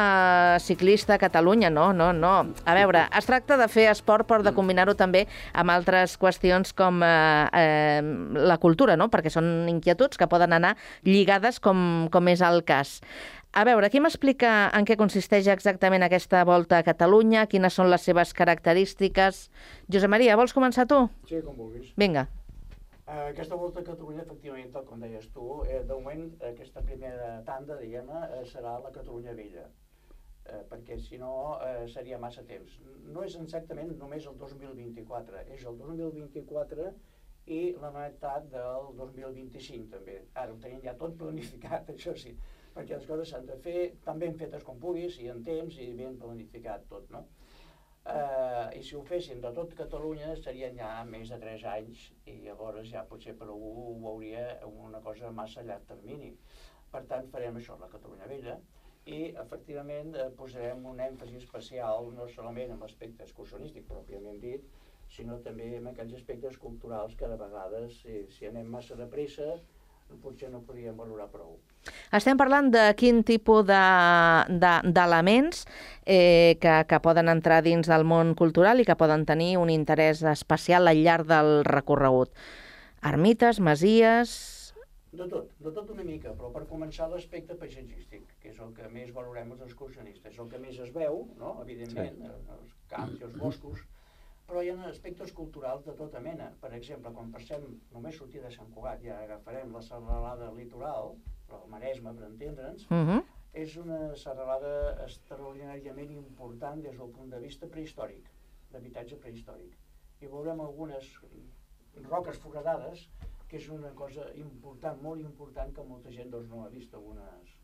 ciclista 0.65 1.13
a 1.13 1.21
Catalunya? 1.21 1.69
No, 1.69 1.91
no, 1.93 2.07
no. 2.17 2.31
A 2.65 2.73
veure, 2.73 3.03
es 3.13 3.27
tracta 3.29 3.59
de 3.61 3.67
fer 3.69 3.85
esport 3.91 4.25
però 4.25 4.41
de 4.41 4.55
combinar-ho 4.57 4.95
també 4.97 5.27
amb 5.53 5.69
altres 5.69 6.15
qüestions 6.17 6.73
com 6.73 7.03
eh, 7.05 7.11
eh, 7.61 8.01
la 8.41 8.57
cultura, 8.57 8.95
no? 8.97 9.05
Perquè 9.13 9.29
són 9.29 9.69
inquietuds 9.69 10.17
que 10.17 10.29
poden 10.31 10.57
anar 10.57 10.73
lligades 11.05 11.61
com, 11.61 12.09
com 12.09 12.33
és 12.33 12.41
el 12.41 12.63
cas. 12.65 12.97
A 13.53 13.67
veure, 13.69 13.93
qui 13.93 14.01
m'explica 14.01 14.71
en 14.73 14.89
què 14.89 14.97
consisteix 14.97 15.45
exactament 15.53 16.07
aquesta 16.09 16.41
volta 16.41 16.81
a 16.81 16.89
Catalunya? 16.89 17.45
Quines 17.53 17.77
són 17.77 17.93
les 17.93 18.01
seves 18.01 18.33
característiques? 18.33 19.45
Josep 19.93 20.09
Maria, 20.09 20.41
vols 20.41 20.57
començar 20.57 20.89
tu? 20.89 21.05
Sí, 21.29 21.37
com 21.45 21.53
vulguis. 21.53 21.93
Vinga. 22.01 22.31
Uh, 23.09 23.31
aquesta 23.31 23.55
volta 23.57 23.79
a 23.81 23.85
Catalunya, 23.87 24.21
efectivament, 24.21 24.67
tal 24.69 24.83
com 24.85 24.99
deies 25.01 25.23
tu, 25.33 25.43
eh, 25.65 25.79
de 25.81 25.95
moment 25.97 26.27
aquesta 26.45 26.83
primera 26.85 27.29
tanda, 27.47 27.77
diguem-ne, 27.79 28.19
eh, 28.35 28.43
serà 28.51 28.75
la 28.83 28.91
Catalunya 28.93 29.33
Vella, 29.39 29.63
eh, 30.45 30.59
perquè 30.69 30.99
si 31.01 31.17
no 31.17 31.31
eh, 31.65 31.87
seria 31.89 32.19
massa 32.21 32.43
temps. 32.51 32.75
No 33.15 33.23
és 33.25 33.39
exactament 33.41 33.95
només 33.97 34.27
el 34.29 34.37
2024, 34.43 35.41
és 35.57 35.65
el 35.65 35.81
2024 35.81 36.85
i 37.57 37.59
la 37.81 37.89
meitat 37.97 38.45
del 38.53 38.93
2025 39.01 39.89
també. 39.95 40.19
Ara 40.35 40.53
ho 40.53 40.61
tenim 40.61 40.85
ja 40.85 40.93
tot 41.01 41.17
planificat, 41.17 41.89
això 41.95 42.13
sí, 42.13 42.37
perquè 42.77 42.93
les 42.93 43.09
coses 43.09 43.33
s'han 43.33 43.49
de 43.49 43.57
fer 43.65 43.87
tan 44.05 44.21
ben 44.21 44.37
fetes 44.37 44.69
com 44.69 44.77
puguis 44.85 45.17
i 45.17 45.33
en 45.33 45.41
temps 45.49 45.81
i 45.81 45.95
ben 45.97 46.21
planificat 46.21 46.85
tot, 46.93 47.09
no? 47.09 47.25
Eh, 48.05 48.79
i 48.79 48.83
si 48.83 48.95
ho 48.95 49.03
fessin 49.11 49.41
de 49.43 49.51
tot 49.59 49.75
Catalunya 49.77 50.33
serien 50.41 50.77
ja 50.79 50.89
més 51.11 51.31
de 51.33 51.39
3 51.43 51.65
anys 51.75 52.09
i 52.25 52.39
llavors 52.45 52.91
ja 52.91 53.05
potser 53.11 53.35
per 53.39 53.47
algú 53.47 53.71
ho 53.85 53.95
veuria 54.07 54.43
una 54.69 55.01
cosa 55.07 55.31
massa 55.31 55.61
a 55.61 55.67
llarg 55.69 55.87
termini. 55.93 56.33
Per 56.91 57.03
tant, 57.09 57.27
farem 57.33 57.57
això, 57.59 57.77
la 57.79 57.89
Catalunya 57.91 58.29
Vella, 58.31 58.59
i 59.05 59.19
efectivament 59.43 60.15
eh, 60.15 60.29
posarem 60.37 60.85
un 60.91 61.01
èmfasi 61.05 61.37
especial 61.41 62.11
no 62.15 62.27
solament 62.35 62.73
en 62.73 62.85
l'aspecte 62.85 63.25
excursionístic 63.25 63.87
pròpiament 63.89 64.39
dit, 64.43 64.65
sinó 65.09 65.39
també 65.45 65.69
en 65.77 65.89
aquells 65.89 66.15
aspectes 66.19 66.57
culturals 66.63 67.15
que 67.19 67.29
de 67.31 67.37
vegades, 67.43 68.01
si, 68.01 68.23
si 68.35 68.49
anem 68.49 68.69
massa 68.77 68.97
de 68.99 69.07
pressa, 69.13 69.55
potser 70.17 70.49
no 70.49 70.61
podíem 70.65 70.95
valorar 70.97 71.27
prou. 71.31 71.57
Estem 72.13 72.37
parlant 72.37 72.71
de 72.73 72.93
quin 72.99 73.23
tipus 73.25 73.65
d'elements 73.69 75.63
de, 75.63 75.69
de, 75.69 75.73
eh, 76.05 76.57
que, 76.61 76.85
que 76.89 76.99
poden 77.03 77.29
entrar 77.31 77.61
dins 77.65 77.87
del 77.89 78.03
món 78.03 78.35
cultural 78.39 78.79
i 78.81 78.85
que 78.87 78.97
poden 78.99 79.25
tenir 79.29 79.57
un 79.61 79.69
interès 79.73 80.23
especial 80.33 80.87
al 80.89 81.03
llarg 81.03 81.25
del 81.29 81.63
recorregut. 81.67 82.29
Ermites, 83.05 83.59
masies... 83.63 84.29
De 85.09 85.25
tot, 85.25 85.49
de 85.57 85.71
tot 85.73 85.89
una 85.89 86.03
mica, 86.05 86.35
però 86.37 86.51
per 86.53 86.67
començar 86.69 87.07
l'aspecte 87.09 87.55
paisatgístic, 87.57 88.27
que 88.43 88.51
és 88.51 88.59
el 88.61 88.69
que 88.77 88.85
més 88.93 89.09
valorem 89.15 89.55
els 89.55 89.63
excursionistes, 89.65 90.37
el 90.37 90.49
que 90.51 90.59
més 90.61 90.77
es 90.83 90.91
veu, 90.93 91.23
no? 91.39 91.55
evidentment, 91.63 92.19
sí. 92.19 92.27
els 92.53 92.75
camps 92.91 93.17
i 93.17 93.25
els 93.25 93.33
boscos, 93.41 93.81
però 94.49 94.63
hi 94.65 94.69
ha 94.73 94.77
aspectes 94.89 95.31
culturals 95.37 95.83
de 95.85 95.93
tota 95.97 96.19
mena. 96.25 96.47
Per 96.61 96.71
exemple, 96.73 97.11
quan 97.13 97.29
passem 97.31 97.65
només 97.93 98.17
sortir 98.17 98.41
de 98.41 98.49
Sant 98.55 98.71
Cugat 98.73 99.03
i 99.05 99.11
agafarem 99.13 99.71
la 99.75 99.81
serralada 99.85 100.49
litoral, 100.57 101.13
el 101.49 101.67
Maresme, 101.69 102.13
per 102.17 102.25
entendre'ns, 102.31 102.87
uh 102.89 102.93
Mhm. 102.95 103.09
-huh. 103.09 103.23
és 103.53 103.75
una 103.77 104.15
serralada 104.15 105.03
extraordinàriament 105.05 106.11
important 106.11 106.81
des 106.83 106.97
del 106.97 107.09
punt 107.09 107.29
de 107.31 107.39
vista 107.39 107.67
prehistòric, 107.67 108.25
d'habitatge 108.71 109.15
prehistòric. 109.17 109.73
I 110.21 110.27
veurem 110.27 110.59
algunes 110.59 111.05
roques 112.09 112.37
foradades, 112.37 113.07
que 113.47 113.57
és 113.57 113.69
una 113.69 113.89
cosa 113.95 114.31
important, 114.35 115.01
molt 115.01 115.21
important, 115.21 115.73
que 115.73 115.83
molta 115.83 116.11
gent 116.11 116.29
doncs, 116.29 116.49
no 116.49 116.63
ha 116.65 116.69
vist 116.69 116.93
algunes 116.93 117.55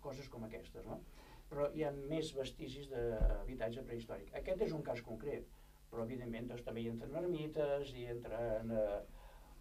coses 0.00 0.28
com 0.28 0.44
aquestes, 0.44 0.84
no? 0.86 1.00
Però 1.50 1.70
hi 1.74 1.84
ha 1.84 1.90
més 1.92 2.32
vestigis 2.34 2.88
d'habitatge 2.90 3.82
prehistòric. 3.82 4.34
Aquest 4.34 4.60
és 4.62 4.72
un 4.72 4.82
cas 4.82 5.00
concret, 5.02 5.44
però 5.90 6.04
evidentment 6.04 6.48
doncs, 6.50 6.64
també 6.66 6.82
hi 6.84 6.90
entren 6.92 7.14
ermites, 7.22 7.92
hi 7.94 8.06
entren 8.12 8.70
eh, 8.70 8.98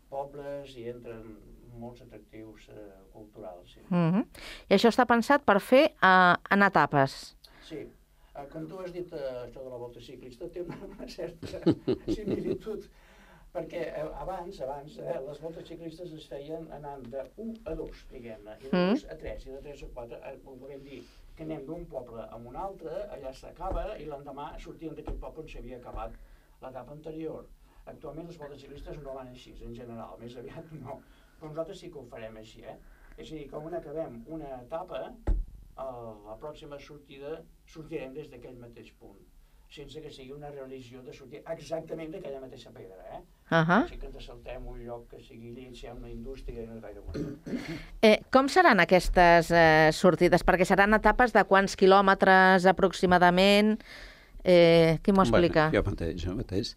pobles, 0.10 0.76
hi 0.78 0.88
entren 0.92 1.38
molts 1.78 2.02
atractius 2.02 2.68
eh, 2.74 2.88
culturals. 3.14 3.74
Sí. 3.74 3.82
Uh 3.90 3.98
-huh. 3.98 4.26
I 4.70 4.74
això 4.76 4.90
està 4.90 5.06
pensat 5.06 5.44
per 5.46 5.60
fer 5.62 5.84
eh, 6.02 6.36
en 6.52 6.64
etapes. 6.64 7.36
Sí. 7.64 7.84
Eh, 8.36 8.48
com 8.54 8.68
tu 8.68 8.80
has 8.80 8.92
dit, 8.94 9.12
eh, 9.14 9.44
això 9.48 9.64
de 9.64 9.70
la 9.70 9.78
volta 9.78 10.00
ciclista 10.02 10.48
té 10.50 10.62
una, 10.62 10.78
una 10.86 11.08
certa 11.08 11.60
similitud, 12.16 12.84
perquè 13.54 13.82
eh, 13.96 14.10
abans, 14.22 14.62
abans 14.62 14.98
eh, 14.98 15.20
les 15.28 15.42
voltes 15.42 15.68
ciclistes 15.68 16.12
es 16.14 16.28
feien 16.28 16.68
anant 16.72 17.08
de 17.12 17.24
1 17.38 17.54
a 17.66 17.74
2, 17.76 18.06
diguem-ne, 18.12 18.58
i 18.60 18.70
de 18.70 18.78
Mm. 18.78 18.94
2 18.94 19.08
a 19.10 19.16
3, 19.18 19.46
i 19.48 19.50
de 19.50 19.62
3 19.62 19.84
a 19.84 19.88
4, 19.94 20.18
eh, 20.18 20.38
volem 20.44 20.84
dir 20.84 21.04
que 21.38 21.46
anem 21.46 21.66
d'un 21.68 21.86
poble 21.92 22.24
a 22.26 22.40
un 22.50 22.56
altre, 22.58 22.94
allà 23.14 23.32
s'acaba, 23.40 23.86
i 24.02 24.08
l'endemà 24.10 24.50
sortien 24.64 24.98
d'aquell 24.98 25.20
poble 25.22 25.46
on 25.46 25.52
s'havia 25.54 25.78
acabat 25.78 26.18
l'etapa 26.64 26.96
anterior. 26.98 27.46
Actualment 27.94 28.28
les 28.28 28.40
voltes 28.42 28.64
ciclistes 28.66 28.98
no 29.04 29.14
van 29.16 29.30
així, 29.32 29.54
en 29.64 29.76
general, 29.78 30.18
més 30.22 30.36
aviat 30.42 30.74
no. 30.82 30.98
Però 31.38 31.52
nosaltres 31.52 31.84
sí 31.84 31.92
que 31.94 32.02
ho 32.02 32.08
farem 32.12 32.40
així, 32.42 32.64
eh? 32.66 32.76
És 33.18 33.32
a 33.32 33.38
dir, 33.38 33.46
quan 33.52 33.78
acabem 33.78 34.20
una 34.34 34.50
etapa, 34.58 35.04
a 35.78 35.88
la 36.26 36.36
pròxima 36.42 36.80
sortida 36.82 37.36
sortirem 37.70 38.16
des 38.18 38.32
d'aquell 38.32 38.58
mateix 38.62 38.90
punt, 39.00 39.20
sense 39.78 40.02
que 40.02 40.12
sigui 40.14 40.34
una 40.34 40.50
religió 40.56 41.04
de 41.06 41.14
sortir 41.14 41.44
exactament 41.54 42.16
d'aquella 42.16 42.42
mateixa 42.42 42.74
pedra, 42.74 42.98
eh? 43.14 43.22
Uh 43.50 43.64
-huh. 43.64 43.84
Així 43.84 43.98
que 43.98 44.08
ens 44.08 44.26
saltem 44.26 44.68
un 44.68 44.84
lloc 44.84 45.08
que 45.10 45.22
sigui 45.24 45.54
lleig, 45.56 45.86
ha 45.88 45.94
una 45.94 46.10
indústria 46.10 46.64
i 46.64 46.68
no 46.68 46.76
és 46.76 46.82
gaire 46.82 47.00
bona. 47.00 47.62
Eh, 48.02 48.20
com 48.30 48.50
seran 48.50 48.80
aquestes 48.80 49.52
eh, 49.52 49.90
sortides? 49.92 50.44
Perquè 50.46 50.66
seran 50.66 50.94
etapes 50.94 51.34
de 51.34 51.44
quants 51.44 51.76
quilòmetres 51.76 52.66
aproximadament? 52.66 53.80
Eh, 54.48 55.00
qui 55.04 55.12
m'ho 55.12 55.26
explica? 55.26 55.68
Bueno, 55.68 55.84
jo 55.84 55.92
mateix, 55.92 56.22
jo 56.24 56.34
mateix. 56.38 56.70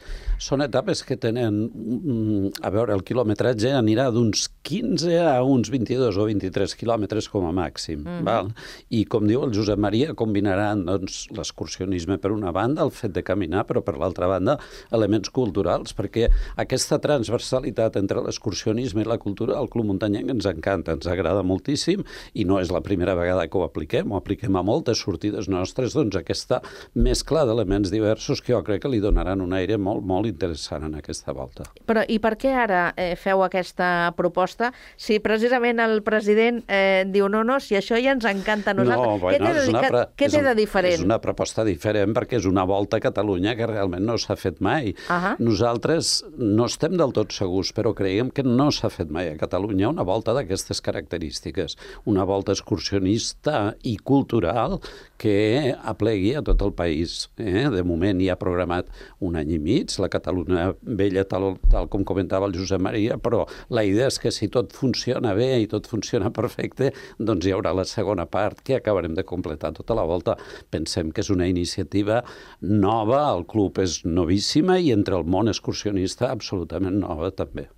Són 0.43 0.65
etapes 0.65 1.05
que 1.07 1.15
tenen, 1.17 1.61
mm, 1.71 2.65
a 2.67 2.71
veure, 2.75 2.93
el 2.97 3.05
quilometratge 3.07 3.71
anirà 3.71 4.09
d'uns 4.11 4.49
15 4.67 5.21
a 5.23 5.37
uns 5.47 5.71
22 5.71 6.19
o 6.19 6.25
23 6.27 6.75
quilòmetres 6.75 7.29
com 7.31 7.47
a 7.47 7.53
màxim, 7.53 8.03
Mhm. 8.03 8.25
val? 8.25 8.51
I 8.91 9.05
com 9.05 9.25
diu 9.25 9.45
el 9.45 9.55
Josep 9.55 9.79
Maria, 9.79 10.15
combinaran 10.15 10.85
doncs, 10.85 11.29
l'excursionisme 11.31 12.19
per 12.19 12.33
una 12.33 12.51
banda, 12.51 12.83
el 12.83 12.91
fet 12.91 13.13
de 13.13 13.23
caminar, 13.23 13.65
però 13.67 13.85
per 13.85 13.97
l'altra 13.99 14.27
banda 14.27 14.59
elements 14.91 15.31
culturals, 15.31 15.95
perquè 15.95 16.29
aquesta 16.57 16.99
transversalitat 16.99 17.97
entre 17.97 18.21
l'excursionisme 18.21 19.03
i 19.03 19.05
la 19.05 19.19
cultura 19.19 19.57
al 19.57 19.69
Club 19.69 19.87
Muntanyenc 19.87 20.29
ens 20.29 20.47
encanta, 20.47 20.93
ens 20.93 21.07
agrada 21.07 21.43
moltíssim 21.45 22.05
i 22.35 22.45
no 22.45 22.59
és 22.59 22.71
la 22.71 22.81
primera 22.81 23.15
vegada 23.15 23.47
que 23.47 23.57
ho 23.57 23.63
apliquem, 23.63 24.11
ho 24.11 24.17
apliquem 24.17 24.57
a 24.57 24.63
moltes 24.63 24.99
sortides 24.99 25.49
nostres, 25.49 25.95
doncs 25.95 26.17
aquesta 26.17 26.61
mescla 26.95 27.45
d'elements 27.61 27.91
diversos 27.93 28.41
que 28.41 28.55
jo 28.55 28.63
crec 28.65 28.83
que 28.83 28.89
li 28.91 29.01
donaran 29.03 29.41
un 29.45 29.53
aire 29.53 29.77
molt, 29.79 30.03
molt 30.07 30.27
interessant 30.27 30.85
en 30.89 30.95
aquesta 30.97 31.33
volta. 31.37 31.67
Però 31.87 32.03
i 32.09 32.17
per 32.23 32.35
què 32.41 32.53
ara 32.57 32.91
eh, 32.97 33.13
feu 33.21 33.43
aquesta 33.45 34.11
proposta 34.17 34.71
si 34.97 35.19
precisament 35.21 35.81
el 35.85 36.01
president 36.07 36.63
eh, 36.69 37.05
diu 37.07 37.29
no, 37.29 37.43
no, 37.45 37.59
si 37.61 37.77
això 37.77 37.99
ja 38.01 38.15
ens 38.17 38.25
encanta 38.29 38.73
a 38.73 38.75
nosaltres? 38.79 39.21
què 39.21 39.39
té, 39.39 39.53
de, 39.59 39.65
una 39.69 39.83
què, 40.17 40.31
té 40.31 40.39
un- 40.41 40.49
de 40.49 40.55
diferent? 40.59 40.97
És 40.97 41.05
una 41.05 41.21
proposta 41.21 41.65
diferent 41.69 42.15
perquè 42.17 42.39
és 42.41 42.47
una 42.49 42.65
volta 42.65 42.97
a 42.97 43.05
Catalunya 43.05 43.55
que 43.59 43.67
realment 43.69 44.05
no 44.07 44.17
s'ha 44.21 44.37
fet 44.41 44.61
mai. 44.65 44.95
Ahà. 45.13 45.35
Nosaltres 45.41 46.25
no 46.39 46.67
estem 46.71 46.97
del 46.97 47.13
tot 47.17 47.33
segurs, 47.37 47.75
però 47.77 47.93
creiem 47.97 48.31
que 48.33 48.43
no 48.47 48.71
s'ha 48.73 48.91
fet 48.93 49.11
mai 49.13 49.29
a 49.33 49.37
Catalunya 49.41 49.91
una 49.93 50.05
volta 50.07 50.33
d'aquestes 50.37 50.81
característiques. 50.81 51.77
Una 52.09 52.25
volta 52.25 52.53
excursionista 52.57 53.75
i 53.83 53.97
cultural 53.97 54.79
que 55.21 55.75
aplegui 55.85 56.35
a 56.39 56.43
tot 56.47 56.63
el 56.65 56.73
país. 56.73 57.29
Eh? 57.37 57.50
De 57.51 57.83
moment 57.87 58.21
hi 58.21 58.29
ha 58.31 58.39
programat 58.41 58.91
un 59.27 59.39
any 59.41 59.55
i 59.57 59.61
mig, 59.63 59.95
la 60.03 60.11
Catalunya 60.13 60.71
vella, 60.83 61.25
tal, 61.29 61.55
tal 61.73 61.89
com 61.93 62.05
comentava 62.07 62.49
el 62.49 62.57
Josep 62.57 62.83
Maria, 62.83 63.19
però 63.19 63.45
la 63.75 63.85
idea 63.87 64.11
és 64.11 64.21
que 64.23 64.33
si 64.35 64.51
tot 64.53 64.75
funciona 64.77 65.35
bé 65.39 65.51
i 65.63 65.69
tot 65.71 65.89
funciona 65.91 66.31
perfecte, 66.41 66.93
doncs 67.19 67.47
hi 67.47 67.55
haurà 67.57 67.75
la 67.77 67.87
segona 67.89 68.27
part 68.31 68.63
que 68.67 68.79
acabarem 68.79 69.17
de 69.19 69.27
completar 69.27 69.75
tota 69.77 69.97
la 69.99 70.07
volta. 70.07 70.37
Pensem 70.71 71.11
que 71.11 71.25
és 71.25 71.33
una 71.35 71.49
iniciativa 71.51 72.23
nova, 72.61 73.27
el 73.35 73.47
club 73.51 73.83
és 73.83 74.01
novíssima 74.07 74.79
i 74.79 74.95
entre 74.95 75.19
el 75.19 75.29
món 75.29 75.51
excursionista 75.51 76.31
absolutament 76.31 77.01
nova 77.03 77.33
també. 77.35 77.69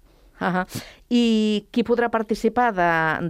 Uh 0.43 0.49
-huh. 0.49 0.83
I 1.09 1.67
qui 1.71 1.85
podrà 1.85 2.09
participar 2.11 2.73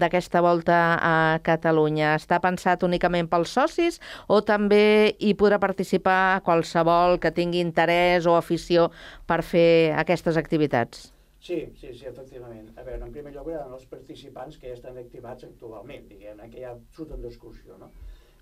d'aquesta 0.00 0.40
volta 0.40 0.96
a 0.96 1.38
Catalunya? 1.42 2.14
Està 2.16 2.40
pensat 2.40 2.82
únicament 2.82 3.28
pels 3.28 3.50
socis 3.52 4.00
o 4.28 4.40
també 4.40 5.14
hi 5.18 5.34
podrà 5.34 5.58
participar 5.58 6.40
qualsevol 6.42 7.18
que 7.18 7.30
tingui 7.30 7.60
interès 7.60 8.26
o 8.26 8.36
afició 8.36 8.90
per 9.26 9.42
fer 9.42 9.92
aquestes 9.96 10.36
activitats? 10.36 11.12
Sí, 11.40 11.72
sí, 11.74 11.92
sí, 11.92 12.06
efectivament. 12.06 12.68
A 12.78 12.82
veure, 12.86 13.04
en 13.04 13.12
primer 13.12 13.32
lloc, 13.34 13.48
eren 13.48 13.72
els 13.72 13.86
participants 13.90 14.56
que 14.58 14.68
ja 14.68 14.74
estan 14.74 14.96
activats 14.96 15.44
actualment, 15.44 16.08
diguem 16.08 16.38
que 16.50 16.60
ja 16.60 16.76
surten 16.94 17.20
d'excursió, 17.20 17.76
no? 17.78 17.90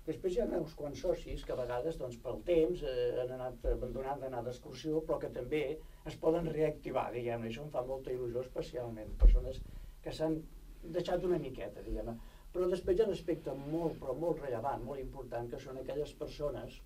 Després 0.05 0.35
hi 0.35 0.41
ha 0.41 0.45
uns 0.59 0.75
quants 0.77 1.01
socis 1.01 1.43
que 1.45 1.53
a 1.53 1.55
vegades, 1.55 1.97
doncs, 1.97 2.19
pel 2.21 2.37
temps, 2.45 2.83
eh, 2.83 3.21
han 3.23 3.33
anat 3.39 3.65
abandonant 3.71 4.21
d'anar 4.21 4.43
d'excursió, 4.45 5.01
però 5.07 5.17
que 5.19 5.29
també 5.29 5.63
es 6.09 6.17
poden 6.17 6.49
reactivar, 6.53 7.11
diguem 7.13 7.41
-ne. 7.41 7.49
Això 7.49 7.63
em 7.63 7.71
fa 7.75 7.83
molta 7.85 8.11
il·lusió 8.11 8.41
especialment. 8.41 9.17
Persones 9.23 9.61
que 10.01 10.11
s'han 10.11 10.41
deixat 10.83 11.23
una 11.23 11.37
miqueta, 11.37 11.81
diguem 11.81 12.05
-ne. 12.05 12.17
Però 12.53 12.69
després 12.69 12.97
hi 12.97 13.01
ha 13.01 13.07
un 13.07 13.17
aspecte 13.17 13.53
molt, 13.53 13.99
però 13.99 14.15
molt 14.17 14.41
rellevant, 14.41 14.83
molt 14.83 14.99
important, 14.99 15.49
que 15.49 15.59
són 15.59 15.77
aquelles 15.77 16.13
persones 16.13 16.81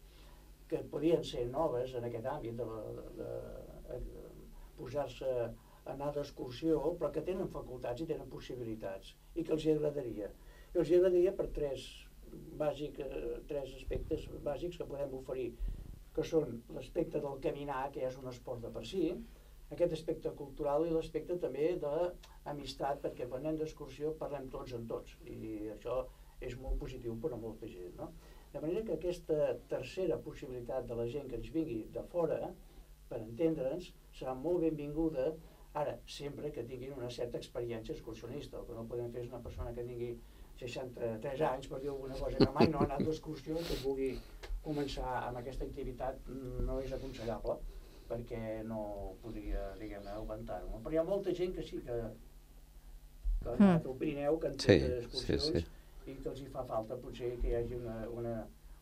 que 0.70 0.82
podien 0.92 1.24
ser 1.24 1.46
noves 1.48 1.94
en 1.94 2.04
aquest 2.04 2.26
àmbit 2.26 2.56
de, 2.58 2.66
de, 3.20 3.30
de, 3.90 4.00
de 4.00 4.24
posar-se 4.78 5.30
a 5.46 5.94
anar 5.94 6.12
d'excursió, 6.16 6.80
però 7.00 7.12
que 7.12 7.22
tenen 7.22 7.52
facultats 7.54 8.02
i 8.02 8.08
tenen 8.10 8.30
possibilitats, 8.30 9.16
i 9.36 9.44
que 9.44 9.54
els 9.54 9.66
hi 9.66 9.72
agradaria. 9.72 10.32
I 10.74 10.82
els 10.82 10.90
hi 10.90 10.98
agradaria 10.98 11.34
per 11.38 11.48
tres, 11.58 11.86
bàsic, 12.62 13.00
eh, 13.00 13.40
tres 13.48 13.76
aspectes 13.80 14.26
bàsics 14.44 14.78
que 14.78 14.90
podem 14.90 15.14
oferir, 15.20 15.52
que 16.16 16.24
són 16.24 16.62
l'aspecte 16.76 17.22
del 17.24 17.42
caminar, 17.44 17.90
que 17.92 18.04
ja 18.04 18.12
és 18.12 18.20
un 18.22 18.30
esport 18.32 18.62
de 18.64 18.72
per 18.76 18.86
si, 18.88 19.10
aquest 19.74 19.96
aspecte 19.98 20.32
cultural 20.40 20.86
i 20.86 20.94
l'aspecte 20.94 21.38
també 21.42 21.72
d'amistat, 21.82 23.02
perquè 23.04 23.28
quan 23.30 23.44
anem 23.44 23.60
d'excursió 23.62 24.14
parlem 24.20 24.48
tots 24.54 24.76
amb 24.78 24.88
tots, 24.92 25.18
i 25.26 25.72
això 25.74 26.04
és 26.46 26.56
molt 26.62 26.80
positiu 26.80 27.16
per 27.22 27.34
a 27.34 27.42
molta 27.42 27.68
gent. 27.72 27.96
No? 28.00 28.12
De 28.54 28.62
manera 28.64 28.86
que 28.88 28.96
aquesta 28.96 29.56
tercera 29.72 30.20
possibilitat 30.28 30.88
de 30.88 30.96
la 31.00 31.08
gent 31.12 31.28
que 31.32 31.40
ens 31.40 31.52
vingui 31.52 31.82
de 31.98 32.04
fora, 32.14 32.54
per 33.10 33.20
entendre'ns, 33.22 33.92
serà 34.16 34.36
molt 34.38 34.64
benvinguda, 34.64 35.34
ara, 35.82 35.98
sempre 36.08 36.52
que 36.56 36.64
tinguin 36.70 36.96
una 36.96 37.10
certa 37.12 37.42
experiència 37.42 37.94
excursionista. 37.96 38.62
El 38.62 38.68
que 38.70 38.78
no 38.78 38.86
podem 38.92 39.12
fer 39.12 39.26
és 39.26 39.32
una 39.34 39.44
persona 39.44 39.74
que 39.76 39.84
tingui 39.90 40.14
63 40.62 41.42
anys, 41.50 41.68
per 41.72 41.82
dir 41.84 41.92
alguna 41.92 42.16
cosa, 42.22 42.40
que 42.40 42.54
mai 42.56 42.70
no 42.72 42.80
ha 42.80 42.88
anat 42.88 43.04
d'excursió, 43.04 43.58
que 43.68 43.82
vulgui 43.84 44.14
començar 44.66 45.22
amb 45.28 45.40
aquesta 45.42 45.66
activitat 45.68 46.28
no 46.66 46.80
és 46.84 46.94
aconsellable, 46.96 47.58
perquè 48.10 48.42
no 48.68 48.82
podria, 49.24 49.72
diguem-ne, 49.80 50.14
aguantar-ho. 50.18 50.82
Però 50.84 50.94
hi 50.94 51.02
ha 51.02 51.06
molta 51.08 51.34
gent 51.38 51.56
que 51.56 51.66
sí 51.66 51.82
que, 51.86 51.98
que 53.42 53.50
ha 53.50 53.56
anat 53.56 53.88
al 53.88 53.98
Pirineu, 54.02 54.40
que 54.42 54.52
han 54.52 54.60
sí, 54.62 54.78
excursions, 55.00 55.50
sí, 55.50 55.64
sí. 55.64 56.12
i 56.12 56.18
que 56.22 56.30
els 56.32 56.44
hi 56.44 56.50
fa 56.54 56.66
falta 56.70 56.98
potser 57.02 57.34
que 57.42 57.52
hi 57.52 57.58
hagi 57.60 57.78
una, 57.80 57.98
una, 58.14 58.36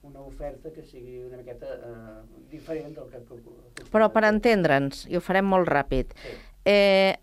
una 0.10 0.24
oferta 0.28 0.72
que 0.76 0.84
sigui 0.88 1.22
una 1.24 1.40
miqueta 1.40 1.76
eh, 1.90 2.22
diferent 2.52 2.96
del 3.00 3.12
que... 3.12 3.24
que 3.78 3.90
Però 3.92 4.10
per 4.12 4.26
entendre'ns, 4.32 5.06
i 5.12 5.20
ho 5.20 5.24
farem 5.24 5.48
molt 5.56 5.72
ràpid, 5.72 6.16
sí. 6.24 6.40
eh, 6.72 7.14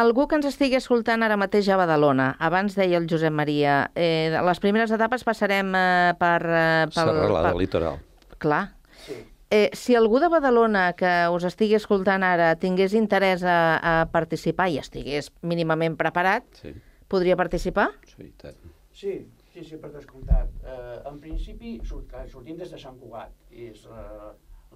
Algú 0.00 0.28
que 0.30 0.38
ens 0.38 0.46
estigui 0.48 0.78
escoltant 0.78 1.24
ara 1.26 1.36
mateix 1.36 1.66
a 1.68 1.76
Badalona, 1.76 2.30
abans 2.38 2.76
deia 2.78 2.96
el 2.96 3.08
Josep 3.10 3.34
Maria, 3.34 3.90
eh, 3.98 4.30
les 4.32 4.60
primeres 4.62 4.92
etapes 4.94 5.26
passarem 5.26 5.74
eh, 5.76 6.12
per... 6.16 6.38
Eh, 6.46 6.86
pel, 6.94 7.10
Serralada 7.10 7.50
per... 7.50 7.58
litoral. 7.58 7.98
Clar. 8.40 8.64
Sí. 9.04 9.18
Eh, 9.50 9.70
si 9.74 9.96
algú 9.98 10.20
de 10.22 10.28
Badalona 10.30 10.92
que 10.94 11.10
us 11.34 11.44
estigui 11.48 11.74
escoltant 11.74 12.22
ara 12.22 12.52
tingués 12.62 12.94
interès 12.94 13.42
a, 13.42 13.56
a 13.82 13.94
participar 14.12 14.68
i 14.70 14.78
estigués 14.78 15.32
mínimament 15.42 15.96
preparat, 15.98 16.46
sí. 16.62 16.70
podria 17.10 17.34
participar? 17.40 17.88
Sí, 18.12 18.28
tant. 18.38 18.60
Sí, 18.94 19.16
sí, 19.50 19.64
sí, 19.66 19.78
per 19.82 19.90
descomptat. 19.96 20.54
Eh, 20.62 21.00
en 21.10 21.18
principi 21.18 21.80
sort, 21.88 22.14
sortim 22.30 22.60
des 22.60 22.70
de 22.70 22.78
Sant 22.78 23.00
Cugat 23.02 23.34
i 23.50 23.66
és 23.72 23.82
la, 23.90 24.04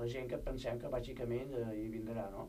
la 0.00 0.10
gent 0.10 0.26
que 0.32 0.42
pensem 0.42 0.80
que 0.82 0.90
bàsicament 0.90 1.54
eh, 1.54 1.70
hi 1.78 1.86
vindrà, 1.92 2.26
no? 2.34 2.48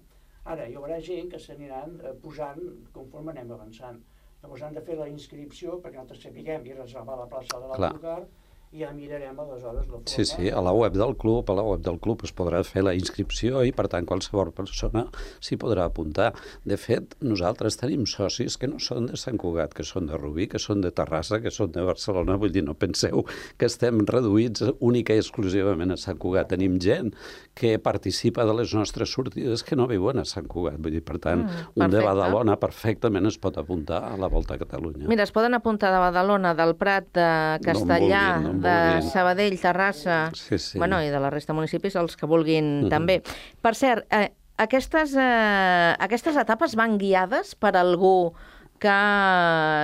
Ara, 0.50 0.66
hi 0.66 0.76
haurà 0.78 0.98
gent 1.02 1.30
que 1.30 1.42
s'aniran 1.42 2.00
eh, 2.02 2.16
posant 2.26 2.62
conforme 2.96 3.36
anem 3.36 3.54
avançant. 3.54 4.02
Llavors 4.42 4.66
han 4.66 4.74
de 4.74 4.82
fer 4.86 4.98
la 4.98 5.08
inscripció 5.10 5.78
perquè 5.78 5.98
nosaltres 5.98 6.26
sapiguem 6.26 6.66
i 6.66 6.74
reservar 6.74 7.22
la 7.22 7.30
plaça 7.30 7.62
de 7.62 7.70
l'autocar 7.70 8.20
i 8.24 8.28
ja 8.76 8.92
mirarem 8.94 9.40
aleshores 9.40 9.86
la 9.88 9.94
forma. 9.94 10.10
Sí, 10.10 10.26
sí, 10.26 10.50
a 10.50 10.62
la 10.62 10.74
web 10.76 10.94
del 10.94 11.16
club, 11.18 11.50
a 11.50 11.56
la 11.56 11.64
web 11.64 11.82
del 11.86 12.00
club 12.04 12.26
es 12.28 12.34
podrà 12.36 12.62
fer 12.68 12.84
la 12.84 12.94
inscripció 12.98 13.64
i 13.64 13.72
per 13.76 13.88
tant 13.92 14.08
qualsevol 14.08 14.52
persona 14.56 15.06
s'hi 15.44 15.58
podrà 15.62 15.86
apuntar. 15.88 16.32
De 16.68 16.78
fet, 16.82 17.16
nosaltres 17.24 17.80
tenim 17.80 18.06
socis 18.10 18.58
que 18.60 18.68
no 18.68 18.80
són 18.84 19.08
de 19.12 19.20
Sant 19.20 19.40
Cugat, 19.42 19.74
que 19.76 19.86
són 19.88 20.10
de 20.10 20.20
Rubí, 20.20 20.50
que 20.52 20.60
són 20.60 20.84
de 20.84 20.92
Terrassa, 20.96 21.40
que 21.44 21.54
són 21.54 21.72
de 21.76 21.86
Barcelona, 21.88 22.38
vull 22.42 22.52
dir, 22.52 22.66
no 22.66 22.76
penseu 22.76 23.24
que 23.58 23.70
estem 23.70 24.04
reduïts 24.10 24.66
única 24.80 25.16
i 25.16 25.24
exclusivament 25.24 25.96
a 25.96 26.00
Sant 26.02 26.20
Cugat. 26.20 26.52
Tenim 26.52 26.78
gent 26.84 27.14
que 27.56 27.78
participa 27.80 28.46
de 28.46 28.58
les 28.60 28.74
nostres 28.76 29.12
sortides 29.16 29.64
que 29.64 29.80
no 29.80 29.88
viuen 29.92 30.20
a 30.20 30.28
Sant 30.28 30.50
Cugat, 30.52 30.82
vull 30.82 30.98
dir, 30.98 31.04
per 31.06 31.20
tant, 31.24 31.46
mm, 31.46 31.72
un 31.80 31.96
de 31.96 32.04
Badalona 32.04 32.60
perfectament 32.60 33.26
es 33.32 33.40
pot 33.40 33.58
apuntar 33.58 34.04
a 34.12 34.16
la 34.20 34.28
Volta 34.28 34.56
a 34.56 34.62
Catalunya. 34.62 35.08
Mira, 35.08 35.24
es 35.24 35.32
poden 35.32 35.56
apuntar 35.56 35.94
de 35.94 36.04
Badalona, 36.04 36.54
del 36.58 36.76
Prat, 36.76 37.08
de 37.16 37.30
Castellà, 37.64 38.26
no 38.44 38.65
vulguin, 38.66 39.02
de 39.02 39.12
Sabadell, 39.12 39.60
Terrassa, 39.62 40.32
sí, 40.34 40.58
sí. 40.60 40.80
Bueno, 40.82 41.02
i 41.04 41.12
de 41.14 41.22
la 41.22 41.30
resta 41.30 41.54
de 41.54 41.60
municipis, 41.62 41.96
els 41.96 42.18
que 42.18 42.26
vulguin 42.26 42.66
mm 42.66 42.84
-hmm. 42.86 42.90
també. 42.90 43.22
Per 43.62 43.76
cert, 43.76 44.06
eh, 44.12 44.32
aquestes, 44.58 45.16
eh, 45.16 45.96
aquestes 46.00 46.36
etapes 46.36 46.76
van 46.76 46.98
guiades 46.98 47.56
per 47.56 47.76
algú 47.76 48.34
que, 48.82 49.00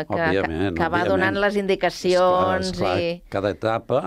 que, 0.10 0.20
òbviament, 0.20 0.78
que, 0.78 0.92
va 0.92 1.02
donant 1.08 1.40
les 1.42 1.58
indicacions. 1.62 2.72
Esclar, 2.72 2.94
esclar. 2.94 2.96
I... 3.02 3.12
Cada 3.34 3.52
etapa 3.56 4.02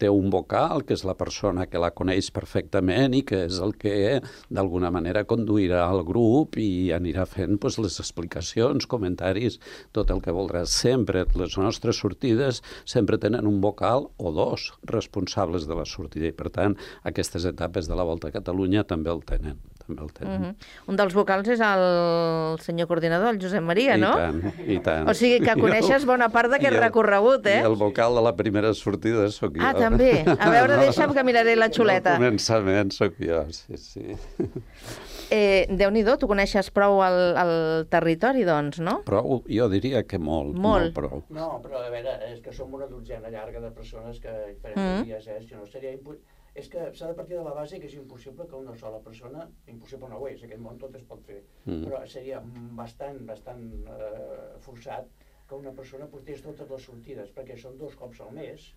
té 0.00 0.08
un 0.08 0.30
vocal, 0.32 0.84
que 0.88 0.96
és 0.96 1.04
la 1.04 1.14
persona 1.18 1.66
que 1.68 1.80
la 1.82 1.90
coneix 1.96 2.30
perfectament 2.32 3.14
i 3.16 3.22
que 3.26 3.42
és 3.46 3.58
el 3.60 3.74
que 3.80 4.20
d'alguna 4.48 4.90
manera 4.94 5.26
conduirà 5.28 5.82
el 5.92 6.02
grup 6.08 6.56
i 6.60 6.90
anirà 6.96 7.26
fent 7.28 7.58
pues, 7.60 7.76
les 7.82 8.00
explicacions, 8.00 8.88
comentaris, 8.90 9.60
tot 9.96 10.12
el 10.14 10.22
que 10.24 10.34
voldrà. 10.36 10.64
Sempre 10.64 11.26
les 11.36 11.58
nostres 11.60 12.00
sortides 12.00 12.62
sempre 12.88 13.20
tenen 13.20 13.48
un 13.50 13.60
vocal 13.60 14.08
o 14.16 14.32
dos 14.32 14.70
responsables 14.88 15.68
de 15.68 15.76
la 15.76 15.88
sortida 15.88 16.30
i 16.30 16.36
per 16.36 16.48
tant 16.54 16.78
aquestes 17.04 17.44
etapes 17.48 17.90
de 17.90 17.98
la 17.98 18.08
Volta 18.08 18.30
a 18.30 18.36
Catalunya 18.38 18.86
també 18.88 19.12
el 19.12 19.24
tenen 19.28 19.60
el 19.98 20.12
tenen. 20.12 20.40
Uh 20.40 20.46
-huh. 20.48 20.54
Un 20.86 20.96
dels 20.96 21.14
vocals 21.14 21.48
és 21.48 21.60
el 21.60 22.58
senyor 22.60 22.88
coordinador, 22.88 23.34
el 23.34 23.40
Josep 23.42 23.62
Maria, 23.62 23.96
I 23.96 24.00
no? 24.00 24.10
I 24.10 24.14
tant, 24.14 24.54
i 24.66 24.78
tant. 24.78 25.08
O 25.08 25.14
sigui 25.14 25.40
que 25.40 25.54
coneixes 25.60 26.04
bona 26.04 26.28
part 26.28 26.50
d'aquest 26.50 26.76
recorregut, 26.76 27.46
eh? 27.46 27.60
I 27.60 27.66
el 27.66 27.76
vocal 27.76 28.14
de 28.14 28.22
la 28.22 28.36
primera 28.36 28.74
sortida 28.74 29.28
sóc 29.30 29.56
jo. 29.56 29.62
Ah, 29.62 29.74
també. 29.74 30.24
A 30.38 30.50
veure, 30.50 30.76
deixa'm 30.86 31.14
que 31.14 31.24
miraré 31.24 31.56
la 31.56 31.68
xuleta. 31.68 32.16
Al 32.16 32.22
començament 32.22 32.90
sóc 32.90 33.14
jo, 33.18 33.44
sí, 33.50 33.76
sí. 33.76 34.16
Eh, 35.30 35.68
Déu-n'hi-do, 35.70 36.16
tu 36.18 36.26
coneixes 36.26 36.72
prou 36.74 37.04
el, 37.06 37.16
el 37.38 37.52
territori, 37.86 38.42
doncs, 38.42 38.80
no? 38.82 38.96
Prou, 39.06 39.44
jo 39.46 39.68
diria 39.70 40.02
que 40.02 40.18
molt, 40.18 40.56
molt, 40.56 40.90
molt 40.90 40.96
prou. 40.96 41.22
No, 41.30 41.52
però 41.62 41.84
a 41.86 41.90
veure, 41.92 42.16
és 42.32 42.40
que 42.42 42.50
som 42.50 42.74
una 42.74 42.88
dotzena 42.90 43.30
llarga 43.30 43.62
de 43.62 43.70
persones 43.70 44.18
que 44.18 44.32
diferents 44.48 44.82
mm. 44.82 45.06
dies, 45.06 45.28
eh? 45.30 45.38
Si 45.46 45.54
no 45.54 45.68
seria 45.70 45.94
impossible 45.94 46.39
és 46.54 46.68
que 46.70 46.86
s'ha 46.98 47.10
de 47.10 47.16
partir 47.18 47.36
de 47.38 47.44
la 47.46 47.54
base 47.54 47.78
que 47.78 47.86
és 47.86 47.96
impossible 47.98 48.46
que 48.50 48.58
una 48.58 48.74
sola 48.78 48.98
persona, 49.04 49.46
impossible 49.70 50.08
no 50.10 50.18
ho 50.18 50.28
és, 50.30 50.42
aquest 50.44 50.62
món 50.62 50.80
tot 50.82 50.96
es 50.98 51.04
pot 51.06 51.22
fer, 51.26 51.40
mm. 51.64 51.84
però 51.86 52.00
seria 52.10 52.40
bastant, 52.80 53.22
bastant 53.28 53.62
eh, 53.86 54.56
forçat 54.64 55.10
que 55.46 55.58
una 55.58 55.74
persona 55.76 56.10
portés 56.10 56.42
totes 56.42 56.70
les 56.70 56.84
sortides, 56.90 57.30
perquè 57.36 57.56
són 57.58 57.78
dos 57.78 57.96
cops 57.98 58.20
al 58.26 58.34
mes 58.34 58.68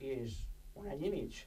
i 0.00 0.16
és 0.16 0.42
un 0.78 0.88
any 0.88 1.06
i 1.08 1.12
mig. 1.12 1.44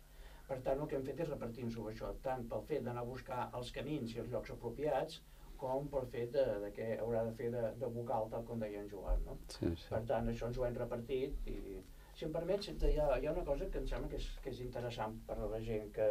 Per 0.47 0.57
tant, 0.65 0.81
el 0.83 0.89
que 0.89 0.97
hem 0.97 1.03
fet 1.07 1.21
és 1.23 1.29
repartir-nos 1.29 1.77
això, 1.93 2.09
tant 2.25 2.47
pel 2.51 2.65
fet 2.69 2.81
d'anar 2.85 3.05
a 3.05 3.09
buscar 3.09 3.43
els 3.57 3.69
camins 3.75 4.15
i 4.15 4.23
els 4.23 4.31
llocs 4.33 4.51
apropiats, 4.55 5.21
com 5.61 5.87
pel 5.93 6.07
fet 6.11 6.31
de, 6.33 6.43
de 6.63 6.71
que 6.75 6.87
haurà 7.03 7.21
de 7.27 7.33
fer 7.37 7.51
de, 7.53 7.61
de 7.79 7.89
vocal, 7.95 8.27
tal 8.33 8.43
com 8.47 8.61
deia 8.63 8.81
en 8.81 8.89
Joan. 8.89 9.21
No? 9.27 9.37
Sí, 9.53 9.69
sí. 9.69 9.89
Per 9.93 10.01
tant, 10.09 10.29
això 10.31 10.49
ens 10.49 10.57
ho 10.57 10.65
hem 10.67 10.77
repartit 10.79 11.49
i 11.51 11.77
si 12.15 12.27
em 12.27 12.31
permets, 12.35 12.69
hi 12.69 12.97
ha, 12.99 13.07
hi 13.17 13.27
ha 13.27 13.33
una 13.33 13.45
cosa 13.47 13.67
que 13.71 13.81
em 13.81 13.87
sembla 13.89 14.09
que 14.11 14.19
és, 14.21 14.27
que 14.43 14.51
és 14.53 14.61
interessant 14.65 15.17
per 15.27 15.37
a 15.39 15.49
la 15.53 15.61
gent 15.65 15.89
que, 15.95 16.07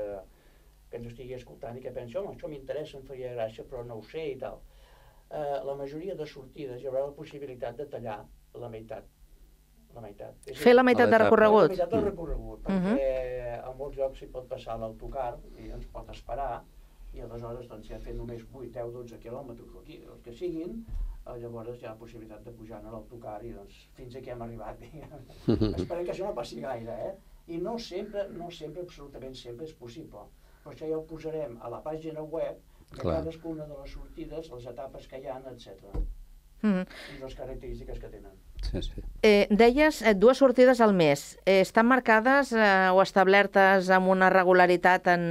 que 0.91 0.99
ens 1.01 1.13
estigui 1.13 1.37
escoltant 1.37 1.79
i 1.79 1.85
que 1.85 1.95
pensi, 1.95 2.19
home, 2.19 2.35
això 2.35 2.51
m'interessa, 2.51 2.99
em 2.99 3.07
faria 3.07 3.33
gràcia, 3.37 3.67
però 3.71 3.85
no 3.87 4.01
ho 4.01 4.05
sé 4.11 4.27
i 4.33 4.37
tal. 4.41 4.61
Eh, 5.31 5.61
la 5.69 5.77
majoria 5.79 6.17
de 6.19 6.27
sortides 6.27 6.83
hi 6.83 6.91
haurà 6.91 7.07
la 7.07 7.17
possibilitat 7.17 7.79
de 7.79 7.87
tallar 7.93 8.19
la 8.59 8.73
meitat. 8.73 9.07
La 9.95 10.03
meitat. 10.03 10.37
És 10.47 10.59
Fer 10.59 10.75
la 10.75 10.87
meitat 10.87 11.11
de 11.11 11.19
recorregut? 11.23 11.69
La 11.69 11.77
meitat 11.77 11.95
del 11.95 12.05
recorregut, 12.09 12.61
mm. 12.63 12.67
perquè 12.67 12.91
uh 12.91 13.63
-huh. 13.63 13.71
en 13.71 13.79
molts 13.79 13.97
llocs 13.99 14.19
s'hi 14.19 14.29
pot 14.35 14.47
passar 14.49 14.79
l'autocar 14.79 15.39
i 15.59 15.71
ens 15.71 15.87
pot 15.87 16.11
esperar, 16.11 16.65
i 17.15 17.21
aleshores 17.21 17.69
doncs, 17.69 17.87
si 17.87 17.95
ha 17.95 17.99
fet 17.99 18.15
només 18.15 18.43
8, 18.53 18.71
10, 18.75 18.93
12 18.93 19.19
quilòmetres 19.19 19.75
o 19.75 19.81
aquí, 19.81 20.03
els 20.07 20.23
que 20.23 20.33
siguin, 20.33 20.85
eh, 20.87 21.10
llavors 21.39 21.81
hi 21.81 21.87
ha 21.87 21.95
la 21.95 22.01
possibilitat 22.01 22.45
de 22.45 22.53
pujar 22.57 22.81
a 22.81 22.93
l'autocar 22.93 23.39
i 23.47 23.53
doncs 23.55 23.79
fins 23.97 24.17
aquí 24.17 24.33
hem 24.33 24.43
arribat. 24.47 24.83
Esperem 25.81 26.05
que 26.05 26.15
això 26.15 26.27
no 26.27 26.35
passi 26.37 26.61
gaire, 26.65 26.97
eh? 27.09 27.15
I 27.51 27.59
no 27.59 27.77
sempre, 27.79 28.27
no 28.35 28.51
sempre, 28.55 28.85
absolutament 28.87 29.35
sempre 29.35 29.67
és 29.67 29.75
possible. 29.75 30.27
Però 30.63 30.75
això 30.75 30.89
ja 30.91 30.99
ho 30.99 31.05
posarem 31.09 31.57
a 31.61 31.71
la 31.73 31.81
pàgina 31.85 32.23
web 32.23 32.61
de 32.91 33.01
Clar. 33.01 33.21
cadascuna 33.21 33.67
de 33.67 33.77
les 33.81 33.93
sortides, 33.97 34.51
les 34.51 34.67
etapes 34.73 35.07
que 35.11 35.21
hi 35.21 35.29
ha, 35.31 35.39
etc. 35.51 35.95
Mm. 36.63 36.85
I 37.17 37.23
les 37.23 37.35
característiques 37.35 37.99
que 38.03 38.11
tenen. 38.13 38.37
Sí, 38.67 38.83
sí. 38.85 39.05
Eh, 39.25 39.47
deies 39.51 40.03
eh, 40.03 40.15
dues 40.15 40.43
sortides 40.43 40.83
al 40.85 40.93
mes. 40.95 41.39
Eh, 41.47 41.61
estan 41.65 41.89
marcades 41.89 42.53
eh, 42.53 42.91
o 42.93 43.01
establertes 43.03 43.91
amb 43.95 44.13
una 44.13 44.31
regularitat 44.33 45.09
en... 45.15 45.25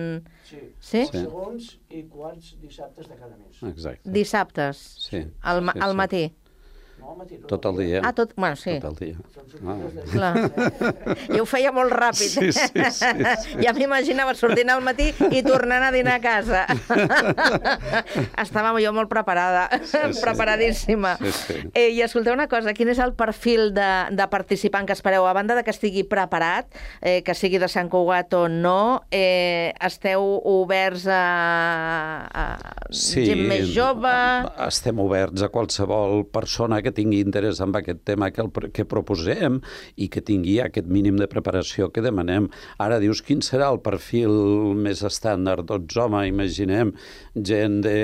Sí, 0.50 0.60
Sí? 0.80 1.06
sí. 1.06 1.12
segons 1.20 1.80
i 1.90 2.04
quarts 2.10 2.56
dissabtes 2.62 3.08
de 3.08 3.16
cada 3.16 3.38
mes. 3.38 3.62
Exacte. 3.72 4.10
Dissabtes, 4.10 4.78
Sí. 5.10 5.18
al, 5.42 5.62
sí, 5.64 5.80
al 5.80 5.92
sí. 5.92 5.96
matí. 5.96 6.24
Matí, 6.24 6.36
Tot 7.48 7.66
el 7.66 7.78
dia. 7.78 8.02
Ah, 8.04 8.14
tot... 8.14 8.34
Bueno, 8.36 8.56
sí. 8.56 8.78
Tot 8.80 9.02
el 9.02 9.14
dia. 9.14 9.18
Ah. 9.66 9.76
Clar. 10.12 10.34
Jo 11.36 11.44
ho 11.44 11.48
feia 11.50 11.72
molt 11.74 11.94
ràpid. 11.94 12.30
Sí, 12.30 12.52
sí, 12.54 12.68
sí, 12.74 12.86
sí. 12.94 13.58
Ja 13.64 13.74
m'imaginava 13.76 14.34
sortint 14.38 14.70
al 14.72 14.82
matí 14.86 15.10
i 15.34 15.42
tornant 15.46 15.86
a 15.88 15.92
dinar 15.94 16.18
a 16.20 16.24
casa. 16.24 16.66
Estava 18.44 18.74
jo 18.82 18.94
molt 18.96 19.10
preparada, 19.12 19.68
sí. 19.84 20.02
preparadíssima. 20.22 21.16
Sí, 21.20 21.32
sí. 21.32 21.58
Eh, 21.74 21.90
I 21.98 22.04
escolteu 22.06 22.36
una 22.36 22.48
cosa, 22.52 22.74
quin 22.78 22.92
és 22.94 23.02
el 23.04 23.14
perfil 23.18 23.74
de, 23.76 23.90
de 24.16 24.30
participant 24.32 24.88
que 24.88 24.96
espereu? 24.98 25.28
A 25.28 25.34
banda 25.38 25.58
de 25.58 25.66
que 25.66 25.74
estigui 25.74 26.06
preparat, 26.10 26.70
eh, 27.02 27.20
que 27.26 27.36
sigui 27.38 27.62
de 27.62 27.70
Sant 27.72 27.90
Cugat 27.92 28.34
o 28.38 28.46
no, 28.52 29.04
eh, 29.12 29.74
esteu 29.86 30.40
oberts 30.50 31.08
a, 31.10 31.24
a 32.30 32.46
gent 32.94 33.46
més 33.50 33.70
jove? 33.74 34.14
Estem 34.68 35.00
oberts 35.02 35.44
a 35.46 35.52
qualsevol 35.54 36.24
persona 36.30 36.82
que 36.86 36.94
tingui 37.00 37.24
interès 37.24 37.64
en 37.64 37.74
aquest 37.80 38.04
tema 38.08 38.30
que, 38.36 38.44
el, 38.44 38.72
que 38.76 38.86
proposem 38.90 39.60
i 39.98 40.10
que 40.12 40.24
tingui 40.26 40.60
aquest 40.64 40.90
mínim 40.92 41.18
de 41.20 41.28
preparació 41.32 41.90
que 41.94 42.04
demanem. 42.06 42.50
Ara 42.82 43.00
dius, 43.02 43.24
quin 43.26 43.44
serà 43.46 43.72
el 43.74 43.82
perfil 43.86 44.34
més 44.78 45.04
estàndard? 45.08 45.66
Doncs, 45.70 45.98
home, 46.00 46.26
imaginem 46.30 46.94
gent 47.36 47.80
de, 47.86 47.96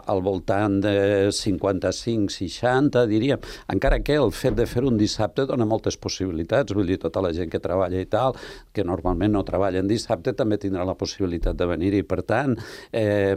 al 0.00 0.22
voltant 0.24 0.80
de 0.84 0.94
55-60, 1.36 3.06
diríem. 3.10 3.40
Encara 3.72 4.00
que 4.04 4.18
el 4.18 4.32
fet 4.36 4.56
de 4.58 4.68
fer 4.70 4.84
un 4.88 4.98
dissabte 5.00 5.46
dona 5.48 5.68
moltes 5.68 5.98
possibilitats, 6.00 6.74
vull 6.76 6.88
dir, 6.90 7.00
tota 7.02 7.22
la 7.24 7.32
gent 7.36 7.50
que 7.52 7.62
treballa 7.62 8.00
i 8.00 8.08
tal, 8.10 8.36
que 8.74 8.86
normalment 8.86 9.36
no 9.36 9.46
treballa 9.46 9.82
en 9.82 9.90
dissabte, 9.90 10.34
també 10.36 10.60
tindrà 10.60 10.86
la 10.88 10.98
possibilitat 10.98 11.58
de 11.58 11.68
venir-hi. 11.70 12.04
Per 12.10 12.22
tant, 12.26 12.56
eh, 12.92 13.36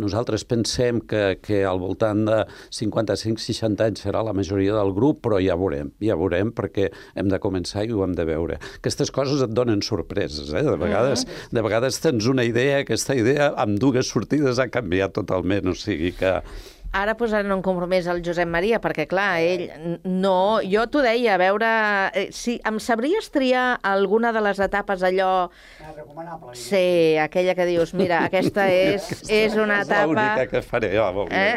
nosaltres 0.00 0.44
pensem 0.48 1.00
que, 1.06 1.36
que 1.44 1.62
al 1.68 1.80
voltant 1.82 2.24
de 2.26 2.40
55-60 2.76 3.86
anys 3.86 4.04
serà 4.06 4.24
la 4.26 4.34
majoria 4.36 4.74
del 4.78 4.94
grup, 4.96 5.20
però 5.26 5.40
ja 5.42 5.58
veurem, 5.60 5.92
ja 6.02 6.16
veurem, 6.18 6.52
perquè 6.56 6.88
hem 7.14 7.30
de 7.30 7.40
començar 7.42 7.84
i 7.86 7.94
ho 7.94 8.04
hem 8.06 8.16
de 8.16 8.26
veure. 8.28 8.58
Aquestes 8.80 9.12
coses 9.14 9.44
et 9.44 9.54
donen 9.56 9.84
sorpreses, 9.84 10.52
eh? 10.54 10.64
De 10.66 10.76
vegades, 10.80 11.26
de 11.52 11.64
vegades 11.64 12.00
tens 12.02 12.28
una 12.30 12.46
idea, 12.48 12.80
aquesta 12.82 13.16
idea 13.18 13.52
amb 13.60 13.78
dues 13.80 14.10
sortides 14.10 14.60
ha 14.60 14.70
canviat 14.72 15.16
totalment, 15.20 15.72
o 15.72 15.78
sigui 15.78 16.14
que... 16.16 16.38
Ara 16.90 17.14
posarem 17.14 17.52
un 17.54 17.60
compromís 17.62 18.08
al 18.10 18.18
Josep 18.26 18.48
Maria, 18.50 18.80
perquè, 18.82 19.04
clar, 19.06 19.38
ell... 19.38 19.68
No, 20.02 20.58
jo 20.66 20.82
t'ho 20.90 21.04
deia, 21.04 21.36
a 21.36 21.38
veure... 21.38 21.68
Eh, 22.18 22.24
si 22.34 22.56
em 22.66 22.80
sabries 22.82 23.30
triar 23.30 23.78
alguna 23.86 24.32
de 24.34 24.42
les 24.42 24.58
etapes 24.58 25.04
allò... 25.06 25.28
Ah, 25.78 25.92
recomanable. 25.94 26.56
Sí, 26.58 27.14
aquella 27.22 27.54
que 27.54 27.68
dius, 27.68 27.94
mira, 27.94 28.24
aquesta 28.26 28.66
és, 28.74 29.06
és 29.30 29.54
una 29.54 29.84
És 29.84 29.92
l'única 30.02 30.42
etapa... 30.42 30.48
que 30.50 30.62
faré, 30.66 30.90
home. 30.98 31.28
Eh? 31.30 31.54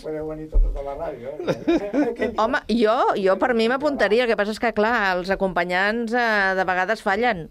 Podeu 0.00 0.30
venir 0.30 0.48
tots 0.54 0.72
a 0.72 0.84
la 0.86 0.94
ràdio, 1.02 1.34
eh? 1.36 2.30
Home, 2.42 2.62
jo, 2.72 2.96
jo 3.20 3.36
per 3.42 3.52
mi 3.58 3.68
m'apuntaria, 3.68 4.24
el 4.24 4.30
que 4.32 4.38
passa 4.40 4.56
és 4.56 4.62
que, 4.62 4.72
clar, 4.76 5.18
els 5.18 5.28
acompanyants 5.36 6.16
eh, 6.16 6.54
de 6.56 6.64
vegades 6.64 7.04
fallen. 7.04 7.50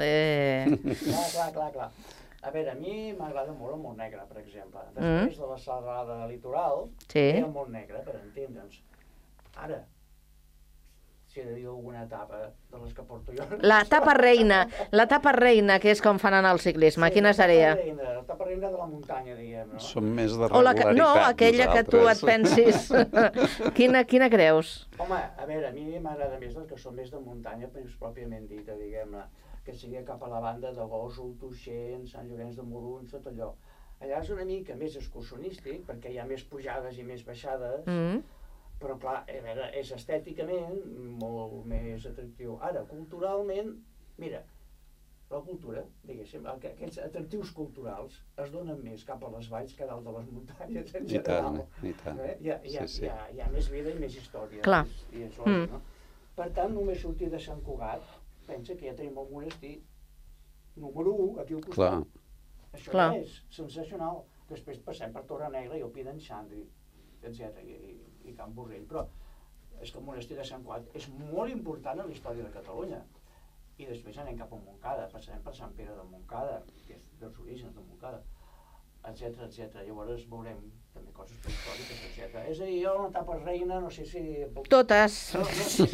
Eh... 0.00 0.64
Clar, 0.72 1.28
clar, 1.34 1.50
clar, 1.52 1.70
clar. 1.76 1.90
A 2.42 2.50
veure, 2.50 2.70
a 2.72 2.74
mi 2.74 3.12
m'agrada 3.12 3.52
molt 3.52 3.74
el 3.76 3.80
Montnegre, 3.82 4.22
per 4.30 4.38
exemple. 4.40 4.80
Després 4.96 5.38
de 5.38 5.46
la 5.50 5.58
Sagrada 5.60 6.26
Litoral, 6.26 6.86
Sí. 7.06 7.26
ve 7.36 7.38
el 7.44 7.50
Montnegre, 7.52 8.00
per 8.06 8.14
entendre'ns. 8.16 8.78
Ara, 9.56 9.82
si 11.26 11.40
he 11.40 11.44
de 11.44 11.52
dir 11.54 11.66
alguna 11.66 12.04
etapa 12.04 12.38
de 12.72 12.78
les 12.82 12.94
que 12.94 13.02
porto 13.02 13.30
jo... 13.36 13.44
La 13.60 13.84
tapa 13.84 14.14
reina, 14.14 14.66
la 14.90 15.06
tapa 15.06 15.32
reina, 15.36 15.76
que 15.78 15.90
és 15.92 16.00
com 16.02 16.18
fan 16.18 16.34
en 16.34 16.48
el 16.48 16.58
ciclisme, 16.58 17.10
quina 17.14 17.34
seria? 17.36 17.74
La 17.76 17.82
reina, 17.82 18.16
reina 18.40 18.70
de 18.70 18.78
la 18.78 18.86
muntanya, 18.86 19.36
diguem, 19.36 19.68
no? 19.74 19.78
Som 19.84 20.08
més 20.16 20.32
de 20.32 20.48
O 20.50 20.62
la 20.62 20.72
que, 20.74 20.88
no, 20.88 21.12
regularitat, 21.12 21.28
aquella 21.34 21.68
que 21.74 21.84
tu 21.84 22.00
et 22.00 22.24
nosaltres. 22.24 22.88
pensis. 22.88 22.90
quina, 23.78 24.02
quina 24.04 24.30
creus? 24.32 24.88
Home, 24.98 25.20
a 25.36 25.46
veure, 25.46 25.68
a 25.68 25.72
mi 25.76 25.84
m'agrada 26.00 26.40
més 26.40 26.56
les 26.56 26.66
que 26.72 26.78
són 26.80 26.96
més 26.96 27.12
de 27.12 27.20
muntanya, 27.20 27.68
doncs, 27.68 27.94
pròpiament 28.00 28.48
dita, 28.48 28.74
diguem-ne, 28.80 29.22
que 29.64 29.74
sigui 29.76 30.02
cap 30.06 30.22
a 30.22 30.28
la 30.32 30.40
banda 30.40 30.72
de 30.72 30.86
Gósol, 30.88 31.34
Tuixent, 31.40 32.06
Sant 32.08 32.28
Llorenç 32.30 32.56
de 32.56 32.62
Morunys, 32.62 33.10
tot 33.12 33.26
allò. 33.30 33.52
Allà 34.00 34.20
és 34.22 34.30
una 34.32 34.44
mica 34.48 34.74
més 34.80 34.94
excursionístic, 34.96 35.82
perquè 35.88 36.12
hi 36.14 36.18
ha 36.18 36.24
més 36.28 36.44
pujades 36.48 36.96
i 36.98 37.02
més 37.04 37.24
baixades, 37.26 37.84
Mm. 37.86 38.22
però 38.80 38.98
clar, 38.98 39.18
a 39.28 39.42
veure, 39.44 39.70
és 39.76 39.90
estèticament 39.92 40.80
molt 41.20 41.66
més 41.66 42.06
atractiu. 42.06 42.56
Ara, 42.62 42.82
culturalment, 42.88 43.74
mira, 44.18 44.40
la 45.30 45.38
cultura, 45.46 45.84
diguéssim, 46.02 46.42
aqu- 46.46 46.72
aquests 46.72 46.98
atractius 46.98 47.52
culturals 47.54 48.16
es 48.38 48.50
donen 48.50 48.80
més 48.82 49.04
cap 49.04 49.22
a 49.22 49.28
les 49.36 49.48
valls 49.50 49.74
que 49.76 49.84
a 49.84 49.86
dalt 49.86 50.02
de 50.04 50.12
les 50.16 50.30
muntanyes 50.32 50.94
en 50.94 51.04
I 51.04 51.08
general. 51.08 51.44
tant, 51.60 51.84
i 51.84 51.92
tant. 51.92 52.18
Eh? 52.18 52.36
Hi, 52.40 52.50
ha, 52.50 52.60
hi, 52.64 52.76
ha, 52.78 52.86
Sí, 52.88 52.94
sí. 52.96 53.04
hi, 53.04 53.08
ha, 53.08 53.28
hi 53.30 53.40
ha 53.40 53.48
més 53.52 53.68
vida 53.70 53.90
i 53.90 53.98
més 53.98 54.16
història. 54.16 54.62
Clar. 54.62 54.86
I 55.12 55.22
és 55.22 55.38
Mm. 55.38 55.42
lògic, 55.44 55.70
no? 55.70 55.82
Per 56.34 56.50
tant, 56.52 56.72
només 56.74 56.98
sortir 57.00 57.28
de 57.30 57.38
Sant 57.38 57.62
Cugat, 57.62 58.00
pensa 58.50 58.76
que 58.76 58.88
ja 58.90 58.96
tenim 58.98 59.18
el 59.22 59.30
monestir 59.30 59.76
número 60.76 61.14
1 61.28 61.40
aquí 61.44 61.54
al 61.54 61.64
costat. 61.68 61.76
Clar. 61.78 62.26
Això 62.78 62.92
Clar. 62.94 63.08
ja 63.14 63.22
és 63.24 63.38
sensacional. 63.54 64.22
Després 64.50 64.82
passem 64.86 65.12
per 65.14 65.22
Torre 65.30 65.48
Negra 65.54 65.78
i 65.78 65.84
el 65.86 65.92
Pi 65.94 66.04
d'en 66.06 66.18
Xandri, 66.22 66.64
etc. 67.22 67.62
I, 67.62 67.76
i, 67.92 67.96
i 68.30 68.34
Can 68.38 68.54
Borrell. 68.56 68.86
Però 68.90 69.06
és 69.80 69.92
que 69.92 70.00
el 70.00 70.06
monestir 70.06 70.36
de 70.38 70.44
Sant 70.46 70.64
Cugat 70.66 70.90
és 70.98 71.06
molt 71.14 71.52
important 71.52 72.02
a 72.02 72.06
la 72.06 72.14
història 72.14 72.46
de 72.46 72.52
Catalunya. 72.56 73.00
I 73.80 73.86
després 73.88 74.18
anem 74.20 74.36
cap 74.36 74.50
a 74.52 74.58
Montcada, 74.60 75.06
passarem 75.12 75.40
per 75.44 75.54
Sant 75.56 75.72
Pere 75.76 75.94
de 75.96 76.04
Montcada, 76.10 76.58
que 76.86 76.98
és 76.98 77.06
dels 77.22 77.38
orígens 77.40 77.76
de 77.76 77.84
Montcada, 77.86 78.20
etc 79.08 79.46
etc. 79.46 79.80
Llavors 79.86 80.26
veurem 80.34 80.60
també 80.94 81.12
coses 81.16 81.36
prehistòriques, 81.44 81.98
etc. 82.10 82.44
És 82.50 82.58
a 82.60 82.66
dir, 82.66 82.80
jo 82.84 82.92
una 82.98 83.10
tapa 83.14 83.36
reina, 83.44 83.78
no 83.80 83.90
sé 83.90 84.04
si... 84.08 84.20
Totes. 84.68 85.18
No, 85.34 85.40
no, 85.40 85.46
sé 85.46 85.70
si- 85.70 85.86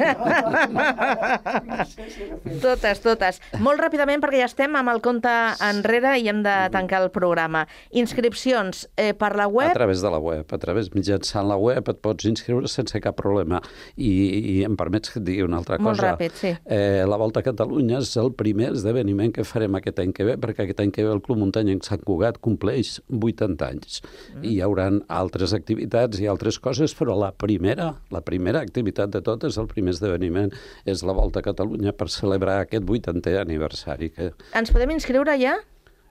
no 1.67 1.85
sé 1.85 2.09
si 2.09 2.23
agafem. 2.23 2.59
Totes, 2.61 3.01
totes. 3.03 3.39
Molt 3.63 3.81
ràpidament, 3.81 4.21
perquè 4.23 4.41
ja 4.41 4.47
estem 4.49 4.75
amb 4.79 4.91
el 4.91 5.01
compte 5.05 5.31
enrere 5.67 6.15
i 6.21 6.27
hem 6.31 6.41
de 6.45 6.55
tancar 6.73 7.01
el 7.05 7.11
programa. 7.13 7.65
Inscripcions 7.91 8.85
eh, 8.97 9.13
per 9.17 9.33
la 9.37 9.45
A 9.47 9.51
web... 9.51 9.73
través 9.75 10.01
de 10.01 10.11
la 10.13 10.19
web, 10.21 10.45
a 10.53 10.57
través 10.61 10.89
mitjançant 10.95 11.47
la 11.49 11.57
web 11.61 11.89
et 11.91 11.99
pots 12.03 12.25
inscriure 12.29 12.67
sense 12.71 12.99
cap 13.03 13.17
problema. 13.19 13.61
I, 13.95 14.09
i 14.09 14.55
em 14.67 14.75
permets 14.79 15.11
que 15.13 15.19
et 15.21 15.25
digui 15.27 15.45
una 15.45 15.59
altra 15.61 15.77
Molt 15.79 15.97
cosa. 15.99 16.13
ràpid, 16.15 16.35
sí. 16.37 16.53
Eh, 16.65 17.03
la 17.07 17.17
Volta 17.21 17.41
a 17.43 17.47
Catalunya 17.47 18.01
és 18.01 18.13
el 18.21 18.33
primer 18.37 18.71
esdeveniment 18.73 19.33
que 19.35 19.45
farem 19.47 19.77
aquest 19.79 19.99
any 20.03 20.13
que 20.15 20.25
ve, 20.27 20.37
perquè 20.41 20.65
aquest 20.65 20.81
any 20.83 20.91
que 20.95 21.05
ve 21.05 21.13
el 21.13 21.21
Club 21.25 21.41
Muntanya 21.41 21.73
en 21.75 21.81
Sant 21.85 22.03
Cugat 22.07 22.39
compleix 22.43 22.97
80 23.11 23.67
anys. 23.71 24.01
Mm. 24.35 24.43
I 24.47 24.55
hi 24.57 24.61
haurà 24.65 24.86
altres 25.13 25.53
activitats 25.57 26.19
i 26.23 26.27
altres 26.27 26.57
coses, 26.63 26.93
però 26.97 27.15
la 27.19 27.31
primera, 27.31 27.93
la 28.13 28.21
primera 28.25 28.61
activitat 28.65 29.11
de 29.13 29.21
totes, 29.25 29.57
el 29.61 29.67
primer 29.71 29.93
esdeveniment, 29.95 30.51
és 30.85 31.03
la 31.07 31.15
Volta 31.17 31.39
a 31.43 31.45
Catalunya 31.45 31.93
per 31.97 32.09
celebrar 32.13 32.59
aquest 32.65 32.85
80è 32.85 33.37
aniversari. 33.41 34.11
Que, 34.15 34.31
Ens 34.57 34.71
podem 34.73 34.91
inscriure 34.95 35.37
ja? 35.41 35.57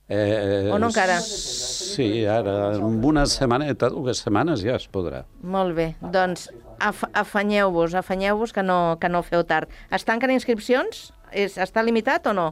eh, 0.08 0.70
O 0.72 0.78
no 0.78 0.90
encara? 0.92 1.18
Sí, 1.20 2.24
ara, 2.30 2.76
en 2.76 3.00
una 3.04 3.26
setmaneta, 3.26 3.90
dues 3.90 4.22
setmanes 4.22 4.62
ja 4.62 4.76
es 4.76 4.86
podrà. 4.92 5.24
Molt 5.42 5.74
bé, 5.76 5.88
doncs 6.00 6.48
af 6.78 7.02
afanyeu-vos, 7.16 7.94
afanyeu-vos 7.96 8.52
que, 8.52 8.62
no, 8.62 8.96
que 9.00 9.08
no 9.08 9.22
feu 9.26 9.42
tard. 9.48 9.68
Es 9.90 10.04
tanquen 10.04 10.30
inscripcions? 10.34 11.10
És, 11.32 11.56
està 11.58 11.82
limitat 11.82 12.26
o 12.30 12.36
no? 12.36 12.50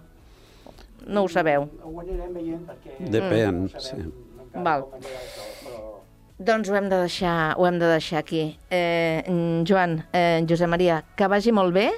No 1.07 1.27
ho 1.27 1.29
sabeu. 1.29 1.69
Ho 1.85 1.99
anirem 2.01 2.33
veient 2.33 2.63
perquè... 2.67 2.97
Depèn, 3.13 3.67
sabem 3.77 4.09
sí. 4.09 4.21
Val. 4.65 4.87
Doncs 6.39 6.69
ho 6.69 6.75
hem 6.75 6.89
de 6.91 6.99
deixar, 6.99 7.55
ho 7.57 7.67
hem 7.67 7.79
de 7.79 7.87
deixar 7.87 8.19
aquí. 8.19 8.59
Eh, 8.71 9.23
mm, 9.27 9.65
Joan, 9.69 10.05
eh, 10.13 10.45
Josep 10.49 10.69
Maria, 10.69 11.05
que 11.15 11.29
vagi 11.29 11.53
molt 11.53 11.73
bé. 11.73 11.93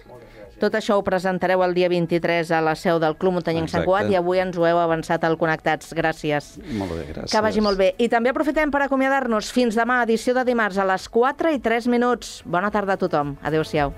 Tot 0.61 0.73
això 0.73 0.97
ho 0.97 1.03
presentareu 1.05 1.63
el 1.65 1.75
dia 1.77 1.89
23 1.93 2.51
a 2.51 2.63
la 2.65 2.75
seu 2.75 2.99
del 2.99 3.17
Club 3.21 3.37
Muntanyenc 3.37 3.69
Sant. 3.69 3.85
Cugat 3.85 4.09
i 4.09 4.17
avui 4.17 4.41
ens 4.41 4.57
ho 4.57 4.65
heu 4.65 4.79
avançat 4.81 5.25
al 5.25 5.37
Connectats. 5.37 5.93
Gràcies. 5.93 6.57
Molt 6.73 6.93
bé, 6.97 7.05
gràcies. 7.13 7.33
Que 7.33 7.43
vagi 7.45 7.61
molt 7.61 7.77
bé. 7.81 7.95
I 7.99 8.09
també 8.09 8.33
aprofitem 8.33 8.73
per 8.73 8.87
acomiadar-nos. 8.87 9.53
Fins 9.53 9.77
demà, 9.77 10.03
edició 10.09 10.33
de 10.35 10.45
dimarts 10.49 10.79
a 10.79 10.89
les 10.89 11.09
4 11.09 11.53
i 11.53 11.61
3 11.61 11.89
minuts. 11.93 12.41
Bona 12.45 12.71
tarda 12.71 12.97
a 12.97 12.97
tothom. 12.97 13.37
Adéu-siau. 13.43 13.93